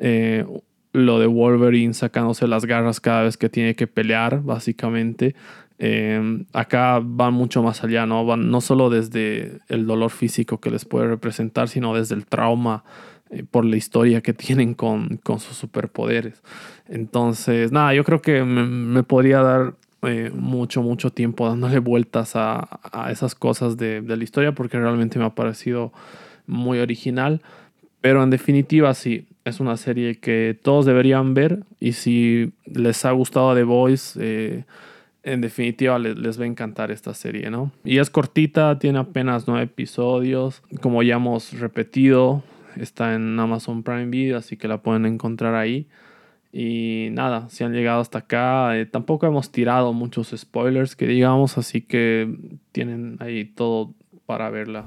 Eh, 0.00 0.44
lo 0.92 1.20
de 1.20 1.28
Wolverine 1.28 1.94
sacándose 1.94 2.48
las 2.48 2.66
garras 2.66 2.98
cada 2.98 3.22
vez 3.22 3.36
que 3.36 3.48
tiene 3.48 3.76
que 3.76 3.86
pelear, 3.86 4.42
básicamente, 4.42 5.36
Em, 5.82 6.44
acá 6.52 7.00
van 7.02 7.32
mucho 7.32 7.62
más 7.62 7.82
allá, 7.82 8.04
¿no? 8.04 8.26
Van 8.26 8.50
no 8.50 8.60
solo 8.60 8.90
desde 8.90 9.60
el 9.68 9.86
dolor 9.86 10.10
físico 10.10 10.60
que 10.60 10.70
les 10.70 10.84
puede 10.84 11.06
representar, 11.08 11.70
sino 11.70 11.94
desde 11.94 12.14
el 12.16 12.26
trauma 12.26 12.84
eh, 13.30 13.44
por 13.50 13.64
la 13.64 13.76
historia 13.76 14.20
que 14.20 14.34
tienen 14.34 14.74
con, 14.74 15.16
con, 15.24 15.40
sus 15.40 15.56
superpoderes. 15.56 16.42
Entonces, 16.86 17.72
nada, 17.72 17.94
yo 17.94 18.04
creo 18.04 18.20
que 18.20 18.44
me, 18.44 19.02
podría 19.04 19.40
dar 19.40 19.74
eh, 20.02 20.30
mucho, 20.34 20.82
mucho 20.82 21.10
tiempo 21.10 21.48
dándole 21.48 21.78
vueltas 21.78 22.36
a, 22.36 22.80
a 22.92 23.10
esas 23.10 23.34
cosas 23.34 23.78
de, 23.78 24.02
de, 24.02 24.16
la 24.18 24.24
historia 24.24 24.52
porque 24.52 24.78
realmente 24.78 25.18
me 25.18 25.24
ha 25.24 25.34
parecido 25.34 25.94
muy 26.46 26.78
original. 26.78 27.40
Pero 28.02 28.22
en 28.22 28.28
definitiva, 28.28 28.92
sí, 28.92 29.26
es 29.46 29.60
una 29.60 29.78
serie 29.78 30.16
que 30.16 30.58
todos 30.62 30.84
deberían 30.84 31.32
ver 31.32 31.60
y 31.80 31.92
si 31.92 32.52
les 32.66 33.02
ha 33.06 33.12
gustado 33.12 33.54
The 33.54 33.62
Voice, 33.62 34.18
eh, 34.22 34.64
en 35.22 35.40
definitiva 35.40 35.98
les, 35.98 36.40
va 36.40 36.44
a 36.44 36.46
encantar 36.46 36.90
esta 36.90 37.14
serie, 37.14 37.50
¿no? 37.50 37.72
Y 37.84 37.98
es 37.98 38.10
cortita, 38.10 38.78
tiene 38.78 38.98
apenas 38.98 39.46
nueve 39.46 39.64
episodios, 39.64 40.62
como 40.80 41.02
ya 41.02 41.16
hemos 41.16 41.58
repetido, 41.58 42.42
está 42.76 43.14
en 43.14 43.38
Amazon 43.38 43.82
Prime 43.82 44.06
Video, 44.06 44.38
así 44.38 44.56
que 44.56 44.68
la 44.68 44.82
pueden 44.82 45.06
encontrar 45.06 45.54
ahí. 45.54 45.86
Y 46.52 47.08
nada, 47.12 47.48
si 47.48 47.62
han 47.62 47.72
llegado 47.72 48.00
hasta 48.00 48.18
acá, 48.18 48.76
eh, 48.76 48.86
tampoco 48.86 49.26
hemos 49.26 49.52
tirado 49.52 49.92
muchos 49.92 50.34
spoilers 50.36 50.96
que 50.96 51.06
digamos, 51.06 51.58
así 51.58 51.80
que 51.80 52.34
tienen 52.72 53.16
ahí 53.20 53.44
todo 53.44 53.94
para 54.26 54.50
verla. 54.50 54.86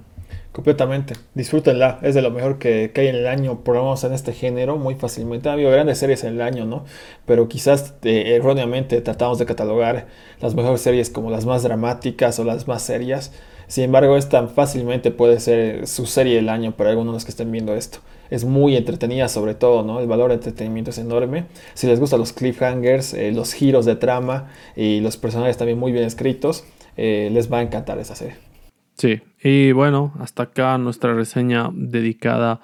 Completamente, 0.53 1.15
disfrútenla, 1.33 1.97
es 2.03 2.13
de 2.13 2.21
lo 2.21 2.29
mejor 2.29 2.59
que, 2.59 2.91
hay 2.95 3.07
en 3.07 3.15
el 3.15 3.25
año, 3.25 3.63
por 3.63 3.73
lo 3.73 3.81
menos 3.85 4.03
en 4.03 4.13
este 4.13 4.33
género, 4.33 4.77
muy 4.77 4.93
fácilmente. 4.93 5.49
Ha 5.49 5.53
habido 5.53 5.71
grandes 5.71 5.97
series 5.97 6.23
en 6.23 6.35
el 6.35 6.41
año, 6.43 6.67
¿no? 6.67 6.85
Pero 7.25 7.47
quizás 7.49 7.95
eh, 8.03 8.35
erróneamente 8.35 9.01
tratamos 9.01 9.39
de 9.39 9.47
catalogar 9.47 10.05
las 10.39 10.53
mejores 10.53 10.81
series 10.81 11.09
como 11.09 11.31
las 11.31 11.47
más 11.47 11.63
dramáticas 11.63 12.37
o 12.37 12.43
las 12.43 12.67
más 12.67 12.83
serias. 12.83 13.31
Sin 13.65 13.85
embargo, 13.85 14.15
esta 14.15 14.47
fácilmente 14.47 15.09
puede 15.09 15.39
ser 15.39 15.87
su 15.87 16.05
serie 16.05 16.35
del 16.35 16.49
año 16.49 16.73
para 16.73 16.91
algunos 16.91 17.13
de 17.13 17.15
los 17.15 17.25
que 17.25 17.31
estén 17.31 17.51
viendo 17.51 17.73
esto. 17.73 17.97
Es 18.29 18.45
muy 18.45 18.77
entretenida 18.77 19.29
sobre 19.29 19.55
todo, 19.55 19.81
¿no? 19.81 20.01
El 20.01 20.07
valor 20.07 20.29
de 20.29 20.35
entretenimiento 20.35 20.91
es 20.91 20.99
enorme. 20.99 21.45
Si 21.73 21.87
les 21.87 21.99
gustan 21.99 22.19
los 22.19 22.31
cliffhangers, 22.31 23.15
eh, 23.15 23.31
los 23.31 23.53
giros 23.53 23.85
de 23.85 23.95
trama 23.95 24.51
y 24.75 24.99
los 24.99 25.17
personajes 25.17 25.57
también 25.57 25.79
muy 25.79 25.91
bien 25.91 26.03
escritos, 26.03 26.63
eh, 26.95 27.29
les 27.31 27.51
va 27.51 27.57
a 27.57 27.61
encantar 27.63 27.97
esa 27.97 28.15
serie. 28.15 28.52
Sí, 28.95 29.21
y 29.43 29.71
bueno, 29.71 30.13
hasta 30.19 30.43
acá 30.43 30.77
nuestra 30.77 31.13
reseña 31.13 31.69
dedicada 31.73 32.61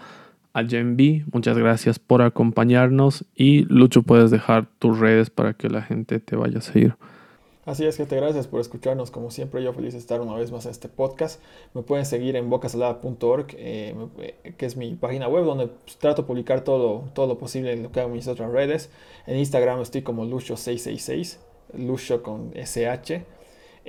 a 0.54 0.64
Gen 0.64 0.98
B. 0.98 1.26
Muchas 1.32 1.58
gracias 1.58 2.00
por 2.00 2.22
acompañarnos 2.22 3.26
y 3.36 3.66
Lucho 3.66 4.04
puedes 4.04 4.32
dejar 4.32 4.68
tus 4.80 5.00
redes 5.00 5.30
para 5.30 5.54
que 5.54 5.70
la 5.70 5.82
gente 5.82 6.20
te 6.20 6.36
vaya 6.36 6.60
a 6.60 6.62
seguir. 6.62 6.96
Así 7.66 7.86
es, 7.86 7.98
gente, 7.98 8.16
gracias 8.16 8.48
por 8.48 8.62
escucharnos. 8.62 9.12
Como 9.12 9.30
siempre, 9.30 9.64
yo 9.64 9.74
feliz 9.74 9.94
de 9.94 10.00
estar 10.00 10.22
una 10.22 10.34
vez 10.34 10.52
más 10.52 10.66
en 10.66 10.72
este 10.72 10.90
podcast. 10.90 11.40
Me 11.76 11.84
pueden 11.84 12.06
seguir 12.06 12.36
en 12.36 12.50
bocasalada.org, 12.50 13.48
eh, 13.52 14.56
que 14.58 14.66
es 14.66 14.76
mi 14.76 14.96
página 14.96 15.28
web 15.28 15.46
donde 15.46 15.68
pues, 15.68 15.98
trato 15.98 16.24
de 16.24 16.28
publicar 16.28 16.64
todo, 16.64 17.10
todo 17.14 17.28
lo 17.28 17.38
posible 17.38 17.74
en 17.74 17.84
lo 17.84 17.92
que 17.92 18.00
hago 18.00 18.10
en 18.10 18.16
mis 18.16 18.28
otras 18.28 18.52
redes. 18.52 18.90
En 19.28 19.38
Instagram 19.38 19.82
estoy 19.82 20.02
como 20.02 20.26
Lucho666, 20.26 21.38
Lucho 21.78 22.24
con 22.24 22.54
SH. 22.56 23.24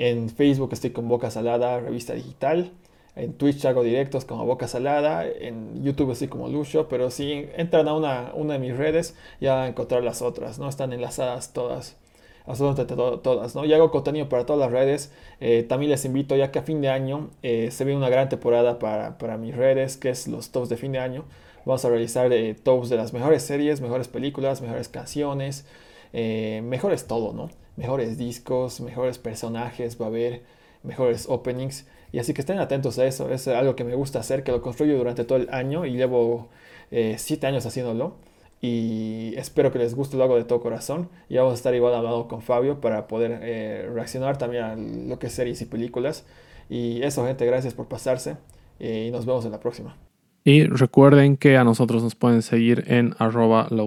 En 0.01 0.31
Facebook 0.31 0.71
estoy 0.73 0.93
con 0.93 1.09
Boca 1.09 1.31
Salada, 1.31 1.79
revista 1.79 2.15
digital. 2.15 2.71
En 3.17 3.35
Twitch 3.35 3.63
hago 3.67 3.83
directos 3.83 4.25
como 4.25 4.47
Boca 4.47 4.67
Salada. 4.67 5.27
En 5.27 5.85
YouTube 5.85 6.13
estoy 6.13 6.29
como 6.29 6.49
Lucio. 6.49 6.89
Pero 6.89 7.11
si 7.11 7.47
entran 7.55 7.87
a 7.87 7.93
una, 7.93 8.33
una 8.35 8.55
de 8.55 8.61
mis 8.61 8.75
redes, 8.75 9.15
ya 9.43 9.57
van 9.57 9.65
a 9.65 9.69
encontrar 9.69 10.03
las 10.03 10.23
otras. 10.23 10.59
¿no? 10.59 10.71
Están 10.71 10.95
enlazadas 10.95 11.53
todas. 11.53 11.99
Absolutamente 12.47 12.95
todas. 12.95 13.55
¿no? 13.55 13.67
Y 13.67 13.75
hago 13.75 13.91
contenido 13.91 14.31
para 14.31 14.47
todas 14.47 14.61
las 14.61 14.73
redes. 14.73 15.13
Eh, 15.39 15.67
también 15.69 15.91
les 15.91 16.07
invito, 16.07 16.35
ya 16.35 16.51
que 16.51 16.61
a 16.61 16.63
fin 16.63 16.81
de 16.81 16.89
año 16.89 17.29
eh, 17.43 17.71
se 17.71 17.85
viene 17.85 17.99
una 17.99 18.09
gran 18.09 18.31
temporada 18.31 18.79
para, 18.79 19.19
para, 19.19 19.37
mis 19.37 19.55
redes, 19.55 19.99
que 19.99 20.09
es 20.09 20.29
los 20.29 20.51
tops 20.51 20.71
de 20.71 20.79
fin 20.79 20.93
de 20.93 20.99
año. 21.01 21.27
Vamos 21.67 21.85
a 21.85 21.91
realizar 21.91 22.33
eh, 22.33 22.55
tops 22.55 22.89
de 22.89 22.97
las 22.97 23.13
mejores 23.13 23.43
series, 23.43 23.83
mejores 23.83 24.09
películas, 24.09 24.63
mejores 24.63 24.89
canciones, 24.89 25.67
mejores 26.13 27.07
todo, 27.07 27.33
¿no? 27.33 27.51
mejores 27.81 28.19
discos, 28.19 28.81
mejores 28.81 29.19
personajes, 29.19 30.01
va 30.01 30.05
a 30.07 30.09
haber 30.09 30.43
mejores 30.83 31.27
openings. 31.29 31.87
Y 32.13 32.19
así 32.19 32.35
que 32.35 32.43
estén 32.43 32.59
atentos 32.59 32.99
a 32.99 33.07
eso. 33.07 33.31
Es 33.31 33.49
algo 33.49 33.75
que 33.75 33.85
me 33.85 33.95
gusta 33.95 34.21
hacer, 34.21 34.45
que 34.45 34.53
lo 34.53 34.61
construyo 34.61 34.99
durante 34.99 35.25
todo 35.25 35.39
el 35.39 35.49
año 35.51 35.87
y 35.87 35.93
llevo 35.93 36.51
7 36.91 37.47
eh, 37.47 37.49
años 37.49 37.65
haciéndolo. 37.67 38.17
Y 38.61 39.33
espero 39.37 39.73
que 39.73 39.79
les 39.79 39.95
guste, 39.95 40.19
lo 40.19 40.25
hago 40.25 40.37
de 40.37 40.45
todo 40.45 40.61
corazón. 40.61 41.09
Y 41.31 41.37
vamos 41.37 41.53
a 41.53 41.55
estar 41.55 41.75
igual 41.75 41.95
hablando 41.95 42.29
con 42.29 42.43
Fabio 42.43 42.81
para 42.81 43.09
poder 43.09 43.41
eh, 43.43 43.89
reaccionar 43.93 44.37
también 44.37 44.63
a 44.65 44.77
lo 44.77 45.19
que 45.19 45.29
es 45.29 45.33
series 45.33 45.63
y 45.63 45.67
películas. 45.67 46.27
Y 46.69 47.03
eso, 47.03 47.25
gente, 47.25 47.47
gracias 47.47 47.73
por 47.73 47.89
pasarse. 47.89 48.37
Eh, 48.79 49.07
y 49.09 49.11
nos 49.11 49.25
vemos 49.25 49.47
en 49.47 49.53
la 49.53 49.61
próxima. 49.61 49.97
Y 50.45 50.65
recuerden 50.65 51.37
que 51.37 51.59
a 51.59 51.65
nosotros 51.65 52.03
nos 52.03 52.15
pueden 52.15 52.43
seguir 52.43 52.85
en 52.87 53.15
arroba 53.19 53.67
la 53.71 53.85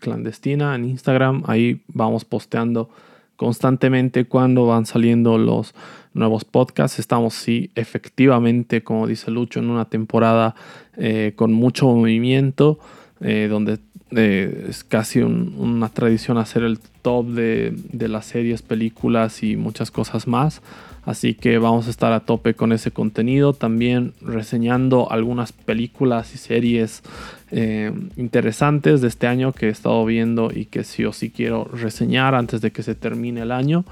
clandestina 0.00 0.74
en 0.74 0.84
Instagram. 0.84 1.44
Ahí 1.46 1.82
vamos 1.86 2.24
posteando 2.24 2.90
constantemente 3.36 4.24
cuando 4.24 4.66
van 4.66 4.86
saliendo 4.86 5.38
los 5.38 5.74
nuevos 6.14 6.44
podcasts. 6.44 6.98
Estamos, 6.98 7.34
sí, 7.34 7.70
efectivamente, 7.76 8.82
como 8.82 9.06
dice 9.06 9.30
Lucho, 9.30 9.60
en 9.60 9.70
una 9.70 9.84
temporada 9.84 10.56
eh, 10.96 11.34
con 11.36 11.52
mucho 11.52 11.86
movimiento, 11.86 12.80
eh, 13.20 13.46
donde 13.48 13.78
eh, 14.10 14.66
es 14.68 14.82
casi 14.82 15.20
una 15.20 15.88
tradición 15.90 16.38
hacer 16.38 16.64
el 16.64 16.80
top 17.02 17.26
de 17.26 18.08
las 18.08 18.26
series, 18.26 18.62
películas 18.62 19.44
y 19.44 19.56
muchas 19.56 19.92
cosas 19.92 20.26
más. 20.26 20.60
Así 21.08 21.32
que 21.32 21.56
vamos 21.56 21.86
a 21.86 21.90
estar 21.90 22.12
a 22.12 22.20
tope 22.20 22.52
con 22.52 22.70
ese 22.70 22.90
contenido. 22.90 23.54
También 23.54 24.12
reseñando 24.20 25.10
algunas 25.10 25.52
películas 25.52 26.34
y 26.34 26.36
series 26.36 27.02
eh, 27.50 27.90
interesantes 28.18 29.00
de 29.00 29.08
este 29.08 29.26
año 29.26 29.52
que 29.52 29.68
he 29.68 29.70
estado 29.70 30.04
viendo 30.04 30.50
y 30.54 30.66
que 30.66 30.84
sí 30.84 31.06
o 31.06 31.14
sí 31.14 31.30
quiero 31.30 31.64
reseñar 31.64 32.34
antes 32.34 32.60
de 32.60 32.72
que 32.72 32.82
se 32.82 32.94
termine 32.94 33.40
el 33.40 33.52
año. 33.52 33.86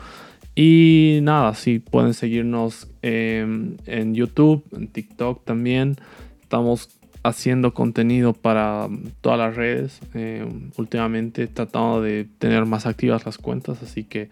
Y 0.55 1.21
nada, 1.23 1.55
sí 1.55 1.79
pueden 1.79 2.12
seguirnos 2.12 2.87
em, 3.01 3.79
en 3.87 4.14
YouTube, 4.14 4.62
en 4.77 4.89
TikTok 4.89 5.43
también. 5.43 5.97
Estamos 6.43 6.91
haciendo 7.23 7.73
contenido 7.73 8.35
para 8.35 8.91
todas 9.23 9.39
las 9.39 9.57
redes. 9.57 10.01
Em, 10.12 10.71
últimamente 10.77 11.47
tratando 11.47 12.03
de 12.03 12.27
tener 12.39 12.67
más 12.67 12.85
activas 12.85 13.25
las 13.25 13.39
cuentas, 13.39 13.83
así 13.83 14.05
que 14.05 14.29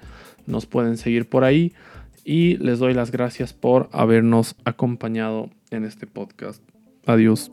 nos 0.46 0.66
pueden 0.66 0.98
seguir 0.98 1.26
por 1.26 1.44
ahí 1.44 1.72
y 2.24 2.56
les 2.56 2.78
doy 2.78 2.94
las 2.94 3.10
gracias 3.10 3.52
por 3.52 3.88
habernos 3.92 4.56
acompañado 4.64 5.50
en 5.70 5.84
este 5.84 6.06
podcast. 6.06 6.62
Adiós. 7.06 7.52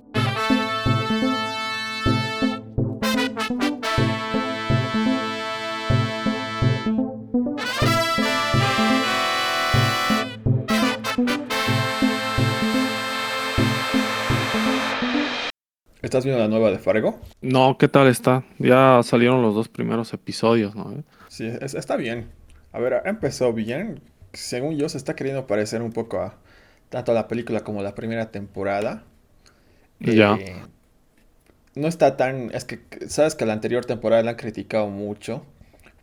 ¿Estás 16.01 16.25
viendo 16.25 16.41
la 16.41 16.49
nueva 16.49 16.71
de 16.71 16.79
Fargo? 16.79 17.21
No, 17.41 17.77
¿qué 17.77 17.87
tal 17.87 18.07
está? 18.07 18.43
Ya 18.57 19.01
salieron 19.03 19.41
los 19.41 19.53
dos 19.53 19.69
primeros 19.69 20.13
episodios, 20.13 20.75
¿no? 20.75 21.03
Sí, 21.29 21.47
está 21.61 21.95
bien. 21.95 22.29
A 22.73 22.79
ver, 22.79 23.01
empezó 23.05 23.53
bien 23.53 24.01
según 24.33 24.77
yo, 24.77 24.89
se 24.89 24.97
está 24.97 25.15
queriendo 25.15 25.47
parecer 25.47 25.81
un 25.81 25.91
poco 25.93 26.19
a 26.21 26.35
tanto 26.89 27.11
a 27.11 27.15
la 27.15 27.27
película 27.27 27.61
como 27.63 27.79
a 27.81 27.83
la 27.83 27.95
primera 27.95 28.31
temporada. 28.31 29.03
Ya. 29.99 30.35
Eh, 30.35 30.55
no 31.75 31.87
está 31.87 32.17
tan. 32.17 32.51
Es 32.53 32.65
que, 32.65 32.81
sabes 33.07 33.35
que 33.35 33.45
la 33.45 33.53
anterior 33.53 33.85
temporada 33.85 34.23
la 34.23 34.31
han 34.31 34.37
criticado 34.37 34.87
mucho. 34.89 35.45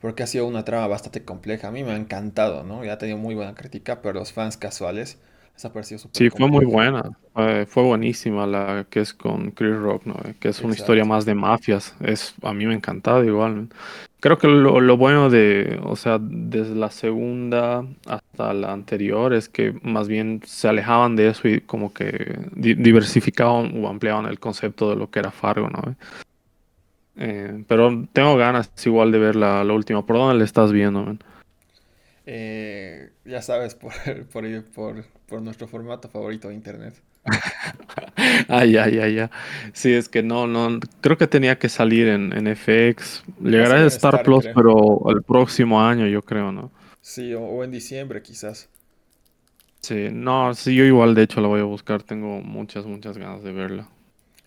Porque 0.01 0.23
ha 0.23 0.29
sido 0.29 0.47
una 0.47 0.65
trama 0.65 0.87
bastante 0.87 1.25
compleja. 1.25 1.69
A 1.69 1.71
mí 1.73 1.83
me 1.83 1.91
ha 1.91 1.97
encantado, 1.97 2.63
¿no? 2.63 2.85
Ya 2.85 2.93
ha 2.95 2.99
tenido 2.99 3.19
muy 3.19 3.35
buena 3.35 3.55
crítica, 3.57 4.01
pero 4.01 4.21
los 4.21 4.33
fans 4.33 4.57
casuales 4.57 5.19
Sí, 6.13 6.31
fue 6.31 6.49
muy 6.49 6.65
buena. 6.65 7.03
fue 7.67 7.83
buenísima 7.83 8.47
la 8.47 8.87
que 8.89 9.01
es 9.01 9.13
con 9.13 9.51
Chris 9.51 9.77
Rock, 9.77 10.07
¿no? 10.07 10.15
Que 10.39 10.51
es 10.51 10.61
una 10.61 10.75
historia 10.75 11.05
más 11.05 11.25
de 11.25 11.35
mafias. 11.35 11.97
Es, 12.01 12.35
a 12.43 12.53
mí 12.53 12.65
me 12.65 12.75
ha 12.75 12.77
encantado 12.77 13.25
igual. 13.25 13.69
Creo 14.21 14.37
que 14.39 14.49
lo, 14.49 14.97
bueno 14.97 15.31
de, 15.31 15.81
o 15.85 15.95
sea, 15.95 16.19
desde 16.21 16.75
la 16.75 16.91
segunda 16.91 17.85
hasta 18.07 18.53
la 18.53 18.73
anterior 18.73 19.33
es 19.33 19.49
que 19.49 19.79
más 19.83 20.09
bien 20.09 20.41
se 20.45 20.67
alejaban 20.67 21.15
de 21.15 21.29
eso 21.29 21.47
y 21.47 21.61
como 21.61 21.93
que 21.95 22.37
diversificaban 22.57 23.85
o 23.85 23.89
ampliaban 23.89 24.27
el 24.27 24.41
concepto 24.41 24.91
de 24.91 24.97
lo 24.97 25.09
que 25.09 25.21
era 25.21 25.31
Fargo, 25.31 25.69
¿no? 25.71 25.95
Eh, 27.17 27.65
pero 27.69 28.07
tengo 28.13 28.37
ganas 28.37 28.71
igual 28.85 29.13
de 29.13 29.19
ver 29.19 29.37
la, 29.37 29.63
la 29.63 29.73
última. 29.73 30.05
¿Por 30.05 30.17
dónde 30.17 30.39
le 30.39 30.45
estás 30.45 30.73
viendo, 30.73 31.05
man? 31.05 31.21
Eh, 32.27 33.11
ya 33.25 33.41
sabes, 33.41 33.75
por, 33.77 33.93
por, 34.27 34.65
por, 34.75 35.05
por, 35.27 35.43
nuestro 35.43 35.67
formato 35.67 36.09
favorito 36.09 36.49
de 36.49 36.55
internet. 36.55 36.95
ay, 38.49 38.77
ay, 38.77 38.99
ay, 38.99 39.19
ay. 39.19 39.31
Sí, 39.73 39.93
es 39.93 40.09
que 40.09 40.23
no, 40.23 40.47
no, 40.47 40.81
creo 41.01 41.17
que 41.17 41.27
tenía 41.27 41.59
que 41.59 41.69
salir 41.69 42.09
en, 42.09 42.33
en 42.33 42.55
FX. 42.57 43.25
Llegará 43.43 43.83
a 43.83 43.87
Star, 43.87 44.23
Plus, 44.23 44.47
pero 44.55 45.11
el 45.11 45.23
próximo 45.23 45.81
año, 45.81 46.07
yo 46.07 46.23
creo, 46.23 46.53
¿no? 46.53 46.71
Sí, 47.01 47.35
o, 47.35 47.65
en 47.65 47.71
diciembre 47.71 48.23
quizás. 48.23 48.69
Sí, 49.81 50.09
no, 50.13 50.55
sí, 50.55 50.75
yo 50.75 50.85
igual 50.85 51.15
de 51.15 51.23
hecho 51.23 51.41
la 51.41 51.49
voy 51.49 51.61
a 51.61 51.65
buscar, 51.65 52.03
tengo 52.03 52.41
muchas, 52.41 52.85
muchas 52.85 53.17
ganas 53.17 53.43
de 53.43 53.53
verla. 53.53 53.89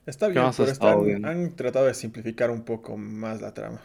Está 0.05 0.27
bien, 0.27 0.51
pero 0.57 1.05
han 1.23 1.55
tratado 1.55 1.85
de 1.85 1.93
simplificar 1.93 2.51
un 2.51 2.63
poco 2.63 2.97
más 2.97 3.41
la 3.41 3.53
trama. 3.53 3.81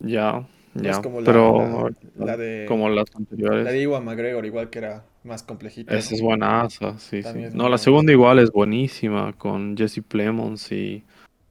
Ya, 0.00 0.46
ya, 0.74 1.00
pero 1.24 1.90
la, 2.16 2.36
de, 2.36 2.64
como 2.66 2.88
las 2.88 3.06
anteriores. 3.14 3.64
La 3.64 3.72
de 3.72 3.82
Iwan 3.82 4.04
McGregor, 4.04 4.44
igual 4.46 4.70
que 4.70 4.78
era 4.78 5.04
más 5.24 5.42
complejita. 5.42 5.96
Esa 5.96 6.14
es 6.14 6.22
buena, 6.22 6.68
sí, 6.70 7.22
sí. 7.22 7.22
No, 7.52 7.68
la 7.68 7.78
segunda 7.78 8.12
igual 8.12 8.38
es 8.38 8.50
buenísima, 8.50 9.32
con 9.34 9.76
Jesse 9.76 10.02
Plemons 10.06 10.72
y 10.72 11.04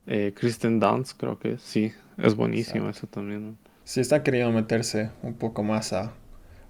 eh, 0.07 0.33
Kristen 0.35 0.79
Dunst, 0.79 1.17
creo 1.19 1.37
que 1.37 1.57
sí, 1.57 1.93
es 2.17 2.35
buenísima 2.35 2.89
esa 2.89 3.07
también. 3.07 3.57
Sí, 3.83 3.99
está 4.01 4.23
queriendo 4.23 4.51
meterse 4.51 5.11
un 5.21 5.33
poco 5.33 5.63
más 5.63 5.93
a 5.93 6.13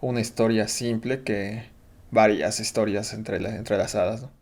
una 0.02 0.20
historia 0.20 0.68
simple 0.68 1.22
que 1.22 1.64
varias 2.12 2.60
historias 2.60 3.14
entre, 3.14 3.38
entrelazadas, 3.38 4.24
¿no? 4.24 4.41